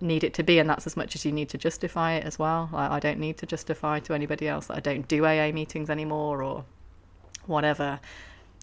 need 0.00 0.24
it 0.24 0.34
to 0.34 0.42
be. 0.42 0.58
And 0.58 0.68
that's 0.68 0.86
as 0.86 0.96
much 0.96 1.14
as 1.14 1.24
you 1.24 1.32
need 1.32 1.48
to 1.50 1.58
justify 1.58 2.14
it 2.14 2.24
as 2.24 2.38
well. 2.38 2.68
Like, 2.72 2.90
i 2.90 3.00
don't 3.00 3.18
need 3.18 3.38
to 3.38 3.46
justify 3.46 4.00
to 4.00 4.14
anybody 4.14 4.48
else 4.48 4.66
that 4.66 4.76
i 4.76 4.80
don't 4.80 5.06
do 5.08 5.24
aa 5.24 5.50
meetings 5.52 5.90
anymore 5.90 6.42
or 6.42 6.64
whatever 7.46 8.00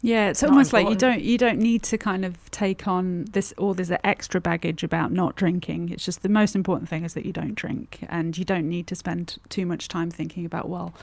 yeah, 0.06 0.30
it's 0.30 0.44
Not 0.44 0.52
almost 0.52 0.72
like 0.72 0.88
you 0.88 0.96
don't 0.96 1.22
you 1.22 1.38
don't 1.38 1.58
need 1.58 1.82
to 1.84 1.98
kind 1.98 2.26
of 2.26 2.52
take 2.52 2.88
on 2.88 3.26
this 3.32 3.56
all 3.58 3.74
this 3.74 3.92
extra 4.04 4.40
baggage 4.40 4.84
about 4.84 5.12
not 5.12 5.36
drinking. 5.36 5.90
It's 5.90 6.06
just 6.06 6.22
the 6.22 6.30
most 6.30 6.56
important 6.56 6.88
thing 6.88 7.04
is 7.04 7.16
that 7.16 7.26
you 7.26 7.34
don't 7.34 7.56
drink, 7.56 8.06
and 8.08 8.38
you 8.38 8.46
don't 8.46 8.70
need 8.70 8.86
to 8.88 8.96
spend 8.96 9.38
too 9.50 9.66
much 9.66 9.88
time 9.88 10.12
thinking 10.12 10.46
about 10.46 10.70
well, 10.70 10.94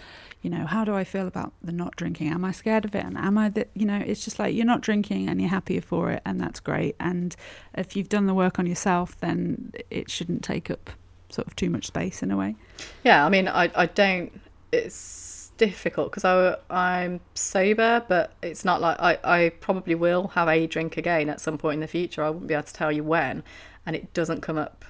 you 0.41 0.49
know, 0.49 0.67
how 0.67 0.85
do 0.85 0.95
I 0.95 1.03
feel 1.03 1.27
about 1.27 1.53
the 1.61 1.73
not 1.73 1.97
drinking? 1.97 2.29
Am 2.29 2.45
I 2.45 2.53
scared 2.53 2.85
of 2.85 2.95
it? 2.95 3.05
And 3.05 3.19
am 3.19 3.39
I 3.39 3.49
that 3.49 3.71
you 3.75 3.87
know? 3.87 4.01
It's 4.07 4.25
just 4.25 4.39
like 4.39 4.55
you're 4.55 4.65
not 4.65 4.83
drinking 4.83 5.29
and 5.29 5.41
you're 5.41 5.51
happier 5.51 5.81
for 5.81 6.13
it, 6.13 6.23
and 6.25 6.41
that's 6.41 6.61
great. 6.61 6.95
And 7.01 7.35
if 7.75 7.97
you've 7.97 8.09
done 8.09 8.27
the 8.27 8.35
work 8.35 8.61
on 8.61 8.67
yourself, 8.67 9.19
then 9.19 9.73
it 9.91 10.11
shouldn't 10.11 10.45
take 10.45 10.71
up 10.71 10.91
sort 11.29 11.49
of 11.49 11.57
too 11.57 11.71
much 11.71 11.87
space 11.87 12.23
in 12.23 12.31
a 12.31 12.37
way. 12.37 12.55
Yeah, 13.03 13.27
I 13.27 13.29
mean, 13.31 13.49
I, 13.49 13.69
I 13.75 13.87
don't. 13.87 14.33
It's 14.71 15.42
difficult 15.67 16.11
because 16.11 16.25
I 16.25 16.57
I'm 16.71 17.21
sober, 17.35 18.05
but 18.09 18.33
it's 18.43 18.65
not 18.65 18.81
like 18.81 18.99
I 18.99 19.19
I 19.23 19.49
probably 19.61 19.95
will 19.95 20.29
have 20.29 20.49
a 20.49 20.67
drink 20.67 20.97
again 20.97 21.29
at 21.29 21.41
some 21.41 21.57
point 21.57 21.75
in 21.75 21.81
the 21.81 21.87
future. 21.87 22.25
I 22.25 22.31
wouldn't 22.31 22.49
be 22.49 22.55
able 22.55 22.65
to 22.65 22.73
tell 22.73 22.91
you 22.91 23.05
when, 23.05 23.45
and 23.87 23.95
it 23.95 24.13
doesn't 24.13 24.41
come 24.41 24.59
up. 24.59 24.85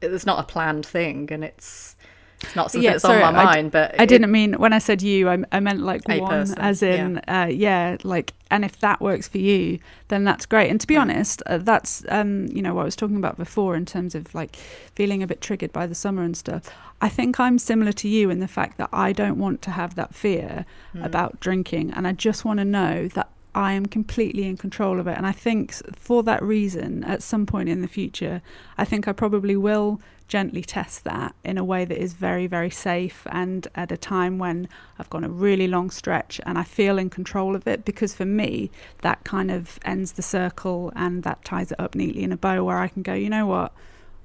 It's 0.00 0.24
not 0.24 0.38
a 0.38 0.42
planned 0.44 0.86
thing, 0.86 1.30
and 1.30 1.44
it's 1.44 1.96
it's 2.46 2.56
not 2.56 2.70
something 2.70 2.84
Yeah, 2.84 2.92
that's 2.92 3.02
sorry, 3.02 3.22
on 3.22 3.34
my 3.34 3.40
I 3.42 3.44
mind. 3.44 3.72
But 3.72 3.98
I 3.98 4.04
it- 4.04 4.08
didn't 4.08 4.30
mean 4.30 4.54
when 4.54 4.72
I 4.72 4.78
said 4.78 5.02
you, 5.02 5.28
I, 5.28 5.38
I 5.52 5.60
meant 5.60 5.80
like 5.80 6.06
one, 6.08 6.20
person, 6.28 6.58
as 6.58 6.82
in, 6.82 7.20
yeah. 7.26 7.42
Uh, 7.42 7.46
yeah, 7.46 7.96
like, 8.04 8.32
and 8.50 8.64
if 8.64 8.78
that 8.80 9.00
works 9.00 9.26
for 9.28 9.38
you, 9.38 9.78
then 10.08 10.24
that's 10.24 10.46
great. 10.46 10.70
And 10.70 10.80
to 10.80 10.86
be 10.86 10.94
Yeah. 10.94 11.00
honest, 11.00 11.42
uh, 11.46 11.58
that's 11.58 12.04
um, 12.08 12.46
you 12.46 12.62
know 12.62 12.74
what 12.74 12.82
I 12.82 12.84
was 12.84 12.96
talking 12.96 13.16
about 13.16 13.36
before 13.36 13.74
in 13.76 13.84
terms 13.86 14.14
of 14.14 14.34
like 14.34 14.56
feeling 14.94 15.22
a 15.22 15.26
bit 15.26 15.40
triggered 15.40 15.72
by 15.72 15.86
the 15.86 15.94
summer 15.94 16.22
and 16.22 16.36
stuff. 16.36 16.70
I 17.00 17.08
think 17.08 17.38
I'm 17.40 17.58
similar 17.58 17.92
to 17.92 18.08
you 18.08 18.30
in 18.30 18.40
the 18.40 18.48
fact 18.48 18.78
that 18.78 18.88
I 18.92 19.12
don't 19.12 19.38
want 19.38 19.60
to 19.62 19.70
have 19.72 19.94
that 19.96 20.14
fear 20.14 20.64
Mm. 20.94 21.04
about 21.04 21.40
drinking, 21.40 21.92
and 21.92 22.06
I 22.06 22.12
just 22.12 22.44
want 22.44 22.58
to 22.60 22.64
know 22.64 23.08
that 23.08 23.28
I 23.54 23.72
am 23.72 23.86
completely 23.86 24.46
in 24.46 24.56
control 24.56 24.98
of 24.98 25.06
it. 25.06 25.16
And 25.16 25.26
I 25.26 25.32
think 25.32 25.74
for 25.96 26.22
that 26.24 26.42
reason, 26.42 27.04
at 27.04 27.22
some 27.22 27.46
point 27.46 27.68
in 27.68 27.82
the 27.82 27.88
future, 27.88 28.42
I 28.76 28.84
think 28.84 29.06
I 29.06 29.12
probably 29.12 29.56
will 29.56 30.00
gently 30.26 30.62
test 30.62 31.04
that 31.04 31.34
in 31.44 31.58
a 31.58 31.64
way 31.64 31.84
that 31.84 32.00
is 32.00 32.14
very, 32.14 32.46
very 32.46 32.70
safe 32.70 33.26
and 33.30 33.68
at 33.74 33.92
a 33.92 33.96
time 33.96 34.38
when 34.38 34.68
I've 34.98 35.10
gone 35.10 35.22
a 35.22 35.28
really 35.28 35.68
long 35.68 35.90
stretch 35.90 36.40
and 36.46 36.58
I 36.58 36.64
feel 36.64 36.98
in 36.98 37.10
control 37.10 37.54
of 37.54 37.68
it. 37.68 37.84
Because 37.84 38.14
for 38.14 38.24
me, 38.24 38.70
that 39.02 39.22
kind 39.24 39.50
of 39.50 39.78
ends 39.84 40.12
the 40.12 40.22
circle 40.22 40.92
and 40.96 41.22
that 41.22 41.44
ties 41.44 41.70
it 41.70 41.80
up 41.80 41.94
neatly 41.94 42.22
in 42.22 42.32
a 42.32 42.36
bow 42.36 42.64
where 42.64 42.78
I 42.78 42.88
can 42.88 43.02
go, 43.02 43.14
you 43.14 43.30
know 43.30 43.46
what? 43.46 43.72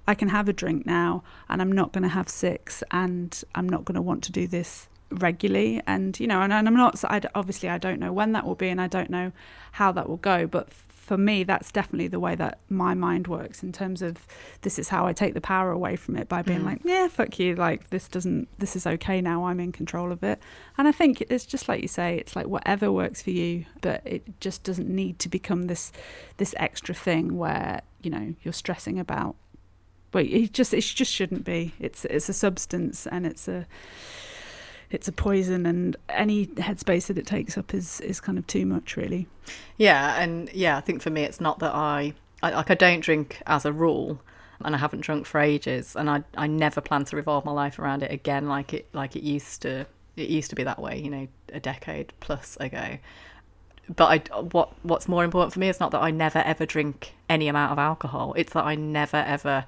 I 0.08 0.16
can 0.16 0.30
have 0.30 0.50
a 0.50 0.54
drink 0.54 0.88
now 0.88 1.24
and 1.48 1.62
I'm 1.62 1.72
not 1.72 1.92
going 1.92 2.04
to 2.04 2.10
have 2.10 2.30
six 2.30 2.82
and 2.90 3.44
I'm 3.54 3.70
not 3.70 3.86
going 3.86 3.96
to 3.96 4.02
want 4.02 4.24
to 4.24 4.32
do 4.32 4.48
this 4.48 4.88
regularly 5.12 5.82
and 5.88 6.20
you 6.20 6.28
know 6.28 6.42
and, 6.42 6.54
and 6.54 6.68
I'm 6.68 6.76
not 6.76 7.04
I, 7.06 7.22
obviously 7.34 7.70
I 7.70 7.78
don't 7.78 8.00
know 8.00 8.14
when 8.14 8.34
that 8.34 8.46
will 8.46 8.56
be 8.56 8.70
and 8.70 8.80
I 8.80 8.88
don't 8.88 9.10
know 9.10 9.32
how 9.74 9.92
that 9.94 10.08
will 10.08 10.18
go 10.18 10.46
but 10.46 10.70
for 10.72 11.18
me 11.18 11.44
that's 11.44 11.72
definitely 11.72 12.08
the 12.08 12.20
way 12.20 12.36
that 12.36 12.60
my 12.70 12.94
mind 12.94 13.26
works 13.28 13.64
in 13.64 13.72
terms 13.72 14.04
of 14.04 14.28
this 14.62 14.78
is 14.78 14.90
how 14.90 15.08
I 15.08 15.14
take 15.14 15.34
the 15.34 15.42
power 15.42 15.72
away 15.72 15.96
from 15.96 16.16
it 16.16 16.30
by 16.30 16.44
being 16.44 16.60
Mm. 16.62 16.66
like 16.66 16.82
yeah 16.84 17.08
fuck 17.08 17.40
you 17.40 17.56
like 17.56 17.90
this 17.90 18.08
doesn't 18.08 18.48
this 18.60 18.76
is 18.76 18.86
okay 18.86 19.20
now 19.20 19.46
I'm 19.46 19.60
in 19.60 19.72
control 19.72 20.12
of 20.12 20.24
it 20.24 20.40
and 20.78 20.88
I 20.88 20.92
think 20.92 21.22
it's 21.22 21.46
just 21.48 21.68
like 21.68 21.82
you 21.82 21.88
say 21.88 22.18
it's 22.18 22.36
like 22.36 22.46
whatever 22.46 22.92
works 22.92 23.24
for 23.24 23.32
you 23.32 23.66
but 23.82 24.04
it 24.06 24.40
just 24.40 24.64
doesn't 24.64 24.88
need 24.88 25.18
to 25.20 25.30
become 25.30 25.66
this 25.66 25.92
this 26.38 26.54
extra 26.58 26.94
thing 26.94 27.36
where 27.38 27.82
you 28.04 28.12
know 28.12 28.36
you're 28.44 28.54
stressing 28.54 29.00
about 29.00 29.36
but 30.12 30.26
it 30.26 30.54
just 30.54 30.74
it 30.76 30.82
just 30.82 31.12
shouldn't 31.12 31.44
be 31.44 31.74
it's 31.80 32.06
it's 32.06 32.30
a 32.30 32.34
substance 32.34 33.08
and 33.08 33.26
it's 33.26 33.48
a 33.48 33.66
it's 34.92 35.08
a 35.08 35.12
poison 35.12 35.66
and 35.66 35.96
any 36.10 36.48
headspace 36.48 37.08
that 37.08 37.18
it 37.18 37.28
takes 37.28 37.58
up 37.58 37.74
is 37.74 38.02
is 38.02 38.20
kind 38.20 38.38
of 38.38 38.48
too 38.48 38.66
much 38.66 38.98
really 38.98 39.28
Yeah, 39.78 40.22
and 40.22 40.52
yeah, 40.54 40.78
I 40.78 40.82
think 40.82 41.02
for 41.02 41.10
me, 41.10 41.24
it's 41.24 41.42
not 41.42 41.60
that 41.60 41.74
I, 41.74 42.14
I 42.44 42.52
like 42.52 42.70
I 42.70 42.76
don't 42.76 43.00
drink 43.00 43.42
as 43.48 43.66
a 43.66 43.74
rule, 43.74 44.20
and 44.64 44.76
I 44.76 44.78
haven't 44.78 45.02
drunk 45.02 45.26
for 45.26 45.40
ages, 45.40 45.96
and 45.96 46.10
I 46.10 46.24
I 46.38 46.48
never 46.48 46.82
plan 46.82 47.06
to 47.06 47.16
revolve 47.16 47.46
my 47.46 47.52
life 47.52 47.80
around 47.80 48.04
it 48.04 48.12
again 48.12 48.48
like 48.48 48.74
it 48.74 48.88
like 48.94 49.16
it 49.16 49.24
used 49.24 49.62
to. 49.64 49.86
It 50.16 50.30
used 50.30 50.50
to 50.50 50.56
be 50.56 50.64
that 50.64 50.80
way, 50.82 51.00
you 51.00 51.10
know, 51.10 51.28
a 51.54 51.62
decade 51.62 52.12
plus 52.20 52.58
ago. 52.60 52.98
But 53.96 54.06
I 54.32 54.42
what 54.42 54.74
what's 54.84 55.08
more 55.08 55.24
important 55.24 55.54
for 55.54 55.60
me 55.60 55.70
is 55.70 55.80
not 55.80 55.92
that 55.92 56.02
I 56.02 56.12
never 56.12 56.40
ever 56.40 56.66
drink 56.66 57.16
any 57.30 57.48
amount 57.48 57.72
of 57.72 57.80
alcohol. 57.80 58.34
It's 58.36 58.54
that 58.54 58.66
I 58.66 58.76
never 58.76 59.18
ever 59.18 59.66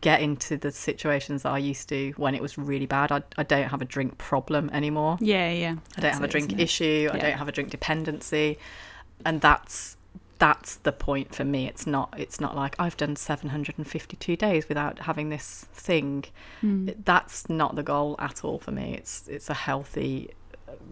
get 0.00 0.20
into 0.20 0.56
the 0.56 0.70
situations 0.70 1.42
that 1.42 1.50
I 1.50 1.58
used 1.58 1.88
to 1.88 2.12
when 2.16 2.34
it 2.34 2.40
was 2.42 2.56
really 2.56 2.86
bad. 2.86 3.10
I, 3.10 3.22
I 3.36 3.42
don't 3.42 3.68
have 3.68 3.82
a 3.82 3.84
drink 3.84 4.16
problem 4.18 4.70
anymore. 4.72 5.18
yeah 5.20 5.50
yeah 5.52 5.74
I 5.96 6.00
don't 6.00 6.12
have 6.12 6.22
a 6.22 6.28
drink 6.28 6.58
issue. 6.60 7.08
I 7.12 7.18
don't 7.18 7.38
have 7.38 7.48
a 7.48 7.52
drink 7.52 7.70
dependency, 7.70 8.58
and 9.24 9.40
that's 9.40 9.96
that's 10.38 10.76
the 10.76 10.92
point 10.92 11.34
for 11.34 11.44
me. 11.44 11.66
It's 11.66 11.84
not 11.84 12.14
it's 12.16 12.38
not 12.38 12.54
like 12.54 12.76
I've 12.78 12.96
done 12.96 13.16
752 13.16 14.36
days 14.36 14.68
without 14.68 15.00
having 15.00 15.30
this 15.30 15.66
thing. 15.72 16.24
It- 16.62 17.04
That's 17.04 17.48
not 17.48 17.74
the 17.74 17.82
goal 17.82 18.14
at 18.20 18.44
all 18.44 18.58
for 18.60 18.70
me. 18.70 18.94
It's 18.94 19.26
it's 19.26 19.50
a 19.50 19.54
healthy, 19.54 20.30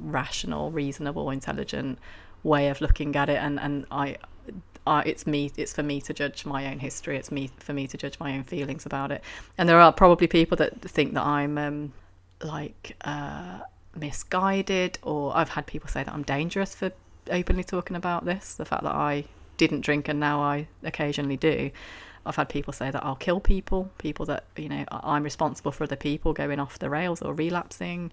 rational, 0.01 0.71
reasonable, 0.71 1.31
intelligent 1.31 1.99
way 2.43 2.69
of 2.69 2.81
looking 2.81 3.15
at 3.17 3.29
it, 3.29 3.37
and 3.37 3.61
and 3.61 3.87
I. 3.91 4.17
I, 4.87 5.03
it's 5.03 5.27
me. 5.27 5.51
It's 5.57 5.73
for 5.73 5.83
me 5.83 6.01
to 6.03 6.15
judge 6.15 6.47
my 6.47 6.67
own 6.67 6.79
history. 6.79 7.17
It's 7.17 7.31
me 7.31 7.51
for 7.59 7.73
me 7.73 7.87
to 7.89 7.97
judge 7.97 8.19
my 8.21 8.35
own 8.37 8.45
feelings 8.45 8.87
about 8.87 9.11
it. 9.11 9.23
And 9.59 9.69
there 9.69 9.81
are 9.81 9.93
probably 9.93 10.27
people 10.27 10.57
that 10.59 10.81
think 10.81 11.15
that 11.15 11.25
I'm 11.25 11.59
um, 11.59 11.93
like 12.43 12.97
uh, 13.03 13.61
misguided, 13.95 14.99
or 15.03 15.37
I've 15.37 15.49
had 15.49 15.67
people 15.67 15.89
say 15.89 16.05
that 16.05 16.13
I'm 16.13 16.23
dangerous 16.23 16.75
for 16.75 16.93
openly 17.31 17.65
talking 17.65 17.97
about 17.97 18.25
this. 18.25 18.55
The 18.55 18.65
fact 18.65 18.85
that 18.85 18.95
I 18.95 19.25
didn't 19.57 19.81
drink 19.81 20.09
and 20.09 20.21
now 20.21 20.41
I 20.41 20.69
occasionally 20.83 21.37
do. 21.37 21.71
I've 22.25 22.37
had 22.37 22.49
people 22.49 22.73
say 22.73 22.91
that 22.91 23.05
I'll 23.05 23.17
kill 23.17 23.41
people, 23.41 23.91
people 23.99 24.27
that, 24.27 24.45
you 24.57 24.69
know, 24.69 24.85
I'm 24.91 25.23
responsible 25.23 25.71
for 25.71 25.85
other 25.85 25.97
people 25.97 26.33
going 26.33 26.59
off 26.59 26.79
the 26.79 26.91
rails 26.91 27.23
or 27.23 27.33
relapsing. 27.33 28.11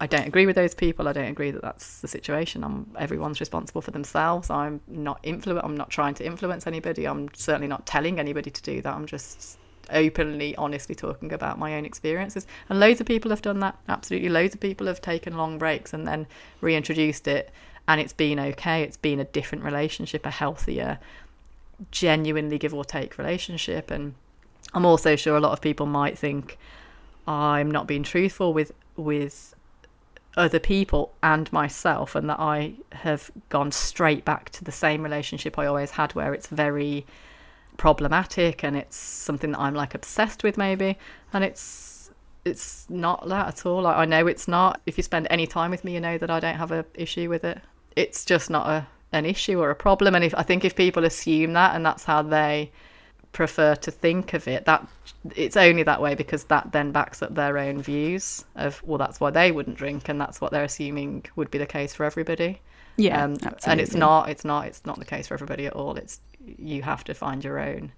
I 0.00 0.06
don't 0.06 0.26
agree 0.26 0.46
with 0.46 0.54
those 0.54 0.74
people. 0.74 1.08
I 1.08 1.12
don't 1.12 1.26
agree 1.26 1.50
that 1.50 1.62
that's 1.62 2.00
the 2.00 2.08
situation. 2.08 2.62
I'm 2.62 2.86
everyone's 2.98 3.40
responsible 3.40 3.82
for 3.82 3.90
themselves. 3.90 4.48
I'm 4.48 4.80
not 4.86 5.22
influ- 5.24 5.60
I'm 5.62 5.76
not 5.76 5.90
trying 5.90 6.14
to 6.14 6.24
influence 6.24 6.66
anybody. 6.66 7.06
I'm 7.06 7.28
certainly 7.34 7.66
not 7.66 7.84
telling 7.84 8.20
anybody 8.20 8.50
to 8.50 8.62
do 8.62 8.80
that. 8.82 8.94
I'm 8.94 9.06
just 9.06 9.58
openly, 9.90 10.54
honestly 10.56 10.94
talking 10.94 11.32
about 11.32 11.58
my 11.58 11.74
own 11.74 11.84
experiences. 11.84 12.46
And 12.68 12.78
loads 12.78 13.00
of 13.00 13.06
people 13.06 13.30
have 13.30 13.42
done 13.42 13.58
that. 13.60 13.76
Absolutely, 13.88 14.28
loads 14.28 14.54
of 14.54 14.60
people 14.60 14.86
have 14.86 15.00
taken 15.00 15.36
long 15.36 15.58
breaks 15.58 15.92
and 15.92 16.06
then 16.06 16.26
reintroduced 16.60 17.26
it, 17.26 17.50
and 17.88 18.00
it's 18.00 18.12
been 18.12 18.38
okay. 18.38 18.82
It's 18.82 18.96
been 18.96 19.18
a 19.18 19.24
different 19.24 19.64
relationship, 19.64 20.26
a 20.26 20.30
healthier, 20.30 21.00
genuinely 21.90 22.58
give 22.58 22.72
or 22.72 22.84
take 22.84 23.18
relationship. 23.18 23.90
And 23.90 24.14
I'm 24.74 24.84
also 24.84 25.16
sure 25.16 25.36
a 25.36 25.40
lot 25.40 25.52
of 25.52 25.60
people 25.60 25.86
might 25.86 26.16
think 26.16 26.56
I'm 27.26 27.70
not 27.70 27.88
being 27.88 28.04
truthful 28.04 28.52
with 28.52 28.70
with 28.96 29.54
other 30.36 30.58
people 30.58 31.12
and 31.22 31.52
myself 31.52 32.14
and 32.14 32.28
that 32.30 32.38
I 32.38 32.74
have 32.92 33.30
gone 33.48 33.72
straight 33.72 34.24
back 34.24 34.50
to 34.50 34.64
the 34.64 34.72
same 34.72 35.02
relationship 35.02 35.58
I 35.58 35.66
always 35.66 35.92
had 35.92 36.14
where 36.14 36.32
it's 36.32 36.46
very 36.46 37.06
problematic 37.76 38.62
and 38.62 38.76
it's 38.76 38.96
something 38.96 39.52
that 39.52 39.60
I'm 39.60 39.74
like 39.74 39.94
obsessed 39.94 40.42
with 40.42 40.56
maybe. 40.56 40.98
And 41.32 41.44
it's 41.44 42.10
it's 42.44 42.88
not 42.88 43.28
that 43.28 43.48
at 43.48 43.66
all. 43.66 43.82
Like, 43.82 43.96
I 43.96 44.04
know 44.04 44.26
it's 44.26 44.48
not. 44.48 44.80
If 44.86 44.96
you 44.96 45.02
spend 45.02 45.26
any 45.28 45.46
time 45.46 45.70
with 45.70 45.84
me 45.84 45.94
you 45.94 46.00
know 46.00 46.18
that 46.18 46.30
I 46.30 46.40
don't 46.40 46.56
have 46.56 46.72
a 46.72 46.84
issue 46.94 47.28
with 47.28 47.44
it. 47.44 47.58
It's 47.96 48.24
just 48.24 48.50
not 48.50 48.68
a 48.68 48.86
an 49.12 49.24
issue 49.24 49.58
or 49.58 49.70
a 49.70 49.74
problem. 49.74 50.14
And 50.14 50.24
if 50.24 50.34
I 50.34 50.42
think 50.42 50.64
if 50.64 50.76
people 50.76 51.04
assume 51.04 51.54
that 51.54 51.74
and 51.74 51.84
that's 51.84 52.04
how 52.04 52.22
they 52.22 52.70
prefer 53.32 53.74
to 53.76 53.90
think 53.90 54.32
of 54.32 54.48
it 54.48 54.64
that 54.64 54.86
it's 55.36 55.56
only 55.56 55.82
that 55.82 56.00
way 56.00 56.14
because 56.14 56.44
that 56.44 56.72
then 56.72 56.92
backs 56.92 57.22
up 57.22 57.34
their 57.34 57.58
own 57.58 57.80
views 57.82 58.44
of 58.56 58.82
well 58.84 58.98
that's 58.98 59.20
why 59.20 59.30
they 59.30 59.52
wouldn't 59.52 59.76
drink 59.76 60.08
and 60.08 60.20
that's 60.20 60.40
what 60.40 60.50
they're 60.50 60.64
assuming 60.64 61.24
would 61.36 61.50
be 61.50 61.58
the 61.58 61.66
case 61.66 61.94
for 61.94 62.04
everybody. 62.04 62.60
Yeah 62.96 63.22
um, 63.22 63.38
and 63.66 63.80
it's 63.80 63.94
not 63.94 64.28
it's 64.28 64.44
not 64.44 64.66
it's 64.66 64.84
not 64.84 64.98
the 64.98 65.04
case 65.04 65.28
for 65.28 65.34
everybody 65.34 65.66
at 65.66 65.74
all. 65.74 65.96
It's 65.96 66.20
you 66.58 66.82
have 66.82 67.04
to 67.04 67.14
find 67.14 67.44
your 67.44 67.58
own 67.58 67.92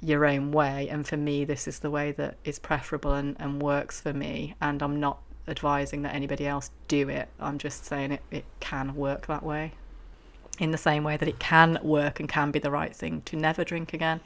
your 0.00 0.24
own 0.24 0.52
way. 0.52 0.88
And 0.88 1.06
for 1.06 1.16
me 1.16 1.44
this 1.44 1.68
is 1.68 1.78
the 1.80 1.90
way 1.90 2.12
that 2.12 2.36
is 2.44 2.58
preferable 2.58 3.12
and, 3.12 3.36
and 3.38 3.60
works 3.60 4.00
for 4.00 4.12
me. 4.12 4.54
And 4.60 4.82
i'm 4.82 4.98
not 4.98 5.18
advising 5.46 6.02
that 6.02 6.14
anybody 6.14 6.46
else 6.46 6.70
do 6.88 7.08
it. 7.10 7.28
I'm 7.38 7.58
just 7.58 7.84
saying 7.84 8.12
it, 8.12 8.22
it 8.30 8.44
can 8.60 8.94
work 8.94 9.26
that 9.26 9.42
way 9.42 9.72
in 10.58 10.70
the 10.70 10.78
same 10.78 11.04
way 11.04 11.16
that 11.16 11.28
it 11.28 11.38
can 11.38 11.78
work 11.82 12.20
and 12.20 12.28
can 12.28 12.50
be 12.50 12.58
the 12.58 12.70
right 12.70 12.94
thing 12.94 13.22
to 13.22 13.36
never 13.36 13.64
drink 13.64 13.92
again 13.92 14.20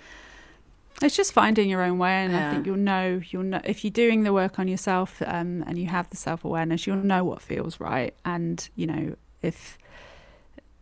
It's 1.00 1.16
just 1.16 1.32
finding 1.32 1.70
your 1.70 1.82
own 1.82 1.98
way, 1.98 2.24
and 2.24 2.36
I 2.36 2.50
think 2.52 2.66
you'll 2.66 2.76
know 2.76 3.20
you'll 3.30 3.44
know 3.44 3.60
if 3.64 3.84
you're 3.84 3.90
doing 3.92 4.24
the 4.24 4.32
work 4.32 4.58
on 4.58 4.66
yourself, 4.66 5.22
um, 5.24 5.62
and 5.66 5.78
you 5.78 5.86
have 5.86 6.10
the 6.10 6.16
self 6.16 6.44
awareness, 6.44 6.86
you'll 6.86 6.96
know 6.96 7.22
what 7.22 7.40
feels 7.40 7.78
right, 7.78 8.14
and 8.24 8.68
you 8.74 8.86
know 8.86 9.14
if 9.40 9.78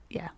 yeah, 0.08 0.28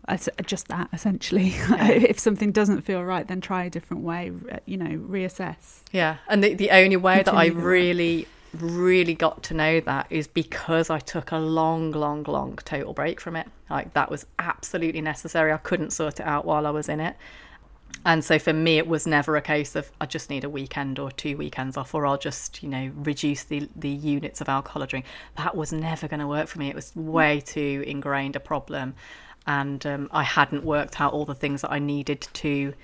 just 0.46 0.68
that 0.68 0.88
essentially. 0.92 1.50
Yeah. 1.68 1.90
if 1.90 2.18
something 2.18 2.52
doesn't 2.52 2.82
feel 2.82 3.04
right, 3.04 3.26
then 3.28 3.40
try 3.40 3.64
a 3.64 3.70
different 3.70 4.02
way. 4.02 4.32
You 4.66 4.76
know, 4.78 4.98
reassess. 4.98 5.82
Yeah, 5.92 6.16
and 6.28 6.42
the 6.42 6.54
the 6.54 6.70
only 6.70 6.96
way 6.96 7.22
Continue 7.22 7.54
that 7.54 7.60
I 7.60 7.60
really 7.60 8.26
really 8.54 9.14
got 9.14 9.42
to 9.44 9.54
know 9.54 9.80
that 9.80 10.06
is 10.10 10.26
because 10.26 10.90
I 10.90 10.98
took 10.98 11.32
a 11.32 11.38
long, 11.38 11.92
long, 11.92 12.22
long 12.24 12.56
total 12.56 12.92
break 12.92 13.20
from 13.20 13.36
it. 13.36 13.46
Like 13.68 13.92
that 13.94 14.10
was 14.10 14.26
absolutely 14.38 15.00
necessary. 15.00 15.52
I 15.52 15.58
couldn't 15.58 15.92
sort 15.92 16.20
it 16.20 16.26
out 16.26 16.44
while 16.44 16.66
I 16.66 16.70
was 16.70 16.88
in 16.88 17.00
it. 17.00 17.16
And 18.04 18.24
so 18.24 18.38
for 18.38 18.52
me, 18.52 18.78
it 18.78 18.86
was 18.86 19.06
never 19.06 19.36
a 19.36 19.42
case 19.42 19.74
of 19.74 19.90
I 20.00 20.06
just 20.06 20.30
need 20.30 20.44
a 20.44 20.48
weekend 20.48 20.98
or 20.98 21.10
two 21.10 21.36
weekends 21.36 21.76
off, 21.76 21.94
or 21.94 22.06
I'll 22.06 22.18
just, 22.18 22.62
you 22.62 22.68
know, 22.68 22.92
reduce 22.94 23.44
the, 23.44 23.68
the 23.74 23.88
units 23.88 24.40
of 24.40 24.48
alcohol 24.48 24.86
drink. 24.86 25.04
That 25.36 25.56
was 25.56 25.72
never 25.72 26.06
going 26.06 26.20
to 26.20 26.26
work 26.26 26.48
for 26.48 26.58
me. 26.58 26.68
It 26.68 26.74
was 26.74 26.94
way 26.94 27.40
too 27.40 27.84
ingrained 27.86 28.36
a 28.36 28.40
problem. 28.40 28.94
And 29.46 29.84
um, 29.86 30.08
I 30.12 30.22
hadn't 30.22 30.64
worked 30.64 31.00
out 31.00 31.12
all 31.12 31.24
the 31.24 31.34
things 31.34 31.62
that 31.62 31.72
I 31.72 31.78
needed 31.78 32.28
to 32.34 32.74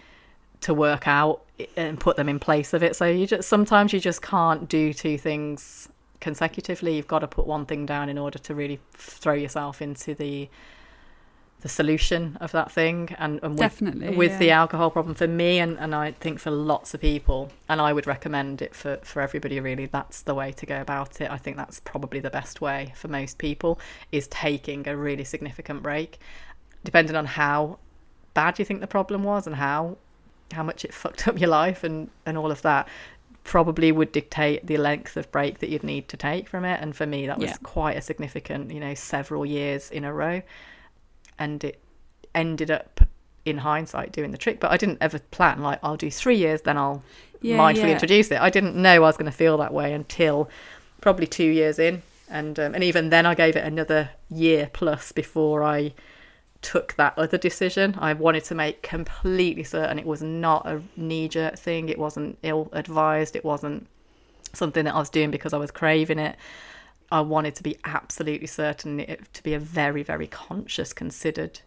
to 0.65 0.73
work 0.73 1.07
out 1.07 1.43
and 1.77 2.01
put 2.01 2.17
them 2.17 2.29
in 2.29 2.39
place 2.39 2.73
of 2.73 2.83
it. 2.83 2.97
So 2.97 3.05
you 3.05 3.27
just 3.27 3.49
sometimes 3.49 3.93
you 3.93 4.01
just 4.01 4.23
can't 4.23 4.69
do 4.69 4.93
two 4.93 5.19
things 5.19 5.89
consecutively. 6.21 6.97
You've 6.97 7.07
got 7.07 7.19
to 7.19 7.29
put 7.29 7.47
one 7.47 7.67
thing 7.67 7.85
down 7.85 8.09
in 8.09 8.17
order 8.17 8.39
to 8.39 8.55
really 8.55 8.81
throw 8.95 9.35
yourself 9.35 9.83
into 9.83 10.15
the 10.15 10.49
the 11.61 11.69
solution 11.71 12.37
of 12.43 12.53
that 12.53 12.71
thing 12.71 13.09
and, 13.19 13.41
and 13.43 13.53
with, 13.53 13.59
definitely 13.59 14.15
with 14.15 14.33
yeah. 14.33 14.39
the 14.39 14.51
alcohol 14.51 14.91
problem 14.91 15.15
for 15.15 15.27
me 15.27 15.61
and, 15.61 15.79
and 15.79 15.95
I 15.95 16.11
think 16.11 16.39
for 16.39 16.51
lots 16.51 16.93
of 16.93 17.01
people 17.01 17.51
and 17.71 17.81
I 17.81 17.91
would 17.91 18.07
recommend 18.07 18.61
it 18.61 18.75
for, 18.75 18.99
for 19.03 19.23
everybody 19.23 19.59
really 19.61 19.87
that's 19.87 20.21
the 20.21 20.35
way 20.35 20.53
to 20.53 20.67
go 20.67 20.79
about 20.79 21.23
it 21.23 21.31
I 21.31 21.39
think 21.39 21.57
that's 21.57 21.81
probably 21.81 22.21
the 22.21 22.29
best 22.29 22.61
way 22.61 22.93
for 22.95 23.09
most 23.09 23.39
people 23.39 23.81
is 24.13 24.29
taking 24.29 24.87
a 24.87 24.95
really 24.95 25.25
significant 25.25 25.83
break 25.83 26.19
depending 26.85 27.17
on 27.17 27.25
how 27.25 27.79
bad 28.35 28.59
you 28.59 28.67
think 28.67 28.83
the 28.83 28.87
problem 28.87 29.23
was 29.23 29.47
and 29.47 29.57
how 29.57 29.97
how 30.53 30.63
much 30.63 30.85
it 30.85 30.95
fucked 31.03 31.29
up 31.29 31.39
your 31.39 31.51
life 31.51 31.85
and 31.85 32.11
and 32.27 32.37
all 32.39 32.51
of 32.51 32.63
that 32.63 32.89
probably 33.45 33.93
would 33.93 34.11
dictate 34.11 34.67
the 34.67 34.79
length 34.79 35.19
of 35.19 35.31
break 35.31 35.59
that 35.59 35.69
you'd 35.69 35.85
need 35.85 36.09
to 36.09 36.17
take 36.17 36.49
from 36.49 36.65
it. 36.65 36.81
And 36.81 36.97
for 36.97 37.07
me 37.07 37.27
that 37.27 37.39
was 37.39 37.51
yeah. 37.51 37.57
quite 37.63 37.97
a 37.97 38.01
significant 38.01 38.71
you 38.73 38.81
know 38.81 38.95
several 38.95 39.45
years 39.45 39.91
in 39.91 40.05
a 40.05 40.13
row. 40.13 40.43
And 41.39 41.63
it 41.63 41.81
ended 42.35 42.71
up 42.71 43.01
in 43.45 43.59
hindsight 43.59 44.13
doing 44.13 44.31
the 44.31 44.39
trick. 44.39 44.61
But 44.61 44.73
i 44.73 44.77
didn't 44.77 44.99
ever 45.01 45.19
plan 45.19 45.63
like 45.63 45.79
i'll 45.83 45.97
do 45.97 46.11
three 46.11 46.37
years 46.37 46.63
then 46.63 46.79
i'll 46.79 47.03
yeah, 47.43 47.59
mindfully 47.59 47.89
yeah. 47.89 47.93
introduce 47.93 48.31
it. 48.31 48.41
I 48.41 48.49
didn't 48.49 48.75
know 48.75 48.95
i 48.95 48.99
was 48.99 49.17
going 49.19 49.31
to 49.31 49.37
feel 49.37 49.59
that 49.59 49.73
way 49.75 49.93
until 49.93 50.49
probably 51.03 51.27
two 51.27 51.45
years 51.45 51.79
in. 51.79 52.03
And 52.31 52.59
um, 52.59 52.75
and 52.75 52.83
even 52.83 53.11
then 53.11 53.27
i 53.27 53.35
gave 53.35 53.57
it 53.57 53.65
another 53.65 54.11
year 54.31 54.71
plus 54.73 55.13
before 55.13 55.63
i 55.63 55.93
took 56.65 56.95
that 56.95 57.17
other 57.19 57.39
decision 57.39 57.95
i 57.99 58.13
wanted 58.13 58.43
to 58.43 58.55
make 58.55 58.83
completely 58.83 59.63
certain 59.63 59.99
it 59.99 60.07
was 60.07 60.23
not 60.23 60.67
a 60.67 60.83
knee-jerk 60.97 61.59
thing 61.59 61.89
it 61.89 61.99
wasn't 61.99 62.37
ill-advised 62.43 63.37
it 63.37 63.45
wasn't 63.45 63.87
something 64.53 64.85
that 64.85 64.95
i 64.95 64.99
was 64.99 65.11
doing 65.11 65.31
because 65.31 65.53
i 65.53 65.59
was 65.59 65.71
craving 65.71 66.19
it 66.19 66.37
I 67.11 67.21
wanted 67.21 67.55
to 67.57 67.63
be 67.63 67.77
absolutely 67.85 68.47
certain 68.47 69.01
it 69.01 69.33
to 69.35 69.43
be 69.43 69.55
a 69.55 69.59
very, 69.59 70.03
very 70.03 70.27
conscious, 70.27 70.93
considered, 70.93 71.61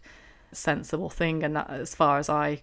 sensible 0.52 1.10
thing, 1.10 1.42
and 1.42 1.56
that 1.56 1.70
as 1.70 1.94
far 1.94 2.18
as 2.18 2.28
I 2.28 2.62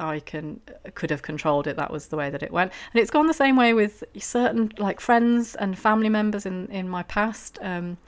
I 0.00 0.18
can 0.18 0.60
could 0.94 1.10
have 1.10 1.22
controlled 1.22 1.68
it. 1.68 1.76
That 1.76 1.92
was 1.92 2.08
the 2.08 2.16
way 2.16 2.30
that 2.30 2.42
it 2.42 2.50
went, 2.50 2.72
and 2.92 3.00
it's 3.00 3.10
gone 3.10 3.28
the 3.28 3.34
same 3.34 3.56
way 3.56 3.72
with 3.72 4.02
certain 4.18 4.72
like 4.78 5.00
friends 5.00 5.54
and 5.54 5.78
family 5.78 6.08
members 6.08 6.44
in 6.46 6.66
in 6.68 6.88
my 6.88 7.04
past. 7.04 7.58
Um, 7.62 7.98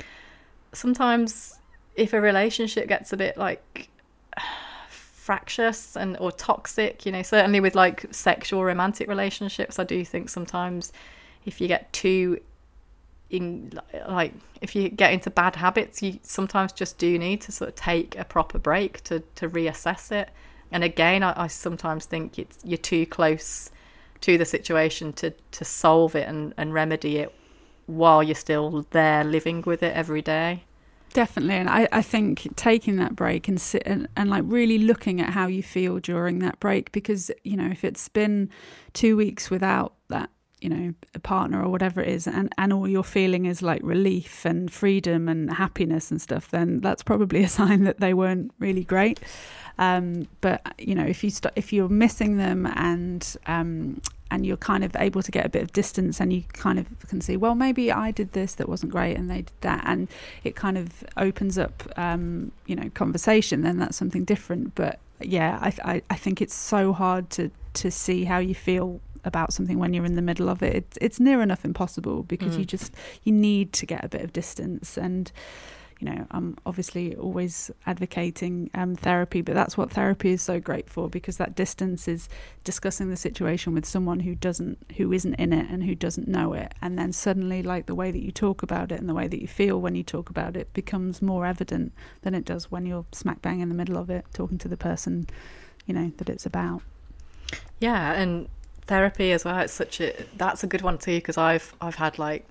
sometimes, 0.72 1.58
if 1.97 2.12
a 2.12 2.20
relationship 2.20 2.88
gets 2.88 3.12
a 3.12 3.16
bit 3.16 3.36
like 3.36 3.88
fractious 4.88 5.97
and 5.97 6.16
or 6.18 6.30
toxic, 6.30 7.07
you 7.07 7.12
know, 7.12 7.22
certainly 7.22 7.61
with 7.61 7.74
like 7.74 8.07
sexual 8.11 8.62
romantic 8.64 9.09
relationships, 9.09 9.78
I 9.78 9.84
do 9.84 10.05
think 10.05 10.28
sometimes 10.28 10.92
if 11.44 11.61
you 11.61 11.68
get 11.68 11.92
too 11.92 12.40
in 13.28 13.72
like 14.09 14.32
if 14.61 14.76
you 14.76 14.88
get 14.88 15.12
into 15.12 15.28
bad 15.30 15.57
habits 15.57 16.01
you 16.01 16.16
sometimes 16.22 16.70
just 16.72 16.97
do 16.97 17.18
need 17.18 17.40
to 17.40 17.51
sort 17.51 17.68
of 17.68 17.74
take 17.74 18.16
a 18.16 18.24
proper 18.24 18.57
break 18.57 19.03
to 19.03 19.20
to 19.34 19.49
reassess 19.49 20.12
it. 20.12 20.28
And 20.70 20.84
again 20.84 21.22
i, 21.24 21.44
I 21.44 21.47
sometimes 21.49 22.07
think 22.07 22.38
it's 22.38 22.59
you're 22.62 22.78
too 22.78 23.05
close 23.07 23.70
to 24.20 24.38
the 24.38 24.44
situation 24.44 25.12
to 25.14 25.32
to 25.53 25.64
solve 25.64 26.14
it 26.14 26.28
and 26.28 26.55
and 26.57 26.72
remedy 26.72 27.18
it 27.18 27.34
while 27.86 28.22
you're 28.22 28.34
still 28.34 28.86
there 28.90 29.24
living 29.24 29.62
with 29.62 29.82
it 29.82 29.94
every 29.94 30.22
day 30.22 30.62
definitely 31.16 31.54
and 31.54 31.70
i 31.70 31.88
i 31.92 32.02
think 32.02 32.46
taking 32.56 32.96
that 32.96 33.16
break 33.16 33.48
and 33.48 33.58
sit 33.58 33.82
and, 33.86 34.06
and 34.16 34.28
like 34.28 34.44
really 34.46 34.76
looking 34.76 35.18
at 35.18 35.30
how 35.30 35.46
you 35.46 35.62
feel 35.62 35.98
during 35.98 36.40
that 36.40 36.60
break 36.60 36.92
because 36.92 37.30
you 37.42 37.56
know 37.56 37.66
if 37.66 37.84
it's 37.84 38.06
been 38.10 38.50
two 38.92 39.16
weeks 39.16 39.48
without 39.48 39.94
that 40.08 40.28
you 40.60 40.68
know 40.68 40.92
a 41.14 41.18
partner 41.18 41.62
or 41.62 41.70
whatever 41.70 42.02
it 42.02 42.08
is 42.08 42.26
and 42.26 42.52
and 42.58 42.70
all 42.70 42.86
you're 42.86 43.02
feeling 43.02 43.46
is 43.46 43.62
like 43.62 43.80
relief 43.82 44.44
and 44.44 44.70
freedom 44.70 45.26
and 45.26 45.54
happiness 45.54 46.10
and 46.10 46.20
stuff 46.20 46.50
then 46.50 46.80
that's 46.80 47.02
probably 47.02 47.42
a 47.48 47.48
sign 47.48 47.84
that 47.84 47.98
they 47.98 48.12
weren't 48.12 48.52
really 48.58 48.84
great. 48.84 49.18
Um, 49.78 50.26
but 50.40 50.62
you 50.78 50.94
know 50.94 51.04
if 51.04 51.22
you 51.22 51.30
st- 51.30 51.52
if 51.56 51.72
you're 51.72 51.88
missing 51.88 52.36
them 52.38 52.66
and 52.66 53.36
um, 53.46 54.00
and 54.37 54.45
you're 54.45 54.59
kind 54.59 54.84
of 54.84 54.95
able 54.97 55.22
to 55.22 55.32
get 55.32 55.47
a 55.47 55.49
bit 55.49 55.62
of 55.62 55.72
distance 55.72 56.20
and 56.20 56.30
you 56.30 56.45
kind 56.53 56.78
of 56.78 56.87
can 57.09 57.22
see 57.22 57.37
well 57.37 57.55
maybe 57.55 57.91
I 57.91 58.11
did 58.11 58.32
this 58.32 58.55
that 58.57 58.68
wasn't 58.68 58.93
great 58.93 59.16
and 59.16 59.30
they 59.30 59.43
did 59.43 59.61
that 59.62 59.82
and 59.87 60.09
it 60.45 60.55
kind 60.55 60.76
of 60.76 61.03
opens 61.16 61.57
up 61.57 61.82
um, 61.97 62.53
you 62.66 62.76
know 62.76 62.91
conversation 62.91 63.62
then 63.62 63.78
that's 63.78 63.97
something 63.97 64.24
different 64.24 64.74
but 64.74 64.99
yeah 65.22 65.59
I, 65.62 65.72
I, 65.93 66.03
I 66.11 66.16
think 66.16 66.43
it's 66.43 66.55
so 66.55 66.93
hard 66.93 67.30
to 67.30 67.51
to 67.72 67.91
see 67.91 68.24
how 68.24 68.39
you 68.39 68.55
feel 68.55 69.01
about 69.24 69.53
something 69.53 69.78
when 69.78 69.93
you're 69.93 70.05
in 70.05 70.14
the 70.14 70.22
middle 70.22 70.49
of 70.49 70.62
it. 70.62 70.74
It's, 70.76 70.99
it's 71.01 71.20
near 71.20 71.43
enough 71.43 71.64
impossible 71.64 72.22
because 72.22 72.55
mm. 72.55 72.61
you 72.61 72.64
just 72.64 72.95
you 73.24 73.32
need 73.32 73.72
to 73.74 73.84
get 73.84 74.05
a 74.05 74.09
bit 74.09 74.22
of 74.22 74.32
distance 74.32 74.97
and 74.97 75.32
you 75.99 76.07
know, 76.07 76.26
I'm 76.30 76.59
obviously 76.66 77.16
always 77.16 77.70
advocating 77.86 78.70
um, 78.74 78.97
therapy, 78.97 79.40
but 79.40 79.55
that's 79.55 79.78
what 79.78 79.90
therapy 79.90 80.32
is 80.32 80.42
so 80.42 80.61
great 80.61 80.90
for 80.90 81.09
because 81.09 81.38
that 81.38 81.55
distance 81.55 82.07
is 82.07 82.28
discussing 82.64 83.09
the 83.09 83.16
situation 83.16 83.72
with 83.72 83.86
someone 83.86 84.20
who 84.20 84.34
doesn't, 84.34 84.78
who 84.97 85.12
isn't 85.12 85.34
in 85.34 85.55
it 85.55 85.70
and 85.70 85.84
who 85.84 85.94
doesn't 85.94 86.28
know 86.28 86.53
it. 86.53 86.74
And 86.82 86.99
then 86.99 87.12
suddenly, 87.12 87.62
like 87.62 87.86
the 87.86 87.94
way 87.94 88.11
that 88.11 88.22
you 88.22 88.30
talk 88.30 88.62
about 88.62 88.92
it 88.92 89.01
and 89.01 89.09
the 89.09 89.14
way 89.14 89.26
that 89.26 89.40
you 89.40 89.49
feel 89.49 89.80
when 89.80 89.94
you 89.94 90.03
talk 90.03 90.28
about 90.28 90.57
it 90.57 90.72
becomes 90.74 91.22
more 91.22 91.47
evident 91.47 91.92
than 92.22 92.34
it 92.34 92.44
does 92.44 92.70
when 92.70 92.84
you're 92.84 93.07
smack 93.12 93.40
bang 93.40 93.61
in 93.61 93.70
the 93.70 93.74
middle 93.74 93.97
of 93.97 94.11
it, 94.11 94.26
talking 94.34 94.59
to 94.59 94.68
the 94.68 94.76
person, 94.76 95.26
you 95.86 95.94
know, 95.94 96.12
that 96.18 96.28
it's 96.28 96.44
about. 96.44 96.82
Yeah. 97.80 98.12
And 98.12 98.49
therapy 98.86 99.32
as 99.32 99.44
well. 99.44 99.59
It's 99.61 99.72
such 99.72 100.01
a 100.01 100.26
that's 100.36 100.62
a 100.62 100.66
good 100.66 100.82
one 100.82 100.99
too 100.99 101.16
because 101.16 101.38
I've 101.38 101.74
I've 101.80 101.97
had 101.97 102.18
like 102.18 102.47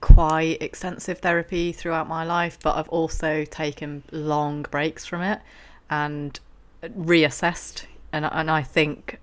quite 0.00 0.60
extensive 0.60 1.18
therapy 1.18 1.72
throughout 1.72 2.08
my 2.08 2.24
life, 2.24 2.58
but 2.62 2.76
I've 2.76 2.88
also 2.88 3.44
taken 3.44 4.02
long 4.10 4.62
breaks 4.70 5.04
from 5.06 5.22
it 5.22 5.40
and 5.90 6.38
reassessed. 6.82 7.86
And 8.12 8.24
and 8.26 8.50
I 8.50 8.62
think 8.62 9.18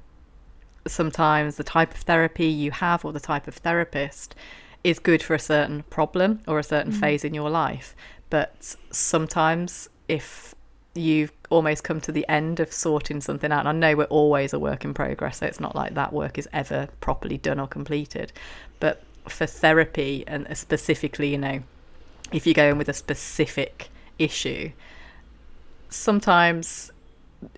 sometimes 0.87 1.55
the 1.57 1.63
type 1.63 1.93
of 1.93 1.99
therapy 2.01 2.47
you 2.47 2.71
have 2.71 3.05
or 3.05 3.13
the 3.13 3.19
type 3.19 3.47
of 3.47 3.55
therapist 3.55 4.35
is 4.83 4.97
good 4.97 5.21
for 5.21 5.35
a 5.35 5.39
certain 5.39 5.83
problem 5.83 6.41
or 6.47 6.57
a 6.57 6.63
certain 6.63 6.91
mm-hmm. 6.91 7.01
phase 7.01 7.23
in 7.23 7.33
your 7.33 7.49
life. 7.49 7.95
But 8.29 8.75
sometimes 8.91 9.89
if 10.07 10.55
you've 10.93 11.31
almost 11.49 11.83
come 11.83 12.01
to 12.01 12.11
the 12.11 12.27
end 12.27 12.59
of 12.59 12.71
sorting 12.71 13.21
something 13.21 13.51
out. 13.51 13.65
And 13.65 13.69
I 13.69 13.71
know 13.71 13.95
we're 13.95 14.05
always 14.05 14.53
a 14.53 14.59
work 14.59 14.83
in 14.83 14.93
progress, 14.93 15.39
so 15.39 15.45
it's 15.45 15.59
not 15.59 15.75
like 15.75 15.93
that 15.93 16.11
work 16.11 16.37
is 16.37 16.49
ever 16.53 16.87
properly 16.99 17.37
done 17.37 17.59
or 17.59 17.67
completed. 17.67 18.33
But 18.79 19.03
for 19.27 19.45
therapy, 19.45 20.23
and 20.27 20.47
specifically, 20.57 21.29
you 21.29 21.37
know, 21.37 21.61
if 22.31 22.47
you 22.47 22.53
go 22.53 22.69
in 22.69 22.77
with 22.77 22.89
a 22.89 22.93
specific 22.93 23.89
issue, 24.17 24.71
sometimes 25.89 26.91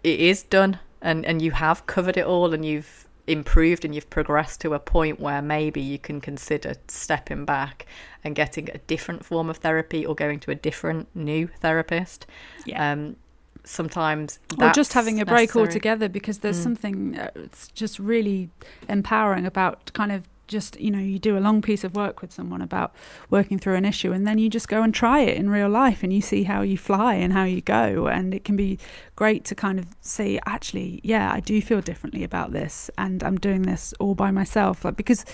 it 0.04 0.20
is 0.20 0.44
done 0.44 0.80
and, 1.02 1.26
and 1.26 1.42
you 1.42 1.52
have 1.52 1.86
covered 1.86 2.18
it 2.18 2.26
all 2.26 2.54
and 2.54 2.66
you've 2.66 3.08
improved 3.28 3.86
and 3.86 3.96
you've 3.96 4.10
progressed 4.10 4.62
to 4.62 4.74
a 4.74 4.80
point 4.80 5.20
where 5.20 5.42
maybe 5.42 5.80
you 5.80 5.98
can 5.98 6.20
consider 6.20 6.76
stepping 6.88 7.46
back 7.46 7.86
and 8.24 8.36
getting 8.36 8.70
a 8.72 8.78
different 8.80 9.24
form 9.24 9.50
of 9.50 9.58
therapy 9.58 10.06
or 10.06 10.16
going 10.16 10.40
to 10.40 10.52
a 10.52 10.56
different 10.56 11.08
new 11.16 11.48
therapist. 11.48 12.26
Yeah. 12.66 12.92
Um, 12.92 13.18
sometimes 13.66 14.40
or 14.60 14.72
just 14.72 14.92
having 14.92 15.22
a 15.22 15.26
break 15.26 15.48
necessary. 15.50 15.66
altogether 15.68 16.10
because 16.10 16.40
there's 16.40 16.60
mm. 16.60 16.64
something 16.64 17.18
uh, 17.18 17.30
it's 17.36 17.70
just 17.70 17.98
really 17.98 18.50
empowering 18.90 19.46
about 19.46 19.94
kind 19.94 20.12
of 20.12 20.28
just 20.48 20.80
you 20.80 20.92
know 20.92 21.00
you 21.00 21.20
do 21.20 21.38
a 21.38 21.40
long 21.40 21.62
piece 21.62 21.84
of 21.84 21.96
work 21.96 22.22
with 22.22 22.32
someone 22.32 22.62
about 22.62 22.94
working 23.30 23.58
through 23.58 23.76
an 23.76 23.86
issue 23.86 24.12
and 24.12 24.28
then 24.28 24.38
you 24.38 24.50
just 24.50 24.68
go 24.68 24.84
and 24.84 24.94
try 24.94 25.22
it 25.22 25.38
in 25.38 25.50
real 25.50 25.70
life 25.70 26.04
and 26.04 26.14
you 26.14 26.22
see 26.22 26.44
how 26.44 26.62
you 26.62 26.78
fly 26.78 27.14
and 27.14 27.34
how 27.34 27.44
you 27.44 27.62
go. 27.62 28.08
And 28.08 28.34
it 28.34 28.44
can 28.44 28.56
be 28.56 28.80
great 29.16 29.46
to 29.46 29.56
kind 29.56 29.80
of 29.80 29.88
say 30.02 30.40
actually 30.46 31.00
yeah 31.04 31.32
I 31.32 31.40
do 31.40 31.62
feel 31.62 31.82
differently 31.82 32.24
about 32.24 32.52
this 32.52 32.90
and 32.98 33.24
I'm 33.24 33.38
doing 33.38 33.64
this 33.64 33.94
all 34.00 34.16
by 34.16 34.32
myself. 34.32 34.86
Like 34.86 34.98
because 34.98 35.26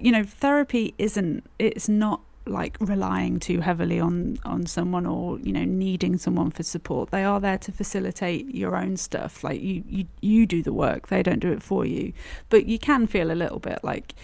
you 0.00 0.12
know 0.12 0.24
therapy 0.24 0.94
isn't 0.98 1.44
it's 1.58 1.88
not 1.88 2.20
like 2.46 2.76
relying 2.80 3.40
too 3.40 3.60
heavily 3.60 3.98
on 3.98 4.38
on 4.44 4.66
someone 4.66 5.06
or 5.06 5.38
you 5.40 5.52
know 5.52 5.64
needing 5.64 6.18
someone 6.18 6.50
for 6.50 6.62
support. 6.62 7.10
They 7.10 7.24
are 7.24 7.40
there 7.40 7.58
to 7.58 7.72
facilitate 7.72 8.54
your 8.54 8.76
own 8.76 8.96
stuff. 8.96 9.42
Like 9.42 9.62
you 9.62 9.82
you 9.88 10.06
you 10.20 10.46
do 10.46 10.62
the 10.62 10.72
work. 10.72 11.08
They 11.08 11.22
don't 11.22 11.40
do 11.40 11.52
it 11.52 11.62
for 11.62 11.84
you. 11.84 12.12
But 12.50 12.66
you 12.66 12.78
can 12.78 13.06
feel 13.06 13.30
a 13.30 13.34
little 13.34 13.58
bit 13.58 13.82
like 13.82 14.14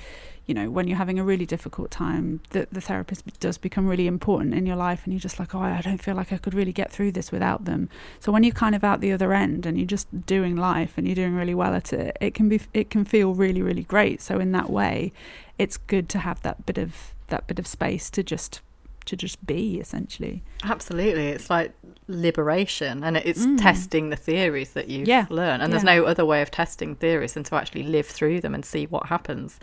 you 0.47 0.55
know 0.55 0.69
when 0.69 0.89
you're 0.89 0.99
having 0.99 1.19
a 1.19 1.25
really 1.25 1.47
difficult 1.47 1.91
time 1.91 2.41
that 2.51 2.69
the 2.73 2.81
therapist 2.81 3.25
does 3.41 3.57
become 3.57 3.87
really 3.87 4.07
important 4.07 4.55
in 4.55 4.67
your 4.67 4.77
life 4.77 5.03
and 5.05 5.13
you're 5.13 5.21
just 5.21 5.39
like 5.39 5.55
oh 5.55 5.61
I 5.61 5.81
don't 5.81 6.03
feel 6.03 6.17
like 6.17 6.33
I 6.33 6.39
could 6.39 6.55
really 6.55 6.73
get 6.73 6.91
through 6.91 7.13
this 7.13 7.33
without 7.33 7.65
them. 7.65 7.89
So 8.19 8.33
when 8.33 8.43
you're 8.43 8.53
kind 8.53 8.75
of 8.75 8.85
out 8.85 9.01
the 9.01 9.13
other 9.13 9.33
end 9.33 9.65
and 9.65 9.79
you're 9.79 9.87
just 9.87 10.27
doing 10.27 10.57
life 10.57 10.95
and 10.99 11.07
you're 11.07 11.15
doing 11.15 11.37
really 11.37 11.55
well 11.55 11.75
at 11.75 11.93
it 11.93 12.19
it 12.21 12.35
can 12.35 12.51
be 12.51 12.61
it 12.75 12.91
can 12.91 13.05
feel 13.07 13.33
really 13.33 13.63
really 13.63 13.85
great. 13.85 14.21
So 14.21 14.39
in 14.39 14.53
that 14.53 14.69
way 14.69 15.13
it's 15.57 15.79
good 15.79 16.09
to 16.11 16.19
have 16.19 16.43
that 16.43 16.67
bit 16.67 16.79
of 16.79 17.15
that 17.31 17.47
bit 17.47 17.59
of 17.59 17.67
space 17.67 18.11
to 18.11 18.23
just 18.23 18.61
to 19.07 19.17
just 19.17 19.45
be 19.47 19.81
essentially 19.81 20.43
absolutely 20.65 21.29
it's 21.29 21.51
like 21.51 21.73
liberation 22.07 23.03
and 23.03 23.17
it's 23.17 23.45
mm. 23.45 23.59
testing 23.59 24.11
the 24.11 24.17
theories 24.17 24.73
that 24.73 24.89
you've 24.89 25.09
yeah. 25.09 25.27
learned 25.31 25.63
and 25.63 25.71
yeah. 25.71 25.79
there's 25.79 25.85
no 25.85 26.05
other 26.05 26.25
way 26.25 26.43
of 26.43 26.51
testing 26.51 26.95
theories 26.95 27.35
than 27.35 27.43
to 27.43 27.55
actually 27.55 27.83
live 27.83 28.07
through 28.07 28.41
them 28.41 28.55
and 28.55 28.65
see 28.65 28.87
what 28.87 29.07
happens 29.07 29.59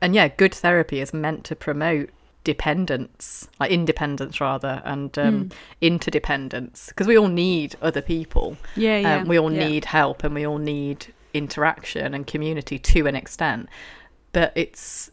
and 0.00 0.14
yeah 0.14 0.28
good 0.28 0.54
therapy 0.54 1.00
is 1.00 1.12
meant 1.14 1.44
to 1.44 1.56
promote 1.56 2.10
dependence 2.42 3.48
like 3.58 3.70
independence 3.70 4.40
rather 4.40 4.80
and 4.84 5.18
um, 5.18 5.44
mm. 5.44 5.52
interdependence 5.80 6.88
because 6.88 7.06
we 7.06 7.16
all 7.16 7.28
need 7.28 7.76
other 7.82 8.00
people 8.00 8.56
yeah, 8.76 8.98
yeah. 8.98 9.16
Um, 9.16 9.28
we 9.28 9.38
all 9.38 9.52
yeah. 9.52 9.68
need 9.68 9.84
help 9.84 10.24
and 10.24 10.34
we 10.34 10.46
all 10.46 10.58
need 10.58 11.12
interaction 11.34 12.14
and 12.14 12.26
community 12.26 12.78
to 12.78 13.06
an 13.06 13.14
extent 13.14 13.68
but 14.32 14.52
it's 14.54 15.10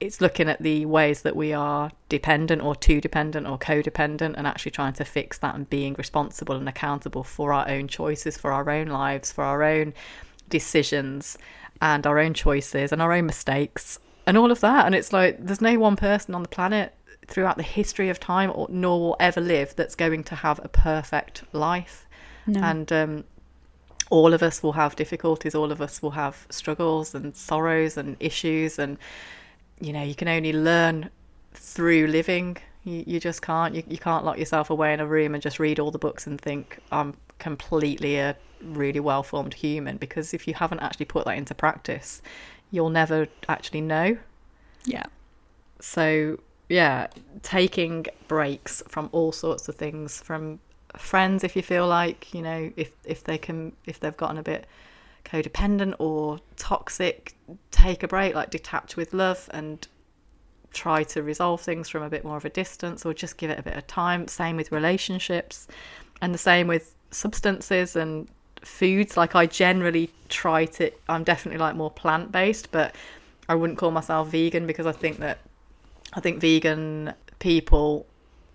it's 0.00 0.20
looking 0.20 0.48
at 0.48 0.62
the 0.62 0.86
ways 0.86 1.22
that 1.22 1.34
we 1.34 1.52
are 1.52 1.90
dependent 2.08 2.62
or 2.62 2.76
too 2.76 3.00
dependent 3.00 3.46
or 3.46 3.58
codependent 3.58 4.34
and 4.36 4.46
actually 4.46 4.70
trying 4.70 4.92
to 4.92 5.04
fix 5.04 5.38
that 5.38 5.54
and 5.54 5.68
being 5.68 5.94
responsible 5.98 6.54
and 6.54 6.68
accountable 6.68 7.24
for 7.24 7.52
our 7.52 7.68
own 7.68 7.88
choices, 7.88 8.36
for 8.36 8.52
our 8.52 8.68
own 8.70 8.86
lives, 8.86 9.32
for 9.32 9.42
our 9.42 9.62
own 9.62 9.92
decisions 10.48 11.36
and 11.82 12.06
our 12.06 12.18
own 12.18 12.32
choices 12.32 12.92
and 12.92 13.02
our 13.02 13.12
own 13.12 13.26
mistakes 13.26 13.98
and 14.26 14.38
all 14.38 14.52
of 14.52 14.60
that. 14.60 14.86
And 14.86 14.94
it's 14.94 15.12
like 15.12 15.44
there's 15.44 15.60
no 15.60 15.78
one 15.78 15.96
person 15.96 16.34
on 16.34 16.42
the 16.42 16.48
planet 16.48 16.94
throughout 17.26 17.56
the 17.56 17.62
history 17.62 18.08
of 18.08 18.20
time 18.20 18.52
or 18.54 18.68
nor 18.70 19.00
will 19.00 19.16
ever 19.18 19.40
live 19.40 19.74
that's 19.74 19.94
going 19.94 20.22
to 20.24 20.34
have 20.36 20.60
a 20.62 20.68
perfect 20.68 21.42
life. 21.52 22.06
No. 22.46 22.60
And 22.62 22.92
um, 22.92 23.24
all 24.10 24.32
of 24.32 24.42
us 24.42 24.62
will 24.62 24.72
have 24.72 24.94
difficulties, 24.96 25.54
all 25.54 25.72
of 25.72 25.82
us 25.82 26.00
will 26.00 26.12
have 26.12 26.46
struggles 26.50 27.14
and 27.14 27.34
sorrows 27.34 27.96
and 27.96 28.16
issues 28.20 28.78
and 28.78 28.96
you 29.80 29.92
know 29.92 30.02
you 30.02 30.14
can 30.14 30.28
only 30.28 30.52
learn 30.52 31.10
through 31.54 32.06
living. 32.06 32.56
You, 32.84 33.04
you 33.06 33.20
just 33.20 33.42
can't 33.42 33.74
you, 33.74 33.82
you 33.86 33.98
can't 33.98 34.24
lock 34.24 34.38
yourself 34.38 34.70
away 34.70 34.92
in 34.92 35.00
a 35.00 35.06
room 35.06 35.34
and 35.34 35.42
just 35.42 35.58
read 35.58 35.78
all 35.78 35.90
the 35.90 35.98
books 35.98 36.26
and 36.26 36.40
think 36.40 36.78
i'm 36.92 37.14
completely 37.38 38.16
a 38.16 38.36
really 38.62 39.00
well 39.00 39.22
formed 39.22 39.54
human 39.54 39.96
because 39.96 40.32
if 40.32 40.48
you 40.48 40.54
haven't 40.54 40.80
actually 40.80 41.06
put 41.06 41.24
that 41.24 41.36
into 41.36 41.54
practice 41.54 42.22
you'll 42.70 42.90
never 42.90 43.26
actually 43.48 43.80
know. 43.80 44.16
Yeah. 44.84 45.04
So 45.80 46.38
yeah 46.68 47.06
taking 47.42 48.04
breaks 48.26 48.82
from 48.88 49.08
all 49.12 49.32
sorts 49.32 49.68
of 49.68 49.74
things 49.74 50.20
from 50.20 50.58
friends 50.96 51.42
if 51.42 51.56
you 51.56 51.62
feel 51.62 51.86
like 51.86 52.34
you 52.34 52.42
know 52.42 52.70
if 52.76 52.92
if 53.04 53.24
they 53.24 53.38
can 53.38 53.72
if 53.86 54.00
they've 54.00 54.16
gotten 54.18 54.36
a 54.36 54.42
bit 54.42 54.66
codependent 55.30 55.94
or 55.98 56.38
toxic, 56.56 57.34
take 57.70 58.02
a 58.02 58.08
break, 58.08 58.34
like 58.34 58.50
detach 58.50 58.96
with 58.96 59.12
love 59.12 59.48
and 59.52 59.86
try 60.72 61.02
to 61.02 61.22
resolve 61.22 61.60
things 61.60 61.88
from 61.88 62.02
a 62.02 62.10
bit 62.10 62.24
more 62.24 62.36
of 62.36 62.44
a 62.44 62.50
distance 62.50 63.04
or 63.04 63.14
just 63.14 63.36
give 63.36 63.50
it 63.50 63.58
a 63.58 63.62
bit 63.62 63.76
of 63.76 63.86
time. 63.86 64.28
Same 64.28 64.56
with 64.56 64.72
relationships 64.72 65.66
and 66.20 66.34
the 66.34 66.38
same 66.38 66.66
with 66.66 66.94
substances 67.10 67.96
and 67.96 68.28
foods. 68.62 69.16
Like 69.16 69.34
I 69.34 69.46
generally 69.46 70.10
try 70.28 70.66
to, 70.66 70.90
I'm 71.08 71.24
definitely 71.24 71.58
like 71.58 71.76
more 71.76 71.90
plant 71.90 72.32
based, 72.32 72.70
but 72.70 72.94
I 73.48 73.54
wouldn't 73.54 73.78
call 73.78 73.90
myself 73.90 74.28
vegan 74.28 74.66
because 74.66 74.86
I 74.86 74.92
think 74.92 75.18
that 75.18 75.38
I 76.12 76.20
think 76.20 76.40
vegan 76.40 77.14
people 77.38 78.06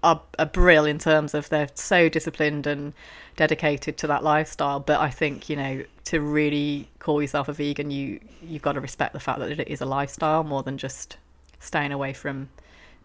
are, 0.04 0.22
are 0.38 0.46
brilliant 0.46 0.94
in 0.94 1.00
terms 1.00 1.34
of 1.34 1.50
they're 1.50 1.70
so 1.74 2.10
disciplined 2.10 2.68
and 2.68 2.94
dedicated 3.36 3.98
to 3.98 4.08
that 4.08 4.24
lifestyle. 4.24 4.80
But 4.80 5.00
I 5.00 5.10
think 5.10 5.50
you 5.50 5.56
know 5.56 5.84
to 6.06 6.22
really 6.22 6.90
call 7.00 7.22
yourself 7.22 7.48
a 7.48 7.54
vegan, 7.54 7.92
you 7.92 8.20
you've 8.42 8.62
got 8.62 8.74
to 8.74 8.82
respect 8.82 9.14
the 9.14 9.20
fact 9.20 9.40
that 9.40 9.60
it 9.60 9.68
is 9.68 9.82
a 9.82 9.86
lifestyle 9.86 10.44
more 10.44 10.64
than 10.64 10.78
just 10.78 11.18
staying 11.60 11.92
away 11.92 12.14
from 12.14 12.50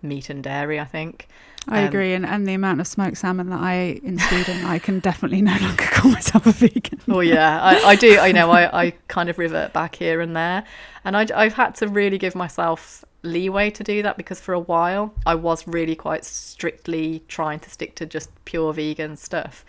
meat 0.02 0.28
and 0.28 0.42
dairy. 0.42 0.78
I 0.78 0.84
think. 0.84 1.28
I 1.70 1.82
um, 1.82 1.88
agree, 1.88 2.14
and, 2.14 2.24
and 2.24 2.46
the 2.46 2.54
amount 2.54 2.80
of 2.80 2.86
smoked 2.86 3.18
salmon 3.18 3.50
that 3.50 3.60
I 3.60 3.78
ate 3.78 4.02
in 4.02 4.18
Sweden, 4.18 4.64
I 4.64 4.78
can 4.78 5.00
definitely 5.00 5.42
no 5.42 5.54
longer 5.60 5.84
call 5.90 6.10
myself 6.10 6.46
a 6.46 6.52
vegan. 6.52 7.00
oh 7.08 7.20
yeah, 7.20 7.60
I, 7.60 7.90
I 7.90 7.94
do. 7.94 8.18
I 8.18 8.32
know. 8.32 8.50
I, 8.50 8.84
I 8.84 8.90
kind 9.08 9.28
of 9.28 9.38
revert 9.38 9.72
back 9.72 9.94
here 9.96 10.20
and 10.20 10.34
there, 10.34 10.64
and 11.04 11.16
I, 11.16 11.26
I've 11.34 11.54
had 11.54 11.74
to 11.76 11.88
really 11.88 12.16
give 12.16 12.34
myself 12.34 13.04
leeway 13.22 13.70
to 13.70 13.82
do 13.82 14.02
that 14.02 14.16
because 14.16 14.40
for 14.40 14.54
a 14.54 14.60
while 14.60 15.12
I 15.26 15.34
was 15.34 15.66
really 15.66 15.96
quite 15.96 16.24
strictly 16.24 17.22
trying 17.26 17.58
to 17.60 17.70
stick 17.70 17.96
to 17.96 18.06
just 18.06 18.30
pure 18.44 18.72
vegan 18.72 19.16
stuff 19.16 19.64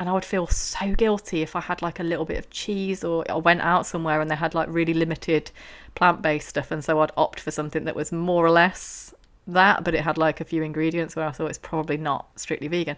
and 0.00 0.08
I 0.08 0.12
would 0.12 0.24
feel 0.24 0.46
so 0.46 0.94
guilty 0.94 1.42
if 1.42 1.54
I 1.54 1.60
had 1.60 1.82
like 1.82 2.00
a 2.00 2.02
little 2.02 2.24
bit 2.24 2.38
of 2.38 2.48
cheese 2.48 3.04
or 3.04 3.22
I 3.30 3.36
went 3.36 3.60
out 3.60 3.84
somewhere 3.84 4.22
and 4.22 4.30
they 4.30 4.34
had 4.34 4.54
like 4.54 4.66
really 4.70 4.94
limited 4.94 5.50
plant 5.94 6.22
based 6.22 6.48
stuff. 6.48 6.70
And 6.70 6.82
so 6.82 7.00
I'd 7.00 7.12
opt 7.18 7.38
for 7.38 7.50
something 7.50 7.84
that 7.84 7.94
was 7.94 8.10
more 8.10 8.42
or 8.42 8.50
less 8.50 9.14
that, 9.46 9.84
but 9.84 9.94
it 9.94 10.00
had 10.00 10.16
like 10.16 10.40
a 10.40 10.44
few 10.44 10.62
ingredients 10.62 11.14
where 11.14 11.26
I 11.26 11.32
thought 11.32 11.50
it's 11.50 11.58
probably 11.58 11.98
not 11.98 12.28
strictly 12.36 12.66
vegan. 12.66 12.96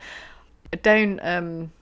I 0.72 0.76
Don't 0.76 1.18
um, 1.24 1.72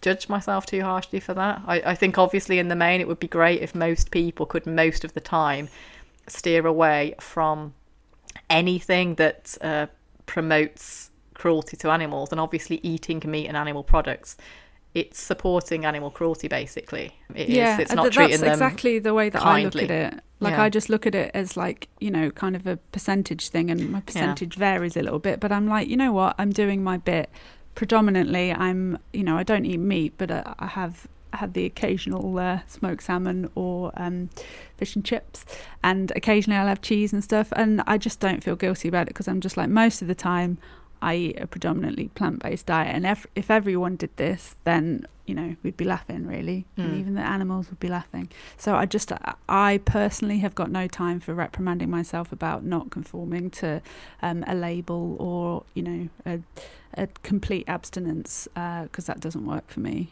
judge 0.00 0.28
myself 0.28 0.64
too 0.64 0.82
harshly 0.82 1.18
for 1.18 1.34
that. 1.34 1.60
I, 1.66 1.82
I 1.86 1.94
think 1.96 2.16
obviously 2.16 2.60
in 2.60 2.68
the 2.68 2.76
main 2.76 3.00
it 3.00 3.08
would 3.08 3.18
be 3.18 3.26
great 3.26 3.60
if 3.60 3.74
most 3.74 4.12
people 4.12 4.46
could 4.46 4.64
most 4.64 5.04
of 5.04 5.12
the 5.12 5.20
time 5.20 5.68
steer 6.28 6.66
away 6.66 7.14
from 7.20 7.74
anything 8.50 9.14
that 9.16 9.56
uh, 9.60 9.86
promotes 10.26 11.10
cruelty 11.34 11.76
to 11.76 11.90
animals 11.90 12.30
and 12.32 12.40
obviously 12.40 12.80
eating 12.82 13.22
meat 13.24 13.46
and 13.46 13.56
animal 13.56 13.84
products 13.84 14.36
it's 14.94 15.20
supporting 15.20 15.84
animal 15.84 16.10
cruelty 16.10 16.48
basically 16.48 17.12
it 17.34 17.48
yeah, 17.48 17.74
is. 17.74 17.80
it's 17.80 17.92
not 17.92 18.04
that's 18.04 18.16
treating 18.16 18.40
them 18.40 18.50
exactly 18.50 18.98
the 18.98 19.14
way 19.14 19.28
that 19.28 19.40
kindly. 19.42 19.80
i 19.80 19.82
look 19.82 19.90
at 19.90 20.14
it 20.14 20.20
like 20.40 20.52
Yeah. 20.52 20.62
i 20.62 20.68
just 20.68 20.88
look 20.88 21.06
at 21.06 21.14
it 21.14 21.30
as 21.34 21.56
like 21.56 21.88
you 22.00 22.10
know 22.10 22.30
kind 22.30 22.56
of 22.56 22.66
a 22.66 22.76
percentage 22.90 23.48
thing 23.50 23.70
and 23.70 23.90
my 23.90 24.00
percentage 24.00 24.54
varies 24.56 24.96
a 24.96 25.02
little 25.02 25.18
bit 25.18 25.38
but 25.38 25.52
i'm 25.52 25.68
like 25.68 25.88
you 25.88 25.96
know 25.96 26.12
what 26.12 26.34
i'm 26.38 26.50
doing 26.50 26.82
my 26.82 26.96
bit 26.96 27.30
predominantly 27.74 28.52
i'm 28.52 28.98
you 29.12 29.22
know 29.22 29.36
i 29.36 29.42
don't 29.44 29.64
eat 29.66 29.78
meat 29.78 30.14
but 30.18 30.30
uh, 30.30 30.54
i 30.58 30.66
have 30.66 31.06
had 31.34 31.54
the 31.54 31.64
occasional 31.64 32.38
uh, 32.38 32.60
smoked 32.66 33.02
salmon 33.02 33.50
or 33.54 33.92
um, 33.96 34.30
fish 34.76 34.94
and 34.96 35.04
chips 35.04 35.44
and 35.82 36.12
occasionally 36.16 36.58
i'll 36.58 36.66
have 36.66 36.80
cheese 36.80 37.12
and 37.12 37.22
stuff 37.24 37.52
and 37.56 37.82
i 37.86 37.98
just 37.98 38.20
don't 38.20 38.42
feel 38.42 38.56
guilty 38.56 38.88
about 38.88 39.02
it 39.02 39.08
because 39.08 39.28
i'm 39.28 39.40
just 39.40 39.56
like 39.56 39.68
most 39.68 40.02
of 40.02 40.08
the 40.08 40.14
time 40.14 40.58
I 41.00 41.14
eat 41.14 41.38
a 41.40 41.46
predominantly 41.46 42.08
plant-based 42.08 42.66
diet, 42.66 42.92
and 42.92 43.06
if 43.06 43.24
if 43.36 43.52
everyone 43.52 43.94
did 43.94 44.10
this, 44.16 44.56
then 44.64 45.06
you 45.26 45.34
know 45.36 45.54
we'd 45.62 45.76
be 45.76 45.84
laughing 45.84 46.26
really, 46.26 46.66
and 46.76 46.92
Mm. 46.92 46.98
even 46.98 47.14
the 47.14 47.20
animals 47.20 47.70
would 47.70 47.78
be 47.78 47.86
laughing. 47.88 48.28
So 48.56 48.74
I 48.74 48.84
just 48.84 49.12
I 49.48 49.78
personally 49.84 50.38
have 50.38 50.56
got 50.56 50.72
no 50.72 50.88
time 50.88 51.20
for 51.20 51.34
reprimanding 51.34 51.88
myself 51.88 52.32
about 52.32 52.64
not 52.64 52.90
conforming 52.90 53.48
to 53.50 53.80
um, 54.22 54.42
a 54.48 54.56
label 54.56 55.16
or 55.20 55.62
you 55.74 55.84
know 55.84 56.08
a, 56.26 56.40
a 56.94 57.06
complete 57.22 57.68
abstinence 57.68 58.48
because 58.54 59.06
that 59.06 59.20
doesn't 59.20 59.46
work 59.46 59.68
for 59.70 59.78
me. 59.78 60.10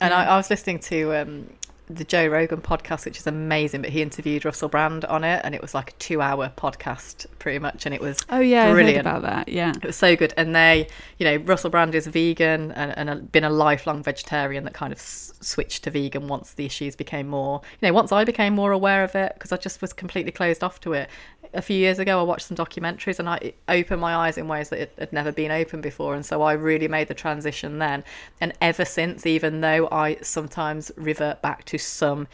And 0.00 0.14
I, 0.14 0.26
I 0.26 0.36
was 0.36 0.50
listening 0.50 0.78
to 0.80 1.14
um, 1.16 1.46
the 1.90 2.04
Joe 2.04 2.26
Rogan 2.26 2.60
podcast, 2.60 3.04
which 3.04 3.18
is 3.18 3.26
amazing, 3.26 3.82
but 3.82 3.90
he 3.90 4.02
interviewed 4.02 4.44
Russell 4.44 4.68
Brand 4.68 5.04
on 5.06 5.24
it, 5.24 5.40
and 5.44 5.54
it 5.54 5.62
was 5.62 5.74
like 5.74 5.90
a 5.90 5.94
two-hour 5.94 6.52
podcast, 6.56 7.26
pretty 7.38 7.58
much, 7.58 7.86
and 7.86 7.94
it 7.94 8.00
was 8.00 8.24
Oh 8.28 8.40
yeah, 8.40 8.70
Brilliant. 8.72 9.00
about 9.00 9.22
that. 9.22 9.48
Yeah, 9.48 9.72
it 9.76 9.84
was 9.84 9.96
so 9.96 10.14
good. 10.16 10.34
And 10.36 10.54
they, 10.54 10.88
you 11.18 11.24
know, 11.24 11.36
Russell 11.44 11.70
Brand 11.70 11.94
is 11.94 12.06
vegan 12.06 12.72
and, 12.72 12.96
and 12.96 13.10
a, 13.10 13.16
been 13.16 13.44
a 13.44 13.50
lifelong 13.50 14.02
vegetarian 14.02 14.64
that 14.64 14.74
kind 14.74 14.92
of 14.92 14.98
s- 14.98 15.32
switched 15.40 15.84
to 15.84 15.90
vegan 15.90 16.28
once 16.28 16.52
the 16.54 16.64
issues 16.66 16.94
became 16.94 17.28
more, 17.28 17.62
you 17.80 17.88
know, 17.88 17.94
once 17.94 18.12
I 18.12 18.24
became 18.24 18.54
more 18.54 18.72
aware 18.72 19.02
of 19.04 19.14
it 19.14 19.32
because 19.34 19.52
I 19.52 19.56
just 19.56 19.80
was 19.80 19.92
completely 19.92 20.32
closed 20.32 20.62
off 20.62 20.80
to 20.80 20.92
it. 20.92 21.08
A 21.54 21.62
few 21.62 21.78
years 21.78 21.98
ago, 21.98 22.20
I 22.20 22.22
watched 22.24 22.46
some 22.46 22.58
documentaries 22.58 23.18
and 23.18 23.26
I 23.26 23.54
opened 23.68 24.02
my 24.02 24.14
eyes 24.14 24.36
in 24.36 24.48
ways 24.48 24.68
that 24.68 24.80
it 24.80 24.92
had 24.98 25.14
never 25.14 25.32
been 25.32 25.50
open 25.50 25.80
before. 25.80 26.14
And 26.14 26.26
so 26.26 26.42
I 26.42 26.52
really 26.52 26.88
made 26.88 27.08
the 27.08 27.14
transition 27.14 27.78
then. 27.78 28.04
And 28.38 28.52
ever 28.60 28.84
since, 28.84 29.24
even 29.24 29.62
though 29.62 29.88
I 29.90 30.18
sometimes 30.20 30.92
revert 30.96 31.40
back 31.40 31.64
to 31.66 31.77
some 31.78 32.28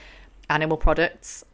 animal 0.50 0.76
products, 0.76 1.44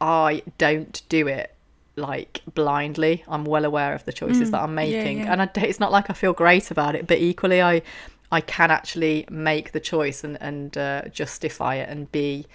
I 0.00 0.42
don't 0.58 1.02
do 1.08 1.26
it 1.28 1.54
like 1.96 2.42
blindly. 2.54 3.24
I'm 3.28 3.44
well 3.44 3.64
aware 3.64 3.94
of 3.94 4.04
the 4.04 4.12
choices 4.12 4.50
Mm, 4.50 4.50
that 4.50 4.62
I'm 4.62 4.74
yeah, 4.80 5.04
making, 5.04 5.18
yeah. 5.18 5.32
and 5.32 5.42
I, 5.42 5.50
it's 5.56 5.80
not 5.80 5.92
like 5.92 6.10
I 6.10 6.12
feel 6.14 6.32
great 6.32 6.70
about 6.70 6.94
it. 6.94 7.06
But 7.06 7.18
equally, 7.18 7.62
I 7.62 7.82
I 8.32 8.40
can 8.40 8.70
actually 8.70 9.26
make 9.30 9.72
the 9.72 9.80
choice 9.80 10.24
and 10.24 10.36
and 10.40 10.76
uh, 10.76 11.02
justify 11.08 11.76
it 11.76 11.88
and 11.88 12.10
be 12.12 12.46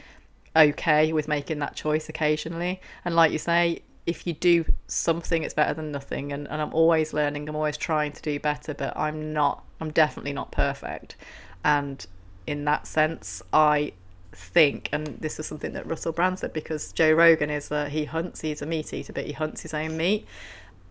okay 0.55 1.13
with 1.13 1.27
making 1.27 1.59
that 1.59 1.75
choice 1.75 2.09
occasionally. 2.09 2.81
And 3.05 3.15
like 3.15 3.31
you 3.31 3.37
say, 3.37 3.81
if 4.05 4.25
you 4.27 4.33
do 4.33 4.65
something, 4.87 5.43
it's 5.43 5.53
better 5.53 5.73
than 5.73 5.91
nothing. 5.91 6.31
And, 6.33 6.47
and 6.49 6.61
I'm 6.61 6.73
always 6.73 7.13
learning. 7.13 7.47
I'm 7.47 7.55
always 7.55 7.77
trying 7.77 8.11
to 8.13 8.21
do 8.21 8.39
better, 8.39 8.73
but 8.73 8.95
I'm 8.97 9.33
not. 9.33 9.63
I'm 9.79 9.91
definitely 9.91 10.33
not 10.33 10.51
perfect. 10.51 11.15
And 11.63 12.05
in 12.47 12.65
that 12.65 12.87
sense, 12.87 13.41
I 13.53 13.93
think, 14.39 14.89
and 14.91 15.05
this 15.19 15.39
is 15.39 15.45
something 15.45 15.73
that 15.73 15.85
Russell 15.85 16.11
Brand 16.11 16.39
said, 16.39 16.53
because 16.53 16.91
Joe 16.91 17.11
Rogan 17.11 17.49
is 17.49 17.69
that 17.69 17.91
he 17.91 18.05
hunts. 18.05 18.41
He's 18.41 18.61
a 18.61 18.65
meat 18.65 18.93
eater, 18.93 19.13
but 19.13 19.25
he 19.25 19.33
hunts 19.33 19.61
his 19.61 19.73
own 19.73 19.97
meat. 19.97 20.25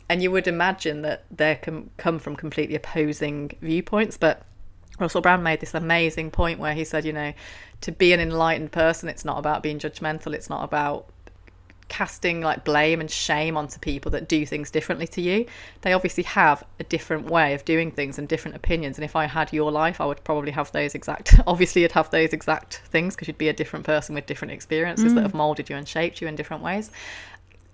And 0.09 0.23
you 0.23 0.31
would 0.31 0.47
imagine 0.47 1.03
that 1.03 1.25
they 1.31 1.57
can 1.57 1.91
come 1.97 2.19
from 2.19 2.37
completely 2.37 2.77
opposing 2.77 3.51
viewpoints, 3.61 4.17
but 4.17 4.43
Russell 4.99 5.21
Brand 5.21 5.45
made 5.45 5.61
this 5.61 5.75
amazing 5.75 6.31
point 6.31 6.59
where 6.59 6.75
he 6.75 6.85
said, 6.85 7.05
you 7.05 7.13
know, 7.13 7.33
to 7.83 7.93
be 7.93 8.13
an 8.13 8.21
enlightened 8.21 8.73
person, 8.73 9.09
it's 9.09 9.25
not 9.25 9.39
about 9.39 9.63
being 9.63 9.79
judgmental. 9.79 10.35
It's 10.35 10.51
not 10.51 10.65
about 10.65 11.07
casting 11.89 12.41
like 12.41 12.65
blame 12.65 13.01
and 13.01 13.11
shame 13.11 13.57
onto 13.57 13.79
people 13.79 14.11
that 14.13 14.29
do 14.29 14.45
things 14.47 14.71
differently 14.71 15.07
to 15.09 15.21
you. 15.21 15.47
They 15.83 15.93
obviously 15.93 16.25
have 16.25 16.63
a 16.79 16.85
different 16.85 17.31
way 17.31 17.55
of 17.55 17.65
doing 17.65 17.91
things 17.91 18.19
and 18.19 18.29
different 18.29 18.57
opinions. 18.57 18.99
And 18.99 19.05
if 19.05 19.17
I 19.17 19.27
had 19.27 19.53
your 19.53 19.73
life, 19.73 20.01
I 20.01 20.07
would 20.07 20.23
probably 20.25 20.53
have 20.53 20.71
those 20.73 20.95
exact, 20.95 21.41
obviously, 21.47 21.83
you'd 21.83 21.93
have 21.93 22.11
those 22.11 22.33
exact 22.33 22.83
things 22.87 23.15
because 23.15 23.29
you'd 23.29 23.39
be 23.39 23.49
a 23.49 23.55
different 23.55 23.87
person 23.87 24.15
with 24.15 24.27
different 24.27 24.53
experiences 24.53 25.13
mm. 25.13 25.15
that 25.17 25.23
have 25.23 25.35
molded 25.35 25.71
you 25.71 25.77
and 25.77 25.89
shaped 25.89 26.21
you 26.21 26.29
in 26.29 26.37
different 26.37 26.63
ways. 26.63 26.91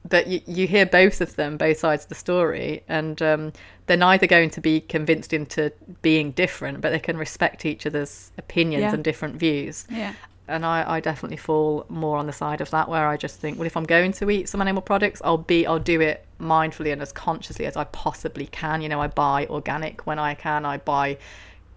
But 0.07 0.27
you, 0.27 0.43
you 0.47 0.67
hear 0.67 0.85
both 0.85 1.23
of 1.23 1.35
them, 1.37 1.57
both 1.57 1.79
sides 1.79 2.05
of 2.05 2.11
the 2.11 2.15
story, 2.15 2.83
and 2.89 3.21
um, 3.23 3.53
they're 3.87 3.97
neither 3.97 4.27
going 4.27 4.51
to 4.51 4.61
be 4.61 4.81
convinced 4.81 5.33
into 5.33 5.73
being 6.03 6.33
different, 6.33 6.83
but 6.83 6.91
they 6.91 6.99
can 6.99 7.17
respect 7.17 7.65
each 7.65 7.87
other's 7.87 8.31
opinions 8.37 8.83
yeah. 8.83 8.95
and 8.95 9.03
different 9.03 9.37
views. 9.37 9.87
Yeah 9.91 10.13
and 10.47 10.65
I, 10.67 10.85
I 10.97 11.01
definitely 11.01 11.39
fall 11.39 11.87
more 11.89 12.19
on 12.19 12.27
the 12.27 12.33
side 12.33 12.61
of 12.61 12.71
that 12.71 12.89
where 12.89 13.07
I 13.07 13.17
just 13.17 13.41
think, 13.41 13.59
well, 13.59 13.67
if 13.67 13.77
I'm 13.77 13.85
going 13.85 14.13
to 14.13 14.31
eat 14.31 14.49
some 14.49 14.61
animal 14.61 14.83
products, 14.83 15.23
I'll 15.25 15.39
be 15.39 15.67
I'll 15.67 15.79
do 15.79 16.01
it 16.01 16.27
mindfully 16.39 16.93
and 16.93 17.01
as 17.01 17.13
consciously 17.13 17.65
as 17.67 17.77
I 17.77 17.85
possibly 17.85 18.47
can. 18.47 18.83
You 18.83 18.89
know, 18.91 19.01
I 19.01 19.07
buy 19.07 19.47
organic 19.47 20.07
when 20.07 20.19
I 20.19 20.35
can, 20.35 20.67
I 20.67 20.79
buy 20.79 21.17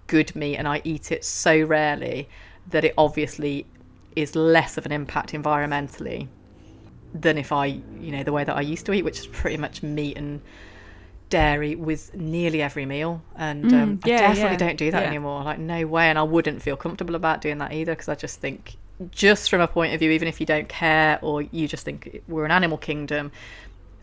good 0.07 0.35
meat 0.35 0.57
and 0.57 0.67
I 0.67 0.81
eat 0.83 1.11
it 1.11 1.23
so 1.23 1.61
rarely 1.61 2.27
that 2.69 2.83
it 2.83 2.93
obviously 2.97 3.65
is 4.15 4.35
less 4.35 4.77
of 4.77 4.85
an 4.85 4.91
impact 4.91 5.31
environmentally 5.31 6.27
than 7.13 7.37
if 7.37 7.51
I, 7.51 7.65
you 7.65 8.11
know, 8.11 8.23
the 8.23 8.33
way 8.33 8.43
that 8.43 8.55
I 8.55 8.61
used 8.61 8.85
to 8.87 8.93
eat, 8.93 9.05
which 9.05 9.19
is 9.19 9.27
pretty 9.27 9.57
much 9.57 9.81
meat 9.81 10.17
and 10.17 10.41
dairy 11.29 11.75
with 11.75 12.15
nearly 12.15 12.61
every 12.61 12.85
meal 12.85 13.21
and 13.35 13.65
mm, 13.65 13.73
um, 13.73 13.99
yeah, 14.05 14.15
I 14.15 14.19
definitely 14.19 14.51
yeah, 14.51 14.57
don't 14.57 14.77
do 14.77 14.91
that 14.91 15.01
yeah. 15.03 15.09
anymore 15.09 15.43
like 15.43 15.59
no 15.59 15.85
way 15.85 16.09
and 16.09 16.17
I 16.17 16.23
wouldn't 16.23 16.61
feel 16.61 16.77
comfortable 16.77 17.15
about 17.15 17.41
doing 17.41 17.57
that 17.57 17.73
either 17.73 17.93
because 17.93 18.07
I 18.07 18.15
just 18.15 18.39
think 18.39 18.77
just 19.11 19.49
from 19.49 19.61
a 19.61 19.67
point 19.67 19.93
of 19.93 19.99
view 19.99 20.11
even 20.11 20.27
if 20.27 20.39
you 20.39 20.45
don't 20.45 20.69
care 20.69 21.19
or 21.21 21.41
you 21.41 21.67
just 21.67 21.83
think 21.85 22.23
we're 22.27 22.45
an 22.45 22.51
animal 22.51 22.77
kingdom 22.77 23.31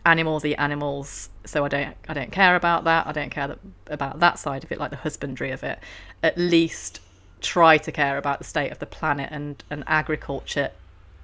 animals 0.05 0.45
eat 0.45 0.55
animals 0.55 1.29
so 1.45 1.65
I 1.65 1.67
don't 1.67 1.95
I 2.07 2.13
don't 2.13 2.31
care 2.31 2.55
about 2.55 2.83
that 2.83 3.07
I 3.07 3.11
don't 3.11 3.31
care 3.31 3.47
that, 3.47 3.59
about 3.87 4.19
that 4.19 4.39
side 4.39 4.63
of 4.63 4.71
it 4.71 4.79
like 4.79 4.91
the 4.91 4.97
husbandry 4.97 5.51
of 5.51 5.63
it. 5.63 5.79
At 6.21 6.37
least 6.37 7.01
try 7.41 7.77
to 7.77 7.91
care 7.91 8.17
about 8.17 8.39
the 8.39 8.45
state 8.45 8.71
of 8.71 8.79
the 8.79 8.85
planet 8.85 9.29
and 9.31 9.63
and 9.69 9.83
agriculture 9.87 10.71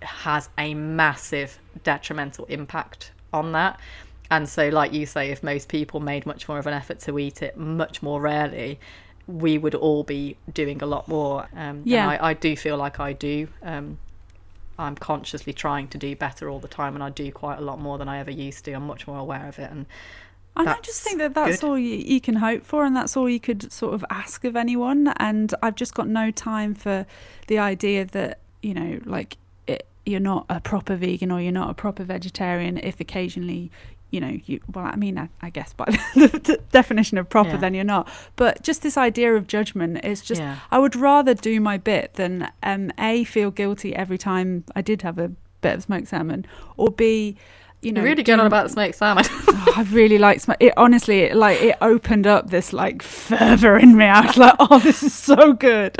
has 0.01 0.49
a 0.57 0.73
massive 0.73 1.59
detrimental 1.83 2.45
impact 2.45 3.11
on 3.31 3.51
that 3.51 3.79
and 4.31 4.47
so, 4.47 4.69
like 4.69 4.93
you 4.93 5.05
say, 5.05 5.29
if 5.29 5.43
most 5.43 5.67
people 5.67 5.99
made 5.99 6.25
much 6.25 6.47
more 6.47 6.57
of 6.57 6.65
an 6.65 6.73
effort 6.73 6.99
to 7.01 7.19
eat 7.19 7.41
it 7.41 7.57
much 7.57 8.01
more 8.01 8.21
rarely, 8.21 8.79
we 9.27 9.57
would 9.57 9.75
all 9.75 10.03
be 10.03 10.37
doing 10.51 10.81
a 10.81 10.85
lot 10.85 11.09
more. 11.09 11.49
Um, 11.53 11.81
yeah. 11.83 12.07
I, 12.07 12.29
I, 12.29 12.33
do 12.33 12.55
feel 12.55 12.77
like 12.77 12.99
I 12.99 13.11
do. 13.11 13.49
Um, 13.61 13.99
I'm 14.79 14.95
consciously 14.95 15.51
trying 15.51 15.89
to 15.89 15.97
do 15.97 16.15
better 16.15 16.49
all 16.49 16.59
the 16.59 16.69
time, 16.69 16.95
and 16.95 17.03
I 17.03 17.09
do 17.09 17.29
quite 17.33 17.59
a 17.59 17.61
lot 17.61 17.79
more 17.81 17.97
than 17.97 18.07
I 18.07 18.19
ever 18.19 18.31
used 18.31 18.63
to. 18.65 18.71
I'm 18.71 18.87
much 18.87 19.05
more 19.05 19.19
aware 19.19 19.47
of 19.47 19.59
it, 19.59 19.69
and 19.69 19.85
and 20.55 20.69
I 20.69 20.79
just 20.79 21.01
think 21.01 21.17
that 21.17 21.33
that's 21.33 21.59
good. 21.59 21.67
all 21.67 21.77
you, 21.77 21.95
you, 21.97 22.21
can 22.21 22.35
hope 22.35 22.65
for, 22.65 22.85
and 22.85 22.95
that's 22.95 23.17
all 23.17 23.29
you 23.29 23.39
could 23.39 23.69
sort 23.71 23.93
of 23.93 24.05
ask 24.09 24.45
of 24.45 24.55
anyone. 24.55 25.09
And 25.17 25.53
I've 25.61 25.75
just 25.75 25.93
got 25.93 26.07
no 26.07 26.31
time 26.31 26.73
for 26.73 27.05
the 27.47 27.59
idea 27.59 28.05
that 28.05 28.39
you 28.61 28.73
know, 28.73 29.01
like 29.05 29.35
it, 29.67 29.85
you're 30.05 30.21
not 30.21 30.45
a 30.49 30.61
proper 30.61 30.95
vegan 30.95 31.31
or 31.31 31.41
you're 31.41 31.51
not 31.51 31.69
a 31.69 31.73
proper 31.73 32.05
vegetarian 32.05 32.77
if 32.77 33.01
occasionally 33.01 33.71
you 34.11 34.19
know, 34.19 34.37
you 34.45 34.59
well, 34.73 34.85
I 34.85 34.95
mean, 34.97 35.17
I, 35.17 35.29
I 35.41 35.49
guess 35.49 35.73
by 35.73 35.85
the 36.15 36.59
definition 36.71 37.17
of 37.17 37.29
proper, 37.29 37.51
yeah. 37.51 37.57
then 37.57 37.73
you're 37.73 37.83
not. 37.83 38.09
But 38.35 38.61
just 38.61 38.81
this 38.81 38.97
idea 38.97 39.33
of 39.35 39.47
judgment 39.47 40.03
is 40.03 40.21
just, 40.21 40.41
yeah. 40.41 40.59
I 40.69 40.79
would 40.79 40.95
rather 40.95 41.33
do 41.33 41.59
my 41.59 41.77
bit 41.77 42.15
than 42.15 42.51
um, 42.61 42.91
a 42.99 43.23
feel 43.23 43.51
guilty 43.51 43.95
every 43.95 44.17
time 44.17 44.65
I 44.75 44.81
did 44.81 45.01
have 45.01 45.17
a 45.17 45.31
bit 45.61 45.75
of 45.75 45.83
smoked 45.83 46.09
salmon, 46.09 46.45
or 46.75 46.91
b 46.91 47.37
you 47.81 47.91
know, 47.91 48.01
You're 48.01 48.11
really 48.11 48.23
going 48.23 48.39
on 48.39 48.45
about 48.45 48.63
the 48.63 48.69
smoked 48.69 48.95
salmon. 48.95 49.25
oh, 49.29 49.73
I 49.75 49.81
really 49.83 50.19
like 50.19 50.39
smoke. 50.39 50.57
It 50.59 50.73
honestly, 50.77 51.21
it, 51.21 51.35
like 51.35 51.59
it 51.61 51.75
opened 51.81 52.27
up 52.27 52.51
this 52.51 52.73
like 52.73 53.01
fervor 53.01 53.75
in 53.77 53.97
me. 53.97 54.05
I 54.05 54.25
was 54.25 54.37
like, 54.37 54.55
oh, 54.59 54.77
this 54.79 55.01
is 55.01 55.13
so 55.13 55.53
good. 55.53 55.97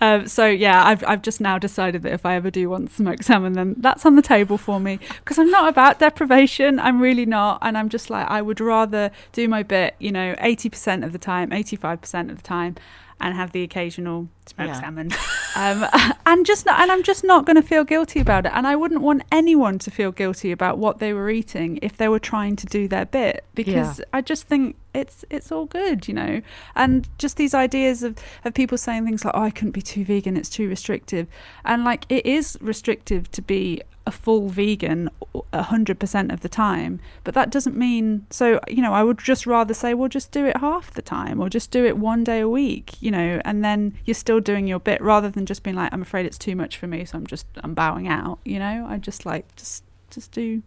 Um, 0.00 0.28
so 0.28 0.46
yeah, 0.46 0.86
I've 0.86 1.02
I've 1.04 1.22
just 1.22 1.40
now 1.40 1.58
decided 1.58 2.02
that 2.02 2.12
if 2.12 2.24
I 2.24 2.36
ever 2.36 2.50
do 2.50 2.70
want 2.70 2.92
smoked 2.92 3.24
salmon, 3.24 3.54
then 3.54 3.74
that's 3.78 4.06
on 4.06 4.14
the 4.14 4.22
table 4.22 4.56
for 4.56 4.78
me 4.78 5.00
because 5.18 5.38
I'm 5.38 5.50
not 5.50 5.68
about 5.68 5.98
deprivation. 5.98 6.78
I'm 6.78 7.00
really 7.00 7.26
not, 7.26 7.58
and 7.62 7.76
I'm 7.76 7.88
just 7.88 8.10
like 8.10 8.28
I 8.30 8.40
would 8.40 8.60
rather 8.60 9.10
do 9.32 9.48
my 9.48 9.64
bit. 9.64 9.96
You 9.98 10.12
know, 10.12 10.36
eighty 10.38 10.68
percent 10.68 11.02
of 11.02 11.12
the 11.12 11.18
time, 11.18 11.52
eighty 11.52 11.74
five 11.74 12.00
percent 12.00 12.30
of 12.30 12.36
the 12.36 12.42
time, 12.44 12.76
and 13.24 13.34
have 13.34 13.52
the 13.52 13.62
occasional 13.62 14.28
smoked 14.44 14.68
yeah. 14.68 14.80
salmon. 14.80 15.10
Um, 15.56 15.86
and 16.26 16.44
just 16.44 16.66
not, 16.66 16.78
and 16.78 16.92
I'm 16.92 17.02
just 17.02 17.24
not 17.24 17.46
going 17.46 17.56
to 17.56 17.62
feel 17.62 17.82
guilty 17.82 18.20
about 18.20 18.44
it. 18.44 18.52
And 18.54 18.66
I 18.66 18.76
wouldn't 18.76 19.00
want 19.00 19.22
anyone 19.32 19.78
to 19.78 19.90
feel 19.90 20.12
guilty 20.12 20.52
about 20.52 20.76
what 20.76 20.98
they 20.98 21.14
were 21.14 21.30
eating 21.30 21.78
if 21.80 21.96
they 21.96 22.06
were 22.06 22.18
trying 22.18 22.54
to 22.56 22.66
do 22.66 22.86
their 22.86 23.06
bit 23.06 23.42
because 23.54 23.98
yeah. 23.98 24.04
I 24.12 24.20
just 24.20 24.46
think 24.46 24.76
it's 24.92 25.24
it's 25.30 25.50
all 25.50 25.64
good, 25.64 26.06
you 26.06 26.12
know. 26.12 26.42
And 26.76 27.08
just 27.16 27.38
these 27.38 27.54
ideas 27.54 28.02
of 28.02 28.18
of 28.44 28.52
people 28.52 28.76
saying 28.76 29.06
things 29.06 29.24
like, 29.24 29.34
"Oh, 29.34 29.42
I 29.42 29.50
couldn't 29.50 29.72
be 29.72 29.82
too 29.82 30.04
vegan; 30.04 30.36
it's 30.36 30.50
too 30.50 30.68
restrictive," 30.68 31.26
and 31.64 31.82
like 31.82 32.04
it 32.10 32.26
is 32.26 32.58
restrictive 32.60 33.30
to 33.30 33.40
be 33.40 33.80
a 34.06 34.10
full 34.10 34.48
vegan 34.48 35.08
100% 35.52 36.32
of 36.32 36.40
the 36.40 36.48
time 36.48 37.00
but 37.22 37.34
that 37.34 37.50
doesn't 37.50 37.76
mean 37.76 38.26
so 38.30 38.60
you 38.68 38.82
know 38.82 38.92
i 38.92 39.02
would 39.02 39.18
just 39.18 39.46
rather 39.46 39.72
say 39.72 39.94
well 39.94 40.08
just 40.08 40.30
do 40.30 40.44
it 40.44 40.56
half 40.58 40.92
the 40.92 41.02
time 41.02 41.40
or 41.40 41.48
just 41.48 41.70
do 41.70 41.84
it 41.84 41.96
one 41.96 42.22
day 42.22 42.40
a 42.40 42.48
week 42.48 43.00
you 43.00 43.10
know 43.10 43.40
and 43.44 43.64
then 43.64 43.94
you're 44.04 44.14
still 44.14 44.40
doing 44.40 44.66
your 44.66 44.78
bit 44.78 45.00
rather 45.00 45.30
than 45.30 45.46
just 45.46 45.62
being 45.62 45.76
like 45.76 45.92
i'm 45.92 46.02
afraid 46.02 46.26
it's 46.26 46.38
too 46.38 46.54
much 46.54 46.76
for 46.76 46.86
me 46.86 47.04
so 47.04 47.16
i'm 47.16 47.26
just 47.26 47.46
i'm 47.62 47.72
bowing 47.74 48.06
out 48.06 48.38
you 48.44 48.58
know 48.58 48.86
i 48.88 48.98
just 48.98 49.24
like 49.24 49.54
just 49.56 49.84
just 50.10 50.32
do 50.32 50.62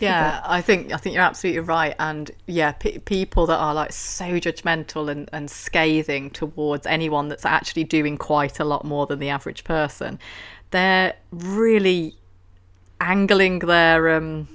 yeah 0.00 0.40
bit. 0.40 0.50
i 0.50 0.60
think 0.60 0.92
i 0.92 0.96
think 0.96 1.14
you're 1.14 1.22
absolutely 1.22 1.60
right 1.60 1.94
and 1.98 2.30
yeah 2.46 2.72
p- 2.72 2.98
people 2.98 3.46
that 3.46 3.56
are 3.56 3.74
like 3.74 3.92
so 3.92 4.24
judgmental 4.24 5.08
and, 5.08 5.30
and 5.32 5.50
scathing 5.50 6.30
towards 6.30 6.86
anyone 6.86 7.28
that's 7.28 7.46
actually 7.46 7.84
doing 7.84 8.18
quite 8.18 8.60
a 8.60 8.64
lot 8.64 8.84
more 8.84 9.06
than 9.06 9.18
the 9.18 9.28
average 9.28 9.64
person 9.64 10.18
they're 10.72 11.14
really 11.30 12.16
angling 13.02 13.60
their 13.60 14.14
um, 14.14 14.48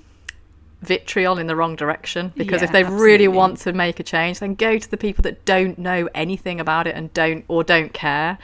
vitriol 0.81 1.37
in 1.37 1.47
the 1.47 1.55
wrong 1.55 1.75
direction 1.75 2.31
because 2.35 2.61
yeah, 2.61 2.65
if 2.65 2.71
they 2.71 2.83
absolutely. 2.83 3.05
really 3.05 3.27
want 3.27 3.57
to 3.57 3.73
make 3.73 3.99
a 3.99 4.03
change 4.03 4.39
then 4.39 4.53
go 4.53 4.77
to 4.77 4.89
the 4.89 4.97
people 4.97 5.21
that 5.23 5.43
don't 5.45 5.77
know 5.79 6.07
anything 6.13 6.59
about 6.59 6.85
it 6.85 6.95
and 6.95 7.11
don't 7.13 7.43
or 7.47 7.63
don't 7.63 7.93
care 7.93 8.37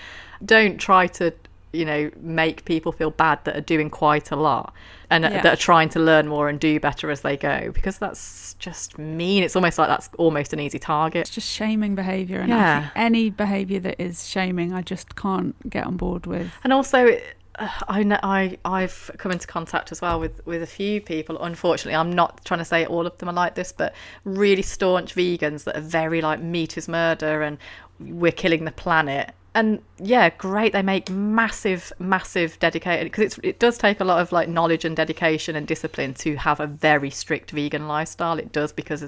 don't 0.43 0.77
try 0.79 1.05
to 1.05 1.31
you 1.73 1.85
know 1.85 2.09
make 2.19 2.65
people 2.65 2.91
feel 2.91 3.11
bad 3.11 3.43
that 3.45 3.55
are 3.55 3.61
doing 3.61 3.89
quite 3.89 4.31
a 4.31 4.35
lot 4.35 4.73
and 5.09 5.23
yeah. 5.23 5.41
that 5.41 5.53
are 5.53 5.57
trying 5.57 5.89
to 5.89 5.99
learn 5.99 6.27
more 6.27 6.49
and 6.49 6.59
do 6.59 6.79
better 6.79 7.11
as 7.11 7.21
they 7.21 7.37
go 7.37 7.71
because 7.71 7.99
that's 7.99 8.55
just 8.55 8.97
mean 8.97 9.43
it's 9.43 9.55
almost 9.55 9.77
like 9.77 9.87
that's 9.87 10.09
almost 10.17 10.53
an 10.53 10.59
easy 10.59 10.79
target 10.79 11.21
it's 11.21 11.29
just 11.29 11.49
shaming 11.49 11.93
behavior 11.93 12.39
and 12.39 12.49
yeah. 12.49 12.89
any 12.95 13.29
behavior 13.29 13.79
that 13.79 13.99
is 14.01 14.27
shaming 14.27 14.73
i 14.73 14.81
just 14.81 15.15
can't 15.15 15.69
get 15.69 15.85
on 15.85 15.97
board 15.97 16.25
with 16.25 16.51
and 16.63 16.73
also 16.73 17.17
I 17.55 18.03
know 18.03 18.19
I 18.23 18.57
I've 18.65 19.11
come 19.17 19.31
into 19.31 19.47
contact 19.47 19.91
as 19.91 20.01
well 20.01 20.19
with 20.19 20.45
with 20.45 20.63
a 20.63 20.67
few 20.67 21.01
people. 21.01 21.41
Unfortunately, 21.41 21.95
I'm 21.95 22.11
not 22.11 22.43
trying 22.45 22.59
to 22.59 22.65
say 22.65 22.85
all 22.85 23.05
of 23.05 23.17
them 23.19 23.29
are 23.29 23.33
like 23.33 23.55
this, 23.55 23.71
but 23.71 23.93
really 24.25 24.63
staunch 24.63 25.13
vegans 25.15 25.63
that 25.65 25.77
are 25.77 25.81
very 25.81 26.21
like 26.21 26.41
meat 26.41 26.77
is 26.77 26.87
murder 26.87 27.43
and 27.43 27.57
we're 27.99 28.31
killing 28.31 28.65
the 28.65 28.71
planet 28.71 29.33
and 29.55 29.81
yeah, 29.99 30.29
great. 30.29 30.73
They 30.73 30.81
make 30.81 31.09
massive, 31.09 31.93
massive 31.99 32.57
dedicated 32.59 33.05
because 33.05 33.39
it 33.43 33.59
does 33.59 33.77
take 33.77 33.99
a 33.99 34.03
lot 34.03 34.19
of 34.19 34.31
like 34.31 34.49
knowledge 34.49 34.83
and 34.83 34.95
dedication 34.95 35.55
and 35.55 35.67
discipline 35.67 36.13
to 36.15 36.35
have 36.37 36.59
a 36.59 36.67
very 36.67 37.09
strict 37.09 37.51
vegan 37.51 37.87
lifestyle. 37.87 38.39
It 38.39 38.51
does 38.51 38.73
because 38.73 39.05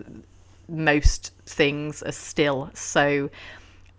most 0.68 1.32
things 1.46 2.04
are 2.04 2.12
still 2.12 2.70
so 2.74 3.30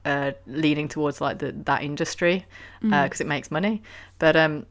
uh, 0.06 0.32
leaning 0.46 0.88
towards 0.88 1.20
like 1.20 1.38
the, 1.38 1.52
that 1.64 1.82
industry 1.82 2.46
because 2.80 2.92
mm. 2.92 3.20
uh, 3.20 3.24
it 3.24 3.26
makes 3.26 3.50
money. 3.50 3.82
But 4.18 4.36
um, 4.36 4.64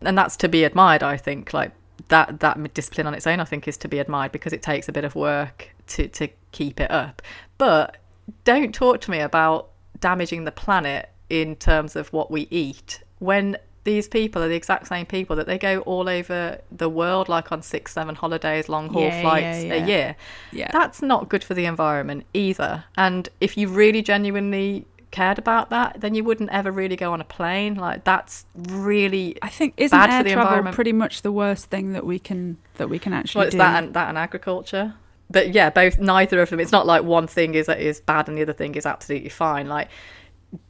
and 0.00 0.16
that's 0.16 0.36
to 0.38 0.48
be 0.48 0.64
admired. 0.64 1.02
I 1.02 1.16
think 1.16 1.52
like 1.52 1.72
that 2.08 2.40
that 2.40 2.74
discipline 2.74 3.06
on 3.06 3.14
its 3.14 3.26
own, 3.26 3.38
I 3.38 3.44
think, 3.44 3.68
is 3.68 3.76
to 3.78 3.88
be 3.88 3.98
admired 3.98 4.32
because 4.32 4.52
it 4.52 4.62
takes 4.62 4.88
a 4.88 4.92
bit 4.92 5.04
of 5.04 5.14
work 5.14 5.74
to 5.88 6.08
to 6.08 6.28
keep 6.52 6.80
it 6.80 6.90
up. 6.90 7.22
But 7.58 7.98
don't 8.44 8.74
talk 8.74 9.00
to 9.02 9.10
me 9.10 9.20
about 9.20 9.68
damaging 10.00 10.44
the 10.44 10.52
planet 10.52 11.10
in 11.28 11.54
terms 11.56 11.94
of 11.94 12.12
what 12.12 12.30
we 12.30 12.48
eat 12.50 13.02
when 13.18 13.56
these 13.84 14.06
people 14.06 14.42
are 14.42 14.48
the 14.48 14.54
exact 14.54 14.86
same 14.86 15.06
people 15.06 15.36
that 15.36 15.46
they 15.46 15.58
go 15.58 15.80
all 15.80 16.08
over 16.08 16.60
the 16.70 16.88
world, 16.88 17.28
like 17.28 17.50
on 17.50 17.62
six, 17.62 17.92
seven 17.92 18.14
holidays, 18.14 18.68
long 18.68 18.88
haul 18.88 19.02
Yeah, 19.02 19.20
flights 19.22 19.64
yeah, 19.64 19.74
a 19.74 19.86
year. 19.86 20.16
Yeah. 20.52 20.70
That's 20.72 21.02
not 21.02 21.28
good 21.28 21.42
for 21.42 21.54
the 21.54 21.64
environment 21.66 22.24
either. 22.32 22.84
And 22.96 23.28
if 23.40 23.56
you 23.56 23.68
really 23.68 24.02
genuinely 24.02 24.86
cared 25.10 25.38
about 25.38 25.70
that, 25.70 26.00
then 26.00 26.14
you 26.14 26.24
wouldn't 26.24 26.50
ever 26.50 26.70
really 26.70 26.96
go 26.96 27.12
on 27.12 27.20
a 27.20 27.24
plane. 27.24 27.74
Like 27.74 28.04
that's 28.04 28.46
really 28.54 29.36
I 29.42 29.48
think 29.48 29.74
isn't 29.76 29.96
bad 29.96 30.06
for 30.06 30.12
air 30.12 30.22
the 30.24 30.30
travel 30.30 30.48
environment. 30.48 30.74
pretty 30.74 30.92
much 30.92 31.22
the 31.22 31.32
worst 31.32 31.66
thing 31.66 31.92
that 31.92 32.06
we 32.06 32.18
can 32.18 32.58
that 32.76 32.88
we 32.88 32.98
can 32.98 33.12
actually 33.12 33.40
well, 33.40 33.46
it's 33.46 33.54
do? 33.54 33.58
that 33.58 33.82
and 33.82 33.94
that 33.94 34.08
and 34.08 34.16
agriculture. 34.18 34.94
But 35.30 35.52
yeah, 35.54 35.70
both 35.70 35.98
neither 35.98 36.40
of 36.42 36.50
them. 36.50 36.60
It's 36.60 36.72
not 36.72 36.86
like 36.86 37.04
one 37.04 37.26
thing 37.26 37.54
is 37.54 37.68
is 37.68 38.00
bad 38.00 38.28
and 38.28 38.36
the 38.36 38.42
other 38.42 38.52
thing 38.52 38.74
is 38.74 38.86
absolutely 38.86 39.30
fine. 39.30 39.66
Like 39.68 39.88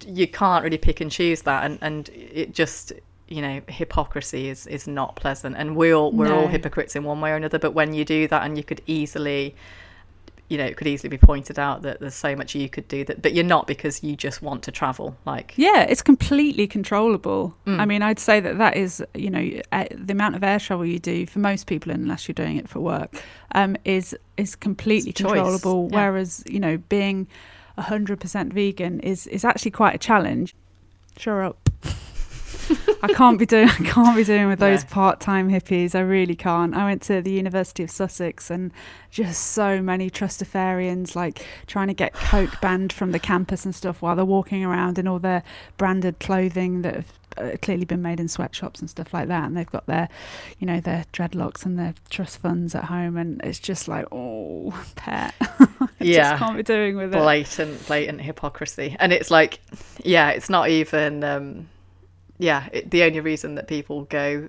you 0.06 0.28
can't 0.28 0.62
really 0.64 0.78
pick 0.78 1.00
and 1.00 1.10
choose 1.10 1.42
that, 1.42 1.64
and 1.64 1.78
and 1.82 2.08
it 2.10 2.52
just 2.52 2.92
you 3.28 3.40
know 3.42 3.60
hypocrisy 3.68 4.48
is 4.48 4.66
is 4.66 4.86
not 4.86 5.16
pleasant, 5.16 5.56
and 5.56 5.76
we 5.76 5.92
all 5.92 6.12
we're 6.12 6.32
all 6.32 6.46
hypocrites 6.48 6.94
in 6.96 7.04
one 7.04 7.20
way 7.20 7.30
or 7.32 7.36
another. 7.36 7.58
But 7.58 7.72
when 7.72 7.92
you 7.94 8.04
do 8.04 8.28
that, 8.28 8.44
and 8.44 8.56
you 8.56 8.64
could 8.64 8.80
easily. 8.86 9.54
You 10.48 10.58
know, 10.58 10.66
it 10.66 10.76
could 10.76 10.86
easily 10.86 11.08
be 11.08 11.16
pointed 11.16 11.58
out 11.58 11.80
that 11.80 12.00
there's 12.00 12.14
so 12.14 12.36
much 12.36 12.54
you 12.54 12.68
could 12.68 12.86
do 12.86 13.06
that, 13.06 13.22
but 13.22 13.32
you're 13.32 13.42
not 13.42 13.66
because 13.66 14.02
you 14.02 14.14
just 14.14 14.42
want 14.42 14.62
to 14.64 14.70
travel. 14.70 15.16
Like, 15.24 15.54
Yeah, 15.56 15.84
it's 15.84 16.02
completely 16.02 16.66
controllable. 16.66 17.56
Mm. 17.66 17.78
I 17.80 17.86
mean, 17.86 18.02
I'd 18.02 18.18
say 18.18 18.38
that 18.38 18.58
that 18.58 18.76
is, 18.76 19.02
you 19.14 19.30
know, 19.30 19.40
the 19.40 20.12
amount 20.12 20.34
of 20.34 20.44
air 20.44 20.58
travel 20.58 20.84
you 20.84 20.98
do 20.98 21.24
for 21.24 21.38
most 21.38 21.66
people, 21.66 21.90
unless 21.90 22.28
you're 22.28 22.34
doing 22.34 22.58
it 22.58 22.68
for 22.68 22.80
work, 22.80 23.14
um, 23.54 23.78
is 23.86 24.14
is 24.36 24.54
completely 24.54 25.12
It's 25.12 25.20
a 25.20 25.22
choice, 25.22 25.32
controllable. 25.32 25.88
yeah. 25.90 25.96
Whereas, 26.10 26.44
you 26.46 26.60
know, 26.60 26.76
being 26.76 27.28
hundred 27.78 28.20
percent 28.20 28.52
vegan 28.52 29.00
is 29.00 29.26
is 29.26 29.44
actually 29.44 29.70
quite 29.72 29.94
a 29.94 29.98
challenge. 29.98 30.54
Sure 31.16 31.42
up. 31.44 31.68
I 33.02 33.08
can't 33.08 33.38
be 33.38 33.46
doing. 33.46 33.68
I 33.80 33.84
can't 33.84 34.16
be 34.16 34.24
doing 34.24 34.46
with 34.46 34.60
those 34.60 34.84
No. 34.84 34.90
part-time 34.90 35.50
hippies. 35.50 35.94
I 35.94 36.00
really 36.00 36.36
can't. 36.36 36.74
I 36.74 36.84
went 36.84 37.02
to 37.02 37.20
the 37.20 37.32
University 37.32 37.82
of 37.82 37.90
Sussex, 37.90 38.50
and 38.50 38.70
just 39.10 39.48
so 39.48 39.82
many 39.82 40.08
trustafarians 40.08 41.16
like 41.16 41.44
trying 41.66 41.88
to 41.88 41.94
get 41.94 42.12
coke 42.12 42.60
banned 42.60 42.92
from 42.92 43.12
the 43.12 43.18
campus 43.18 43.64
and 43.64 43.74
stuff 43.74 44.00
while 44.00 44.14
they're 44.16 44.24
walking 44.24 44.64
around 44.64 44.98
in 44.98 45.08
all 45.08 45.18
their 45.18 45.42
branded 45.76 46.20
clothing 46.20 46.82
that 46.82 46.94
have 46.94 47.12
clearly 47.62 47.84
been 47.84 48.02
made 48.02 48.20
in 48.20 48.28
sweatshops 48.28 48.80
and 48.80 48.88
stuff 48.88 49.12
like 49.12 49.28
that 49.28 49.44
and 49.44 49.56
they've 49.56 49.70
got 49.70 49.86
their 49.86 50.08
you 50.58 50.66
know 50.66 50.80
their 50.80 51.04
dreadlocks 51.12 51.64
and 51.64 51.78
their 51.78 51.94
trust 52.10 52.38
funds 52.38 52.74
at 52.74 52.84
home 52.84 53.16
and 53.16 53.40
it's 53.42 53.58
just 53.58 53.88
like 53.88 54.06
oh 54.12 54.72
pet. 54.96 55.34
Yeah. 55.98 56.30
just 56.30 56.42
can't 56.42 56.56
be 56.56 56.62
doing 56.64 56.96
with 56.96 57.14
it. 57.14 57.18
Blatant 57.18 57.86
blatant 57.86 58.20
hypocrisy. 58.20 58.96
And 58.98 59.12
it's 59.12 59.30
like 59.30 59.60
yeah 60.04 60.30
it's 60.30 60.50
not 60.50 60.68
even 60.68 61.22
um 61.22 61.68
yeah 62.38 62.68
it, 62.72 62.90
the 62.90 63.04
only 63.04 63.20
reason 63.20 63.54
that 63.54 63.68
people 63.68 64.02
go 64.04 64.48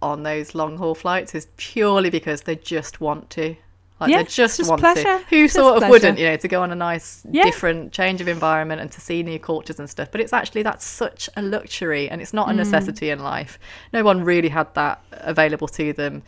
on 0.00 0.22
those 0.22 0.54
long 0.54 0.76
haul 0.76 0.94
flights 0.94 1.34
is 1.34 1.48
purely 1.56 2.10
because 2.10 2.42
they 2.42 2.56
just 2.56 3.00
want 3.00 3.30
to 3.30 3.56
like 4.00 4.10
Yeah, 4.10 4.18
they 4.18 4.24
just, 4.24 4.56
just 4.58 4.68
want 4.68 4.80
pleasure. 4.80 5.02
to 5.02 5.24
who 5.30 5.44
Just 5.44 5.54
sort 5.54 5.74
of 5.74 5.78
pleasure. 5.78 5.90
wouldn't 5.90 6.18
you 6.18 6.26
know 6.26 6.36
to 6.36 6.48
go 6.48 6.62
on 6.62 6.70
a 6.72 6.74
nice 6.74 7.24
Yeah. 7.30 7.44
different 7.44 7.92
change 7.92 8.20
of 8.20 8.28
environment 8.28 8.80
and 8.80 8.90
to 8.92 9.00
see 9.00 9.22
new 9.22 9.38
cultures 9.38 9.78
and 9.78 9.88
stuff 9.88 10.08
but 10.10 10.20
it's 10.20 10.32
actually 10.32 10.62
that's 10.62 10.84
such 10.84 11.28
a 11.36 11.42
luxury 11.42 12.08
and 12.10 12.20
it's 12.20 12.32
not 12.32 12.48
a 12.48 12.52
Mm. 12.52 12.56
necessity 12.56 13.10
in 13.10 13.20
life 13.20 13.58
no 13.92 14.02
one 14.02 14.24
really 14.24 14.48
had 14.48 14.72
that 14.74 15.00
available 15.12 15.68
to 15.68 15.92
them 15.92 16.22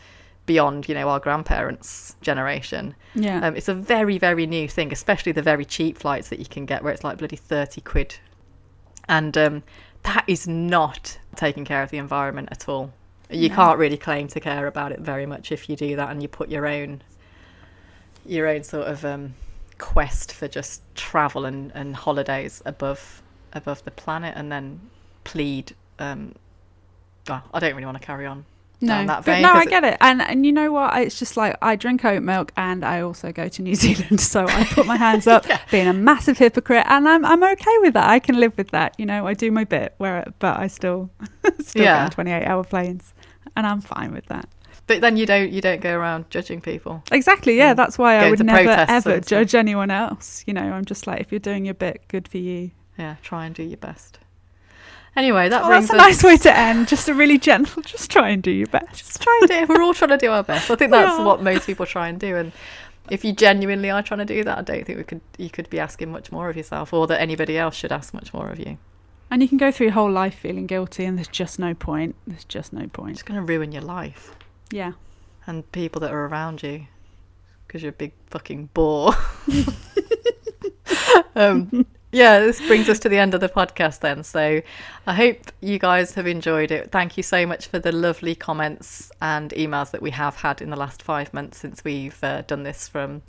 beyond 0.45 0.87
you 0.87 0.95
know 0.95 1.09
our 1.09 1.19
grandparents 1.19 2.15
generation 2.21 2.95
yeah 3.15 3.45
um, 3.45 3.55
it's 3.57 3.67
a 3.67 3.73
very, 3.73 4.17
very 4.17 4.45
new 4.47 4.67
thing, 4.69 4.93
especially 4.93 5.33
the 5.33 5.41
very 5.41 5.65
cheap 5.65 5.97
flights 5.97 6.29
that 6.29 6.39
you 6.39 6.45
can 6.45 6.65
get 6.65 6.81
where 6.83 6.93
it's 6.93 7.03
like 7.03 7.17
bloody 7.17 7.35
30 7.35 7.81
quid. 7.81 8.15
And 9.09 9.37
um, 9.37 9.63
that 10.03 10.23
is 10.27 10.47
not 10.47 11.17
taking 11.35 11.65
care 11.65 11.81
of 11.83 11.89
the 11.89 11.97
environment 11.97 12.49
at 12.51 12.69
all. 12.69 12.93
You 13.29 13.49
No. 13.49 13.55
can't 13.55 13.77
really 13.79 13.97
claim 13.97 14.27
to 14.29 14.39
care 14.39 14.67
about 14.67 14.91
it 14.93 14.99
very 15.01 15.25
much 15.25 15.51
if 15.51 15.69
you 15.69 15.75
do 15.75 15.95
that 15.97 16.09
and 16.11 16.21
you 16.21 16.27
put 16.29 16.49
your 16.49 16.65
own 16.67 17.01
your 18.27 18.47
own 18.47 18.63
sort 18.63 18.87
of 18.87 19.03
um, 19.05 19.33
quest 19.77 20.33
for 20.33 20.47
just 20.47 20.81
travel 20.95 21.45
and, 21.45 21.71
and 21.75 21.95
holidays 21.95 22.61
above 22.65 23.21
above 23.53 23.83
the 23.85 23.91
planet 23.91 24.33
and 24.37 24.51
then 24.51 24.79
plead 25.23 25.73
um, 25.99 26.35
well, 27.27 27.43
I 27.53 27.59
don't 27.59 27.73
really 27.73 27.85
want 27.85 27.99
to 27.99 28.05
carry 28.05 28.25
on 28.25 28.45
no, 28.79 28.89
down 28.89 29.07
that 29.07 29.17
but 29.25 29.25
vein 29.25 29.41
no, 29.41 29.53
I 29.53 29.63
it- 29.63 29.69
get 29.69 29.83
it, 29.83 29.97
and 30.01 30.21
and 30.21 30.45
you 30.45 30.51
know 30.51 30.71
what? 30.71 30.95
It's 31.01 31.17
just 31.17 31.35
like 31.35 31.57
I 31.63 31.75
drink 31.75 32.05
oat 32.05 32.21
milk, 32.21 32.51
and 32.55 32.85
I 32.85 33.01
also 33.01 33.31
go 33.31 33.47
to 33.47 33.61
New 33.63 33.73
Zealand, 33.83 34.21
so 34.21 34.45
I 34.47 34.65
put 34.65 34.85
my 34.85 34.95
hands 34.97 35.25
up, 35.25 35.45
Yeah. 35.49 35.59
being 35.71 35.87
a 35.87 35.93
massive 35.93 36.37
hypocrite, 36.37 36.85
and 36.87 37.09
I'm 37.09 37.25
I'm 37.25 37.43
okay 37.43 37.77
with 37.79 37.95
that. 37.95 38.07
I 38.07 38.19
can 38.19 38.39
live 38.39 38.55
with 38.55 38.69
that. 38.71 38.93
You 38.99 39.07
know, 39.07 39.25
I 39.25 39.33
do 39.33 39.49
my 39.51 39.63
bit, 39.63 39.95
where 39.97 40.31
but 40.37 40.59
I 40.59 40.67
still 40.67 41.09
still 41.59 41.83
Yeah. 41.83 41.95
get 41.97 42.03
on 42.03 42.11
28 42.11 42.45
hour 42.45 42.63
planes, 42.63 43.13
and 43.55 43.65
I'm 43.65 43.81
fine 43.81 44.13
with 44.13 44.27
that. 44.27 44.47
But 44.87 45.01
then 45.01 45.17
you 45.17 45.25
don't 45.25 45.51
you 45.51 45.59
don't 45.59 45.81
go 45.81 45.93
around 45.93 46.29
judging 46.29 46.61
people. 46.61 47.03
Exactly, 47.11 47.57
yeah. 47.57 47.73
That's 47.73 47.97
why 47.97 48.15
I 48.15 48.29
would 48.29 48.43
never 48.43 48.85
ever 48.87 49.19
judge 49.19 49.53
anyone 49.53 49.91
else. 49.91 50.43
You 50.47 50.53
know, 50.53 50.61
I'm 50.61 50.85
just 50.85 51.05
like, 51.05 51.19
if 51.21 51.31
you're 51.31 51.39
doing 51.39 51.65
your 51.65 51.73
bit, 51.73 52.07
good 52.07 52.27
for 52.27 52.37
you. 52.37 52.71
Yeah, 52.97 53.17
try 53.21 53.45
and 53.45 53.53
do 53.53 53.63
your 53.63 53.77
best. 53.77 54.19
Anyway, 55.17 55.49
that 55.49 55.63
oh, 55.63 55.69
that's 55.69 55.89
a 55.89 55.93
us. 55.93 55.97
nice 55.97 56.23
way 56.23 56.37
to 56.37 56.55
end. 56.55 56.87
Just 56.87 57.09
a 57.09 57.13
really 57.13 57.37
gentle. 57.37 57.81
Just 57.85 58.09
try 58.09 58.29
and 58.29 58.41
do 58.41 58.51
your 58.51 58.67
best. 58.67 58.99
Just 58.99 59.21
try 59.21 59.37
and 59.41 59.49
do. 59.49 59.55
It. 59.55 59.69
We're 59.69 59.81
all 59.81 59.93
trying 59.93 60.09
to 60.09 60.17
do 60.17 60.31
our 60.31 60.43
best. 60.43 60.69
I 60.69 60.75
think 60.75 60.91
that's 60.91 61.19
are. 61.19 61.25
what 61.25 61.41
most 61.41 61.65
people 61.65 61.87
try 61.87 62.07
and 62.07 62.19
do. 62.19 62.35
And 62.35 62.51
if 63.09 63.25
you 63.25 63.33
genuinely 63.33 63.89
are 63.89 64.03
trying 64.03 64.19
to 64.19 64.25
do 64.25 64.43
that, 64.43 64.57
I 64.59 64.61
don't 64.61 64.85
think 64.85 64.99
we 64.99 65.03
could. 65.03 65.21
You 65.37 65.49
could 65.49 65.69
be 65.69 65.79
asking 65.79 66.11
much 66.11 66.31
more 66.31 66.49
of 66.49 66.55
yourself, 66.55 66.93
or 66.93 67.07
that 67.07 67.19
anybody 67.19 67.57
else 67.57 67.75
should 67.75 67.91
ask 67.91 68.13
much 68.13 68.33
more 68.33 68.47
of 68.49 68.59
you. 68.59 68.77
And 69.29 69.41
you 69.41 69.49
can 69.49 69.57
go 69.57 69.71
through 69.71 69.87
your 69.87 69.93
whole 69.95 70.11
life 70.11 70.35
feeling 70.35 70.67
guilty, 70.67 71.03
and 71.03 71.17
there's 71.17 71.27
just 71.27 71.59
no 71.59 71.73
point. 71.73 72.15
There's 72.25 72.45
just 72.45 72.71
no 72.71 72.87
point. 72.87 73.13
It's 73.13 73.23
going 73.23 73.39
to 73.39 73.45
ruin 73.45 73.73
your 73.73 73.81
life 73.81 74.35
Yeah. 74.71 74.93
and 75.45 75.69
people 75.71 76.01
that 76.01 76.11
are 76.11 76.25
around 76.25 76.61
you 76.63 76.87
because 77.65 77.81
you're 77.83 77.89
a 77.89 77.93
big 77.93 78.13
fucking 78.27 78.69
bore. 78.73 79.13
um, 81.35 81.85
yeah, 82.11 82.39
this 82.39 82.65
brings 82.65 82.87
us 82.89 82.99
to 82.99 83.09
the 83.09 83.17
end 83.17 83.33
of 83.33 83.41
the 83.41 83.49
podcast 83.49 83.99
then. 83.99 84.23
So 84.23 84.61
I 85.05 85.13
hope 85.13 85.37
you 85.61 85.77
guys 85.79 86.13
have 86.15 86.27
enjoyed 86.27 86.71
it. 86.71 86.91
Thank 86.91 87.17
you 87.17 87.23
so 87.23 87.45
much 87.45 87.67
for 87.67 87.79
the 87.79 87.91
lovely 87.91 88.35
comments 88.35 89.11
and 89.21 89.51
emails 89.51 89.91
that 89.91 90.01
we 90.01 90.11
have 90.11 90.35
had 90.37 90.61
in 90.61 90.69
the 90.69 90.77
last 90.77 91.01
five 91.03 91.33
months 91.33 91.57
since 91.59 91.83
we've 91.83 92.21
uh, 92.23 92.41
done 92.43 92.63
this 92.63 92.87
from. 92.87 93.21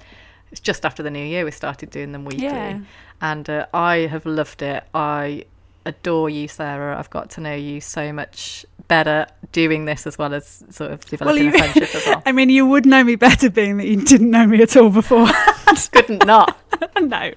It's 0.51 0.61
just 0.61 0.87
after 0.87 1.03
the 1.03 1.11
new 1.11 1.25
year 1.25 1.45
we 1.45 1.51
started 1.51 1.91
doing 1.91 2.13
them 2.13 2.25
weekly, 2.25 2.45
Yeah. 2.47 2.81
and 3.21 3.51
uh, 3.51 3.67
I 3.75 3.97
have 4.07 4.25
loved 4.25 4.63
it. 4.63 4.83
I 4.95 5.45
adore 5.85 6.31
you, 6.31 6.49
Sarah. 6.49 6.99
I've 6.99 7.11
got 7.11 7.29
to 7.31 7.41
know 7.43 7.55
you 7.55 7.83
so 7.83 8.13
much 8.15 8.65
better 8.89 9.27
doing 9.53 9.85
this 9.85 10.07
as 10.07 10.19
well 10.19 10.35
as 10.35 10.65
sort 10.71 10.91
of 10.91 11.05
developing 11.05 11.45
you- 11.45 11.49
a 11.51 11.53
friendship 11.59 11.95
as 11.95 12.07
well. 12.07 12.23
I 12.27 12.33
mean, 12.33 12.49
you 12.51 12.67
would 12.67 12.87
know 12.87 13.05
me 13.05 13.15
better 13.17 13.49
being 13.51 13.77
that 13.77 13.87
you 13.87 14.03
didn't 14.03 14.31
know 14.31 14.47
me 14.47 14.63
at 14.63 14.77
all 14.77 14.91
before. 14.91 15.29
Couldn't 15.93 16.27
not. 16.27 16.59
no. 17.01 17.33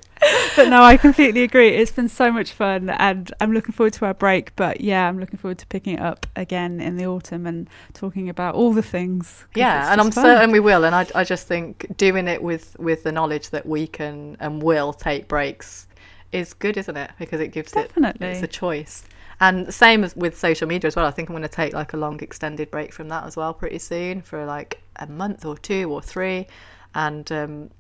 But 0.56 0.70
no, 0.70 0.82
I 0.82 0.98
completely 0.98 1.44
agree. 1.44 1.70
It's 1.70 1.92
been 1.92 2.10
so 2.10 2.32
much 2.32 2.52
fun 2.52 2.90
and 2.90 3.32
I'm 3.40 3.54
looking 3.54 3.74
forward 3.74 3.94
to 3.94 4.06
our 4.06 4.14
break. 4.14 4.56
But 4.56 4.82
yeah, 4.82 5.08
I'm 5.08 5.20
looking 5.20 5.38
forward 5.38 5.58
to 5.60 5.68
picking 5.68 5.96
it 5.96 6.02
up 6.02 6.26
again 6.36 6.80
in 6.80 6.96
the 6.96 7.06
autumn 7.06 7.46
and 7.46 7.70
talking 7.94 8.30
about 8.30 8.56
all 8.56 8.74
the 8.74 8.82
things. 8.82 9.46
Yeah, 9.56 9.92
and 9.92 10.02
I'm 10.02 10.12
fun. 10.12 10.24
certain 10.24 10.52
we 10.52 10.60
will. 10.60 10.86
And 10.86 10.96
I, 10.96 11.06
I 11.14 11.24
just 11.24 11.48
think 11.48 11.86
doing 11.98 12.28
it 12.28 12.42
with 12.42 12.76
with 12.80 13.04
the 13.04 13.12
knowledge 13.12 13.50
that 13.52 13.66
we 13.66 13.88
can 13.88 14.38
and 14.40 14.62
will 14.62 14.94
take 14.94 15.28
breaks 15.28 15.88
is 16.32 16.54
good, 16.54 16.78
isn't 16.78 16.98
it? 16.98 17.12
Because 17.20 17.42
it 17.42 17.50
gives 17.50 17.74
Definitely. 17.74 18.28
it 18.28 18.32
it's 18.32 18.44
a 18.44 18.48
choice. 18.48 19.04
And 19.42 19.74
same 19.74 20.04
as 20.06 20.16
with 20.16 20.38
social 20.38 20.68
media 20.70 20.88
as 20.88 20.96
well. 20.96 21.06
I 21.08 21.12
think 21.12 21.30
I'm 21.30 21.34
going 21.34 21.44
to 21.44 21.50
take 21.50 21.74
like 21.74 21.94
a 21.94 21.98
long 21.98 22.22
extended 22.22 22.72
break 22.72 22.94
from 22.94 23.10
that 23.10 23.26
as 23.26 23.36
well 23.36 23.54
pretty 23.54 23.80
soon 23.80 24.22
for 24.22 24.46
like 24.46 24.84
a 24.98 25.08
month 25.08 25.46
or 25.46 25.58
two 25.58 25.92
or 25.92 26.02
three, 26.02 26.48
and 26.96 27.30
um, 27.32 27.72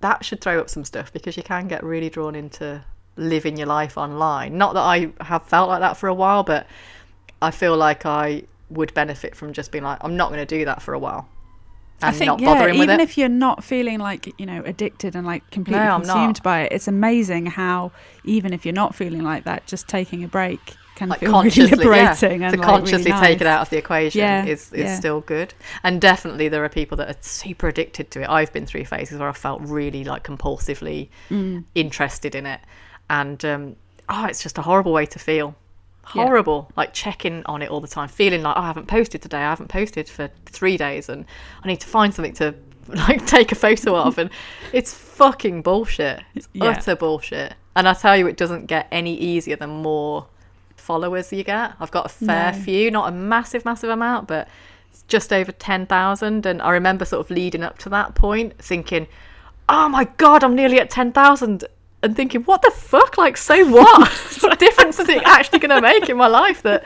that 0.00 0.24
should 0.24 0.40
throw 0.40 0.60
up 0.60 0.70
some 0.70 0.84
stuff 0.84 1.12
because 1.12 1.36
you 1.36 1.42
can 1.42 1.68
get 1.68 1.84
really 1.84 2.10
drawn 2.10 2.36
into 2.36 2.84
living 3.16 3.56
your 3.58 3.66
life 3.66 3.98
online. 3.98 4.56
Not 4.58 4.74
that 4.74 4.82
I 4.82 5.12
have 5.22 5.44
felt 5.46 5.68
like 5.68 5.80
that 5.80 5.96
for 5.96 6.08
a 6.08 6.14
while, 6.14 6.44
but 6.44 6.68
I 7.42 7.50
feel 7.50 7.76
like 7.76 8.06
I 8.06 8.44
would 8.70 8.94
benefit 8.94 9.36
from 9.36 9.52
just 9.52 9.72
being 9.72 9.84
like, 9.84 9.98
I'm 10.02 10.16
not 10.16 10.30
going 10.30 10.40
to 10.46 10.46
do 10.58 10.64
that 10.66 10.82
for 10.82 10.94
a 10.94 11.00
while. 11.00 11.28
I 12.02 12.10
And 12.10 12.12
think 12.12 12.26
not 12.26 12.40
yeah, 12.40 12.44
bothering 12.44 12.78
with 12.78 12.90
even 12.90 13.00
if 13.00 13.18
you're 13.18 13.28
not 13.28 13.64
feeling 13.64 13.98
like 13.98 14.32
you 14.38 14.46
know 14.46 14.62
addicted 14.64 15.16
and 15.16 15.26
like 15.26 15.50
completely 15.50 15.88
No, 15.88 15.88
consumed 15.88 16.40
by 16.42 16.62
it, 16.62 16.72
it's 16.72 16.86
amazing 16.88 17.46
how 17.46 17.92
even 18.24 18.52
if 18.52 18.64
you're 18.64 18.72
not 18.74 18.94
feeling 18.94 19.22
like 19.22 19.44
that, 19.44 19.66
just 19.66 19.88
taking 19.88 20.22
a 20.22 20.28
break 20.28 20.78
can 20.98 21.08
like 21.08 21.20
feel 21.20 21.30
really 21.30 21.42
consciously, 21.44 21.78
yeah, 21.78 21.84
liberating 22.02 22.42
and 22.44 22.52
to 22.54 22.58
like, 22.60 22.68
consciously 22.68 23.12
really 23.12 23.26
take 23.26 23.40
it 23.40 23.46
out 23.46 23.62
of 23.62 23.70
the 23.70 23.78
equation 23.78 24.20
Yeah, 24.20 24.44
is, 24.44 24.72
is 24.72 24.80
yeah. 24.84 24.96
still 24.98 25.20
good. 25.20 25.54
And 25.84 26.00
definitely 26.00 26.48
there 26.48 26.64
are 26.64 26.68
people 26.68 26.96
that 26.98 27.08
are 27.08 27.16
super 27.20 27.68
addicted 27.68 28.10
to 28.10 28.22
it. 28.22 28.28
I've 28.28 28.52
been 28.52 28.66
through 28.66 28.84
phases 28.84 29.18
where 29.18 29.28
I 29.28 29.32
felt 29.32 29.60
really 29.62 30.04
like 30.04 30.24
compulsively 30.24 31.08
Mm. 31.30 31.64
interested 31.74 32.34
in 32.34 32.46
it, 32.46 32.60
and 33.10 33.42
um, 33.44 33.76
oh, 34.08 34.24
it's 34.26 34.42
just 34.42 34.58
a 34.58 34.62
horrible 34.62 34.92
way 34.92 35.06
to 35.06 35.18
feel. 35.18 35.54
Yeah. 36.14 36.24
Horrible, 36.24 36.70
like 36.76 36.94
checking 36.94 37.44
on 37.46 37.60
it 37.62 37.68
all 37.70 37.80
the 37.80 37.86
time, 37.88 38.08
feeling 38.08 38.42
like 38.42 38.56
oh, 38.56 38.60
I 38.62 38.66
haven't 38.66 38.86
posted 38.88 39.20
today. 39.22 39.38
I 39.38 39.50
haven't 39.50 39.68
posted 39.68 40.08
for 40.08 40.30
three 40.46 40.76
days, 40.76 41.08
and 41.08 41.24
I 41.62 41.68
need 41.68 41.80
to 41.80 41.86
find 41.86 42.12
something 42.14 42.32
to 42.34 42.54
like 42.88 43.26
take 43.26 43.52
a 43.52 43.54
photo 43.54 43.94
of. 43.94 44.18
And 44.18 44.30
it's 44.72 44.92
fucking 44.94 45.62
bullshit. 45.62 46.22
It's 46.34 46.48
Yeah. 46.54 46.70
utter 46.70 46.96
bullshit. 46.96 47.54
And 47.76 47.86
I 47.86 47.92
tell 47.94 48.16
you, 48.16 48.26
it 48.26 48.36
doesn't 48.36 48.66
get 48.66 48.88
any 48.90 49.14
easier 49.16 49.54
the 49.56 49.66
more 49.68 50.26
followers 50.88 51.30
you 51.32 51.44
get. 51.44 51.74
I've 51.80 51.90
got 51.90 52.06
a 52.06 52.08
fair 52.08 52.52
No. 52.52 52.58
few, 52.58 52.90
not 52.90 53.08
a 53.12 53.14
massive, 53.14 53.62
massive 53.66 53.90
amount, 53.90 54.26
but 54.26 54.48
just 55.06 55.32
over 55.32 55.52
10,000. 55.52 56.46
And 56.46 56.62
I 56.62 56.70
remember 56.70 57.04
sort 57.04 57.20
of 57.24 57.30
leading 57.30 57.62
up 57.62 57.76
to 57.84 57.88
that 57.90 58.14
point 58.14 58.56
thinking, 58.58 59.06
oh 59.68 59.88
my 59.90 60.04
God, 60.16 60.42
I'm 60.42 60.54
nearly 60.54 60.80
at 60.80 60.88
10,000. 60.88 61.64
And 62.02 62.16
thinking, 62.16 62.42
what 62.44 62.62
the 62.62 62.70
fuck? 62.70 63.18
Like, 63.18 63.36
so 63.36 63.68
what? 63.68 64.08
what 64.40 64.58
difference 64.58 64.98
is 64.98 65.08
it 65.10 65.22
actually 65.26 65.58
going 65.58 65.74
to 65.76 65.82
make 65.82 66.08
in 66.08 66.16
my 66.16 66.26
life 66.28 66.62
that 66.62 66.84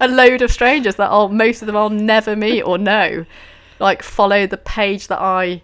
a 0.00 0.08
load 0.08 0.42
of 0.42 0.50
strangers 0.52 0.96
that 0.96 1.10
I'll, 1.10 1.28
most 1.30 1.62
of 1.62 1.66
them 1.66 1.76
I'll 1.76 1.88
never 1.90 2.36
meet 2.36 2.62
or 2.62 2.76
know, 2.76 3.24
like, 3.78 4.02
follow 4.02 4.46
the 4.46 4.58
page 4.58 5.08
that 5.08 5.20
I 5.20 5.62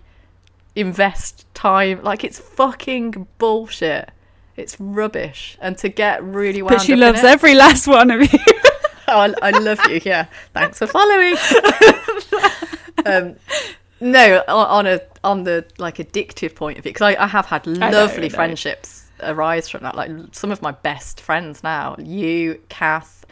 invest 0.74 1.44
time? 1.54 2.02
Like, 2.02 2.24
it's 2.24 2.38
fucking 2.38 3.26
bullshit. 3.38 4.10
It's 4.56 4.78
rubbish. 4.78 5.56
And 5.60 5.76
to 5.78 5.88
get 5.88 6.22
really 6.22 6.62
well. 6.62 6.76
But 6.76 6.82
she 6.82 6.96
loves 6.96 7.20
it- 7.20 7.26
every 7.26 7.54
last 7.54 7.86
one 7.86 8.10
of 8.10 8.32
you. 8.32 8.38
Oh, 9.06 9.18
I, 9.20 9.34
I 9.42 9.50
love 9.58 9.78
you. 9.90 10.00
Yeah, 10.02 10.26
thanks 10.54 10.78
for 10.78 10.86
following. 10.86 11.36
um, 13.06 13.36
no, 14.00 14.42
on, 14.48 14.86
a 14.86 15.00
on 15.22 15.44
the 15.44 15.66
like 15.76 15.98
addictive 15.98 16.54
point 16.54 16.78
of 16.78 16.84
view, 16.84 16.92
because 16.92 17.14
I, 17.14 17.22
I 17.22 17.26
have 17.26 17.44
had 17.44 17.66
lovely 17.66 18.30
know. 18.30 18.34
friendships 18.34 19.04
arise 19.20 19.68
from 19.68 19.82
that. 19.82 19.94
Like 19.94 20.10
some 20.32 20.50
of 20.50 20.62
my 20.62 20.70
best 20.70 21.20
friends 21.20 21.62
now, 21.62 21.96
you, 21.98 22.62
Cath. 22.70 23.26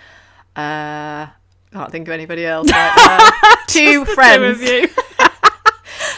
Uh, 0.57 1.29
can't 1.73 1.91
think 1.91 2.07
of 2.07 2.13
anybody 2.13 2.45
else. 2.45 2.71
Right. 2.71 3.57
Two 3.69 4.05
friends. 4.05 4.61
you. 4.61 4.89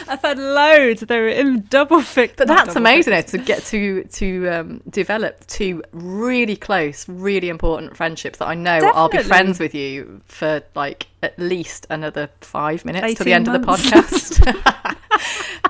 I've 0.07 0.21
had 0.21 0.37
loads. 0.37 1.01
They 1.01 1.19
were 1.19 1.27
in 1.27 1.61
double 1.69 2.01
fix. 2.01 2.33
But 2.37 2.47
that's 2.47 2.75
amazing 2.75 3.13
fix. 3.13 3.31
to 3.31 3.37
get 3.37 3.63
to 3.65 4.03
to 4.03 4.49
um, 4.49 4.81
develop 4.89 5.45
two 5.47 5.83
really 5.91 6.55
close, 6.55 7.07
really 7.07 7.49
important 7.49 7.97
friendships 7.97 8.39
that 8.39 8.47
I 8.47 8.55
know 8.55 8.79
I'll 8.93 9.09
be 9.09 9.19
friends 9.19 9.59
with 9.59 9.73
you 9.75 10.21
for 10.27 10.61
like 10.75 11.07
at 11.23 11.37
least 11.39 11.87
another 11.89 12.29
five 12.41 12.85
minutes 12.85 13.17
to 13.17 13.23
the 13.23 13.31
18 13.31 13.33
end 13.33 13.47
of 13.47 13.53
the 13.53 13.67
podcast. 13.67 14.95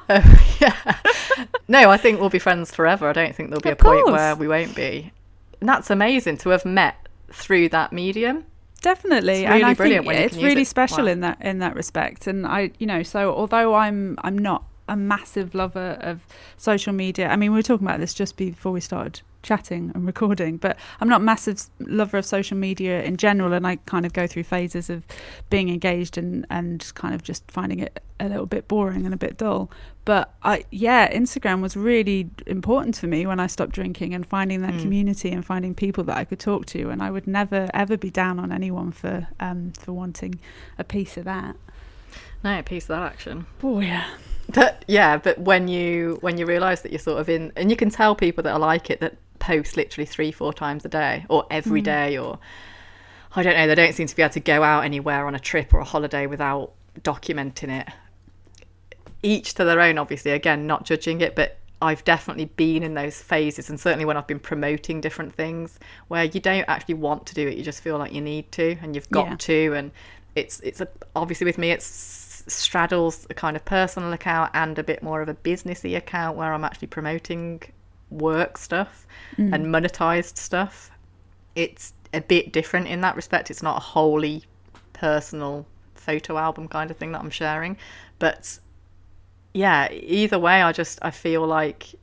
Um, 0.08 0.22
yeah. 0.60 1.00
No, 1.68 1.90
I 1.90 1.98
think 1.98 2.20
we'll 2.20 2.30
be 2.30 2.38
friends 2.38 2.72
forever. 2.72 3.10
I 3.10 3.14
don't 3.14 3.36
think 3.36 3.50
there'll 3.50 3.62
be 3.62 3.70
Of 3.70 3.80
a 3.80 3.84
point 3.84 4.12
where 4.12 4.36
we 4.36 4.48
won't 4.48 4.76
be. 4.76 5.12
And 5.60 5.68
that's 5.68 5.90
amazing 5.90 6.38
to 6.40 6.50
have 6.50 6.64
met 6.64 7.08
through 7.32 7.70
that 7.70 7.92
medium. 7.92 8.46
Definitely, 8.86 9.40
It's 9.44 9.46
and 9.46 9.54
really 9.56 9.64
I 9.64 9.74
brilliant 9.74 10.08
think 10.08 10.20
it's 10.20 10.38
really 10.38 10.62
it. 10.62 10.68
special 10.68 11.06
Wow. 11.06 11.12
in 11.14 11.20
that 11.22 11.42
in 11.42 11.58
that 11.60 11.76
respect. 11.76 12.28
And 12.28 12.46
I, 12.46 12.70
you 12.78 12.86
know, 12.86 13.02
so 13.02 13.34
although 13.34 13.74
I'm 13.74 14.16
I'm 14.24 14.38
not 14.38 14.64
a 14.88 14.96
massive 14.96 15.56
lover 15.56 15.98
of 16.02 16.20
social 16.58 16.94
media. 16.94 17.28
I 17.30 17.36
mean, 17.36 17.52
we 17.52 17.58
were 17.58 17.64
talking 17.64 17.88
about 17.88 18.00
this 18.00 18.14
just 18.14 18.38
before 18.38 18.72
we 18.72 18.80
started 18.80 19.22
chatting 19.42 19.92
and 19.96 20.06
recording, 20.06 20.58
but 20.58 20.78
I'm 21.02 21.10
not 21.10 21.22
a 21.22 21.24
massive 21.24 21.64
lover 21.80 22.18
of 22.20 22.26
social 22.26 22.58
media 22.58 23.02
in 23.02 23.18
general, 23.18 23.54
and 23.54 23.66
I 23.66 23.78
kind 23.88 24.06
of 24.06 24.14
go 24.14 24.28
through 24.28 24.44
phases 24.44 24.92
of 24.92 25.04
being 25.50 25.70
engaged 25.70 26.16
and 26.20 26.46
and 26.52 26.92
kind 26.94 27.16
of 27.16 27.24
just 27.24 27.44
finding 27.50 27.80
it 27.80 28.04
a 28.20 28.30
little 28.30 28.46
bit 28.46 28.68
boring 28.68 29.06
and 29.06 29.14
a 29.14 29.18
bit 29.18 29.38
dull. 29.38 29.70
But 30.06 30.34
I, 30.44 30.66
yeah, 30.72 31.12
Instagram 31.12 31.62
was 31.62 31.76
really 31.76 32.30
important 32.46 32.96
for 32.98 33.08
me 33.08 33.26
when 33.26 33.40
I 33.40 33.48
stopped 33.48 33.72
drinking 33.74 34.14
and 34.14 34.26
finding 34.26 34.62
that 34.62 34.76
Mm. 34.76 34.82
community 34.82 35.32
and 35.32 35.44
finding 35.46 35.74
people 35.76 36.04
that 36.06 36.16
I 36.16 36.24
could 36.26 36.40
talk 36.40 36.66
to. 36.68 36.90
And 36.90 37.02
I 37.02 37.10
would 37.12 37.28
never 37.28 37.70
ever 37.74 37.98
be 37.98 38.10
down 38.10 38.40
on 38.40 38.52
anyone 38.52 38.92
for 38.92 39.28
um 39.40 39.74
for 39.80 39.94
wanting 39.94 40.40
a 40.78 40.84
piece 40.84 41.18
of 41.18 41.26
that. 41.26 41.56
No, 42.44 42.60
a 42.60 42.64
piece 42.64 42.84
of 42.84 42.90
that 42.90 43.02
action. 43.04 43.48
Oh 43.64 43.80
yeah, 43.80 44.06
But 44.54 44.86
yeah, 44.88 45.18
but 45.18 45.40
when 45.40 45.68
you 45.68 46.20
when 46.22 46.38
you 46.38 46.46
realise 46.46 46.82
that 46.82 46.92
you're 46.92 47.00
sort 47.00 47.20
of 47.20 47.28
in, 47.28 47.52
and 47.56 47.70
you 47.72 47.76
can 47.76 47.90
tell 47.90 48.16
people 48.16 48.44
that 48.44 48.54
are 48.54 48.60
like 48.60 48.90
it 48.92 49.00
that 49.00 49.16
post 49.40 49.76
literally 49.76 50.06
three 50.06 50.32
four 50.32 50.54
times 50.54 50.86
a 50.86 50.90
day 50.90 51.26
or 51.30 51.46
every 51.52 51.82
Mm. 51.82 51.86
day 51.86 52.18
or 52.18 52.40
I 53.36 53.44
don't 53.44 53.56
know, 53.58 53.68
they 53.68 53.76
don't 53.76 53.94
seem 53.94 54.08
to 54.08 54.16
be 54.16 54.22
able 54.22 54.34
to 54.34 54.40
go 54.40 54.64
out 54.64 54.86
anywhere 54.86 55.26
on 55.28 55.36
a 55.36 55.40
trip 55.40 55.74
or 55.74 55.80
a 55.80 55.84
holiday 55.84 56.26
without 56.28 56.72
documenting 57.02 57.70
it. 57.82 57.88
Each 59.26 59.54
to 59.56 59.64
their 59.64 59.82
own, 59.82 59.98
obviously. 59.98 60.32
Again, 60.32 60.68
not 60.68 60.86
judging 60.86 61.22
it, 61.22 61.36
but 61.36 61.58
I've 61.82 62.04
definitely 62.06 62.46
been 62.46 62.84
in 62.84 62.94
those 62.94 63.22
phases, 63.22 63.70
and 63.70 63.80
certainly 63.80 64.06
when 64.06 64.18
I've 64.18 64.28
been 64.28 64.40
promoting 64.40 65.02
different 65.02 65.34
things 65.34 65.80
where 66.08 66.24
you 66.24 66.40
don't 66.40 66.66
actually 66.68 66.96
want 66.96 67.26
to 67.28 67.36
do 67.36 67.48
it, 67.48 67.58
you 67.58 67.64
just 67.64 67.82
feel 67.82 67.98
like 67.98 68.14
you 68.14 68.22
need 68.22 68.52
to, 68.54 68.78
and 68.82 68.96
you've 68.96 69.10
got 69.10 69.28
Yeah. 69.28 69.36
to, 69.38 69.74
and 69.74 69.92
it's 70.36 70.60
it's 70.62 70.82
a, 70.82 70.88
obviously 71.16 71.46
with 71.46 71.58
me 71.58 71.72
it's 71.72 72.44
straddles 72.48 73.26
a 73.30 73.34
kind 73.34 73.56
of 73.56 73.66
personal 73.66 74.14
account 74.14 74.52
and 74.54 74.78
a 74.78 74.84
bit 74.84 75.02
more 75.02 75.22
of 75.22 75.30
a 75.30 75.34
businessy 75.34 75.98
account 75.98 76.38
where 76.38 76.54
I'm 76.54 76.64
actually 76.64 76.90
promoting 76.90 77.62
work 78.12 78.58
stuff 78.58 79.08
mm. 79.38 79.54
and 79.54 79.66
monetized 79.66 80.38
stuff. 80.38 80.92
It's 81.56 81.94
a 82.14 82.22
bit 82.22 82.54
different 82.54 82.88
in 82.88 83.02
that 83.02 83.16
respect. 83.16 83.50
It's 83.50 83.64
not 83.64 83.78
a 83.78 83.80
wholly 83.80 84.44
personal 84.94 85.66
photo 85.96 86.38
album 86.38 86.68
kind 86.68 86.92
of 86.92 86.98
thing 86.98 87.12
that 87.14 87.22
I'm 87.22 87.32
sharing, 87.32 87.78
but 88.20 88.60
yeah, 89.56 89.90
either 89.90 90.38
way, 90.38 90.62
I 90.62 90.74
just 90.74 91.00
I 91.02 91.12
feel 91.12 91.48
like 91.48 91.96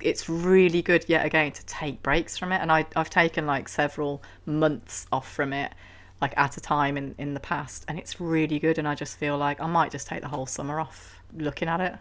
it's 0.00 0.28
really 0.28 0.82
good 0.82 1.06
yet 1.08 1.24
again 1.24 1.50
to 1.52 1.64
take 1.64 2.02
breaks 2.02 2.36
from 2.36 2.52
it, 2.52 2.60
and 2.60 2.70
I 2.70 2.84
I've 2.94 3.08
taken 3.08 3.46
like 3.46 3.66
several 3.70 4.22
months 4.44 5.06
off 5.10 5.32
from 5.32 5.54
it, 5.54 5.72
like 6.20 6.34
at 6.36 6.58
a 6.58 6.60
time 6.60 6.98
in 6.98 7.14
in 7.16 7.32
the 7.32 7.40
past, 7.40 7.86
and 7.88 7.98
it's 7.98 8.20
really 8.20 8.58
good, 8.58 8.76
and 8.76 8.86
I 8.86 8.94
just 8.94 9.16
feel 9.16 9.38
like 9.38 9.58
I 9.58 9.66
might 9.66 9.90
just 9.90 10.06
take 10.06 10.20
the 10.20 10.28
whole 10.28 10.44
summer 10.44 10.80
off 10.80 11.22
looking 11.34 11.66
at 11.66 11.80
it. 11.80 11.94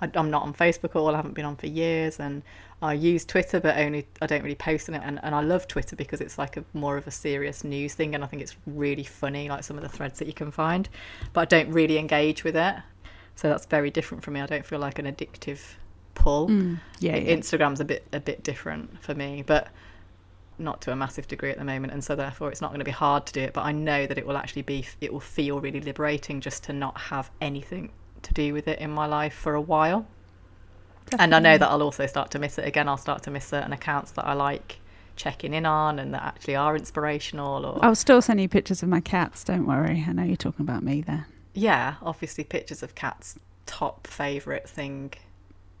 I, 0.00 0.08
I'm 0.14 0.30
not 0.30 0.44
on 0.44 0.54
Facebook 0.54 0.90
at 0.90 0.96
all. 0.96 1.12
I 1.12 1.16
haven't 1.16 1.34
been 1.34 1.44
on 1.44 1.56
for 1.56 1.66
years, 1.66 2.20
and 2.20 2.44
I 2.80 2.92
use 2.92 3.24
Twitter, 3.24 3.58
but 3.58 3.76
only 3.76 4.06
I 4.22 4.26
don't 4.26 4.44
really 4.44 4.54
post 4.54 4.88
on 4.88 4.94
it. 4.94 5.02
And, 5.04 5.18
and 5.24 5.34
I 5.34 5.40
love 5.40 5.66
Twitter 5.66 5.96
because 5.96 6.20
it's 6.20 6.38
like 6.38 6.56
a 6.56 6.64
more 6.74 6.96
of 6.96 7.08
a 7.08 7.10
serious 7.10 7.64
news 7.64 7.94
thing, 7.94 8.14
and 8.14 8.22
I 8.22 8.28
think 8.28 8.40
it's 8.42 8.54
really 8.66 9.02
funny, 9.02 9.48
like 9.48 9.64
some 9.64 9.76
of 9.76 9.82
the 9.82 9.88
threads 9.88 10.20
that 10.20 10.28
you 10.28 10.34
can 10.34 10.52
find. 10.52 10.88
But 11.32 11.40
I 11.40 11.44
don't 11.46 11.72
really 11.72 11.98
engage 11.98 12.44
with 12.44 12.54
it, 12.56 12.76
so 13.38 13.48
that's 13.48 13.66
very 13.66 13.88
different 13.88 14.24
for 14.24 14.32
me. 14.32 14.40
I 14.40 14.46
don't 14.46 14.66
feel 14.66 14.80
like 14.80 14.98
an 14.98 15.06
addictive 15.06 15.60
pull. 16.14 16.48
Mm. 16.48 16.80
yeah, 16.98 17.14
yeah. 17.14 17.36
Instagram's 17.36 17.78
a 17.78 17.84
bit 17.84 18.04
a 18.12 18.18
bit 18.18 18.42
different 18.42 19.00
for 19.00 19.14
me, 19.14 19.44
but 19.46 19.68
not 20.58 20.80
to 20.80 20.90
a 20.90 20.96
massive 20.96 21.28
degree 21.28 21.52
at 21.52 21.56
the 21.56 21.64
moment, 21.64 21.92
and 21.92 22.02
so 22.02 22.16
therefore 22.16 22.50
it's 22.50 22.60
not 22.60 22.70
going 22.70 22.80
to 22.80 22.84
be 22.84 22.90
hard 22.90 23.26
to 23.26 23.32
do 23.32 23.42
it. 23.42 23.52
But 23.52 23.60
I 23.60 23.70
know 23.70 24.08
that 24.08 24.18
it 24.18 24.26
will 24.26 24.36
actually 24.36 24.62
be 24.62 24.84
it 25.00 25.12
will 25.12 25.20
feel 25.20 25.60
really 25.60 25.80
liberating 25.80 26.40
just 26.40 26.64
to 26.64 26.72
not 26.72 26.98
have 26.98 27.30
anything 27.40 27.92
to 28.22 28.34
do 28.34 28.52
with 28.52 28.66
it 28.66 28.80
in 28.80 28.90
my 28.90 29.06
life 29.06 29.34
for 29.34 29.54
a 29.54 29.60
while. 29.60 30.08
And 31.16 31.32
I 31.32 31.38
know 31.38 31.56
that 31.56 31.70
I'll 31.70 31.84
also 31.84 32.06
start 32.06 32.32
to 32.32 32.40
miss 32.40 32.58
it 32.58 32.66
again. 32.66 32.88
I'll 32.88 32.96
start 32.96 33.22
to 33.22 33.30
miss 33.30 33.44
certain 33.44 33.72
accounts 33.72 34.10
that 34.12 34.26
I 34.26 34.32
like 34.32 34.80
checking 35.14 35.54
in 35.54 35.64
on 35.64 36.00
and 36.00 36.12
that 36.12 36.24
actually 36.24 36.56
are 36.56 36.76
inspirational 36.76 37.64
or 37.64 37.84
I'll 37.84 37.94
still 37.94 38.20
send 38.20 38.40
you 38.40 38.48
pictures 38.48 38.82
of 38.82 38.88
my 38.88 39.00
cats. 39.00 39.44
Don't 39.44 39.64
worry. 39.64 40.04
I 40.08 40.12
know 40.12 40.24
you're 40.24 40.36
talking 40.36 40.64
about 40.64 40.82
me 40.82 41.02
there. 41.02 41.28
Yeah, 41.58 41.96
obviously 42.02 42.44
pictures 42.44 42.82
of 42.82 42.94
cats 42.94 43.38
top 43.66 44.06
favorite 44.06 44.68
thing 44.68 45.12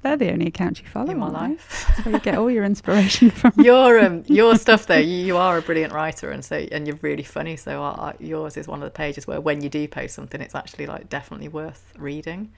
They're 0.02 0.16
the 0.16 0.30
only 0.30 0.46
accounts 0.48 0.80
you 0.80 0.86
follow 0.86 1.10
in 1.10 1.18
my 1.18 1.28
life. 1.30 1.86
That's 1.88 2.04
where 2.04 2.14
you 2.16 2.20
get 2.20 2.36
all 2.36 2.50
your 2.50 2.64
inspiration 2.64 3.30
from. 3.40 3.52
your 3.56 3.98
um 3.98 4.22
your 4.26 4.56
stuff 4.56 4.86
though 4.86 4.98
you, 4.98 5.24
you 5.28 5.36
are 5.36 5.56
a 5.58 5.62
brilliant 5.62 5.92
writer 5.92 6.30
and 6.30 6.44
so 6.44 6.56
and 6.56 6.86
you're 6.86 6.98
really 7.02 7.22
funny 7.22 7.56
so 7.56 7.82
I, 7.82 7.88
I, 8.10 8.14
yours 8.20 8.56
is 8.56 8.68
one 8.68 8.80
of 8.82 8.86
the 8.86 8.96
pages 9.04 9.26
where 9.26 9.40
when 9.40 9.62
you 9.62 9.68
do 9.70 9.88
post 9.88 10.14
something 10.14 10.40
it's 10.40 10.54
actually 10.54 10.86
like 10.86 11.08
definitely 11.08 11.48
worth 11.48 11.92
reading 11.96 12.52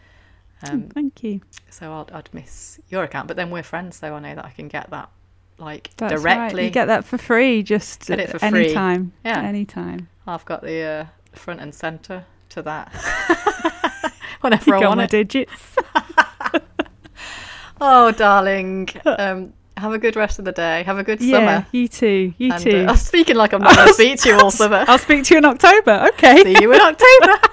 um 0.63 0.89
Thank 0.93 1.23
you. 1.23 1.41
so 1.71 1.93
I'd, 1.93 2.11
I'd 2.13 2.29
miss 2.35 2.79
your 2.89 3.05
account 3.05 3.29
but 3.29 3.37
then 3.37 3.51
we're 3.51 3.63
friends 3.63 3.97
so 3.97 4.15
I 4.15 4.21
know 4.21 4.35
that 4.35 4.45
I 4.45 4.51
can 4.51 4.69
get 4.69 4.91
that 4.91 5.11
like 5.59 5.91
That's 5.97 6.15
directly 6.15 6.63
Right. 6.63 6.65
You 6.65 6.71
get 6.71 6.87
that 6.87 7.05
for 7.05 7.19
free, 7.19 7.63
just 7.63 8.07
Get 8.07 8.19
it 8.21 8.31
for 8.31 8.43
any 8.45 8.65
free. 8.65 8.75
time. 8.75 9.13
Yeah. 9.25 9.41
Anytime. 9.43 10.09
I've 10.27 10.45
got 10.45 10.63
the 10.63 10.81
uh, 10.83 11.07
front 11.37 11.61
and 11.61 11.75
center 11.75 12.25
to 12.51 12.63
that 12.63 12.93
whenever 14.41 14.75
I 14.75 14.79
want 14.89 15.01
it 15.01 15.11
digits. 15.11 15.77
oh 17.81 18.11
darling 18.13 18.89
um 19.07 19.53
have 19.77 19.93
a 19.93 19.99
good 19.99 20.15
rest 20.17 20.39
of 20.39 20.45
the 20.45 20.53
day 20.53 20.83
have 20.83 20.99
a 20.99 21.03
good 21.05 21.21
Yeah, 21.23 21.39
summer 21.39 21.67
you 21.73 21.89
too. 21.89 22.35
You 22.37 22.53
and, 22.53 22.63
too. 22.63 22.85
uh, 22.87 22.91
I'm 22.91 22.97
speaking 22.97 23.37
like 23.37 23.53
I'm 23.55 23.63
not 23.67 23.75
going 23.77 23.89
to 23.89 23.95
speak 23.95 24.21
to 24.21 24.29
you 24.31 24.39
all 24.39 24.51
summer 24.51 24.85
I'll 24.87 24.99
speak 24.99 25.25
to 25.25 25.35
you 25.35 25.39
in 25.39 25.45
October. 25.47 26.07
Okay. 26.15 26.43
see 26.43 26.61
you 26.61 26.73
in 26.73 26.81
October. 26.81 27.49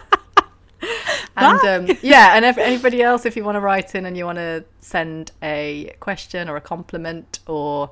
and 1.38 1.60
um, 1.90 1.98
yeah, 2.02 2.36
and 2.36 2.46
if 2.46 2.58
anybody 2.58 3.02
else, 3.02 3.26
if 3.26 3.36
you 3.36 3.44
want 3.44 3.56
to 3.56 3.60
write 3.62 3.96
in 3.96 4.06
and 4.06 4.16
you 4.18 4.26
want 4.26 4.38
to 4.38 4.64
send 4.82 5.32
a 5.42 5.96
question 6.02 6.48
or 6.50 6.56
a 6.58 6.62
compliment, 6.62 7.40
or 7.48 7.90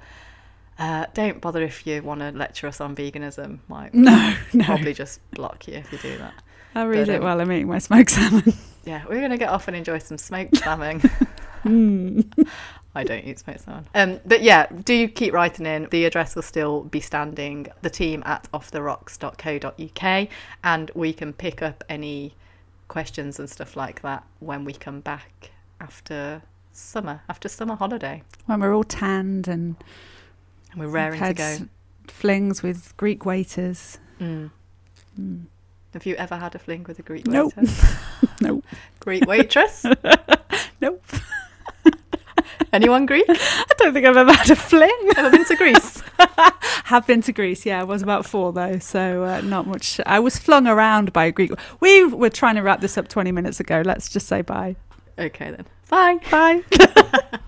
uh, 0.78 1.06
don't 1.14 1.42
bother 1.42 1.64
if 1.64 1.88
you 1.88 2.04
want 2.04 2.20
to 2.20 2.32
lecture 2.32 2.68
us 2.68 2.80
on 2.82 2.96
veganism, 2.96 3.58
might 3.70 3.94
No, 3.94 4.36
no. 4.54 4.66
probably 4.66 4.94
just 4.94 5.20
block 5.32 5.68
you 5.68 5.76
if 5.76 5.92
you 5.92 5.98
do 5.98 6.18
that. 6.20 6.34
I'll 6.76 6.88
read 6.88 7.08
but, 7.08 7.14
it 7.16 7.18
um, 7.18 7.24
while 7.24 7.42
I'm 7.42 7.52
eating 7.52 7.68
my 7.68 7.80
smoked 7.80 8.10
salmon. 8.12 8.54
Yeah, 8.86 9.04
we're 9.10 9.22
gonna 9.22 9.38
get 9.38 9.50
off 9.50 9.68
and 9.68 9.76
enjoy 9.76 10.00
some 10.00 10.18
smoked 10.18 10.58
salmon. 10.64 11.02
Mm. 11.64 12.48
I 12.98 13.04
don't 13.04 13.26
eat 13.26 13.40
smoked 13.40 13.62
salmon. 13.62 13.88
Um, 13.96 14.20
but 14.26 14.42
yeah, 14.44 14.68
do 14.84 15.08
keep 15.08 15.34
writing 15.34 15.66
in. 15.66 15.88
The 15.90 16.06
address 16.06 16.36
will 16.36 16.44
still 16.44 16.84
be 16.84 17.00
standing. 17.00 17.68
The 17.82 17.90
team 17.90 18.22
at 18.26 18.48
offtherocks.co.uk, 18.54 20.28
and 20.64 20.92
we 20.96 21.14
can 21.14 21.34
pick 21.34 21.62
up 21.62 21.84
any 21.90 22.34
questions 22.88 23.40
and 23.40 23.50
stuff 23.50 23.76
like 23.76 24.02
that 24.04 24.24
when 24.40 24.64
we 24.66 24.74
come 24.74 25.00
back 25.00 25.52
after 25.82 26.42
summer, 26.72 27.22
after 27.30 27.50
summer 27.50 27.76
holiday, 27.76 28.22
When 28.46 28.60
we're 28.60 28.76
all 28.76 28.84
tanned 28.84 29.48
and 29.48 29.76
and 30.72 30.80
we're 30.82 30.88
raring 30.90 31.22
to 31.22 31.34
go. 31.34 31.58
flings 32.08 32.62
with 32.62 32.96
Greek 32.98 33.26
waiters. 33.26 33.98
Mm. 34.20 34.52
Mm. 35.20 35.46
Have 35.96 36.06
you 36.06 36.16
ever 36.18 36.36
had 36.36 36.54
a 36.56 36.60
fling 36.60 36.84
with 36.90 37.00
a 37.00 37.02
Greek 37.02 37.26
Nope. 37.26 37.54
waiter? 37.56 37.72
Nope. 38.42 38.66
Greek 39.00 39.26
waitress? 39.26 39.86
Nope. 40.82 41.02
Anyone 42.74 43.06
Greek? 43.06 43.24
I 43.30 43.66
don't 43.78 43.94
think 43.94 44.06
I've 44.06 44.18
ever 44.18 44.34
had 44.34 44.52
a 44.52 44.58
fling. 44.58 44.94
Ever 45.16 45.32
been 45.32 45.46
to 45.46 45.56
Greece? 45.56 46.04
Have 46.84 47.08
been 47.08 47.22
to 47.22 47.32
Greece, 47.32 47.66
yeah. 47.66 47.80
I 47.80 47.86
was 47.86 48.02
about 48.02 48.26
four 48.26 48.52
though, 48.52 48.78
so 48.80 49.24
uh, 49.24 49.40
not 49.40 49.68
much. 49.68 50.02
I 50.06 50.20
was 50.20 50.38
flung 50.38 50.68
around 50.68 51.14
by 51.14 51.26
a 51.26 51.32
Greek. 51.32 51.52
We 51.80 52.04
were 52.06 52.30
trying 52.30 52.56
to 52.56 52.62
wrap 52.62 52.82
this 52.82 52.98
up 52.98 53.08
20 53.08 53.32
minutes 53.32 53.62
ago. 53.62 53.82
Let's 53.86 54.10
just 54.10 54.28
say 54.28 54.42
bye. 54.42 54.76
Okay 55.18 55.52
then. 55.52 55.66
Bye. 55.90 56.20
Bye. 56.30 57.40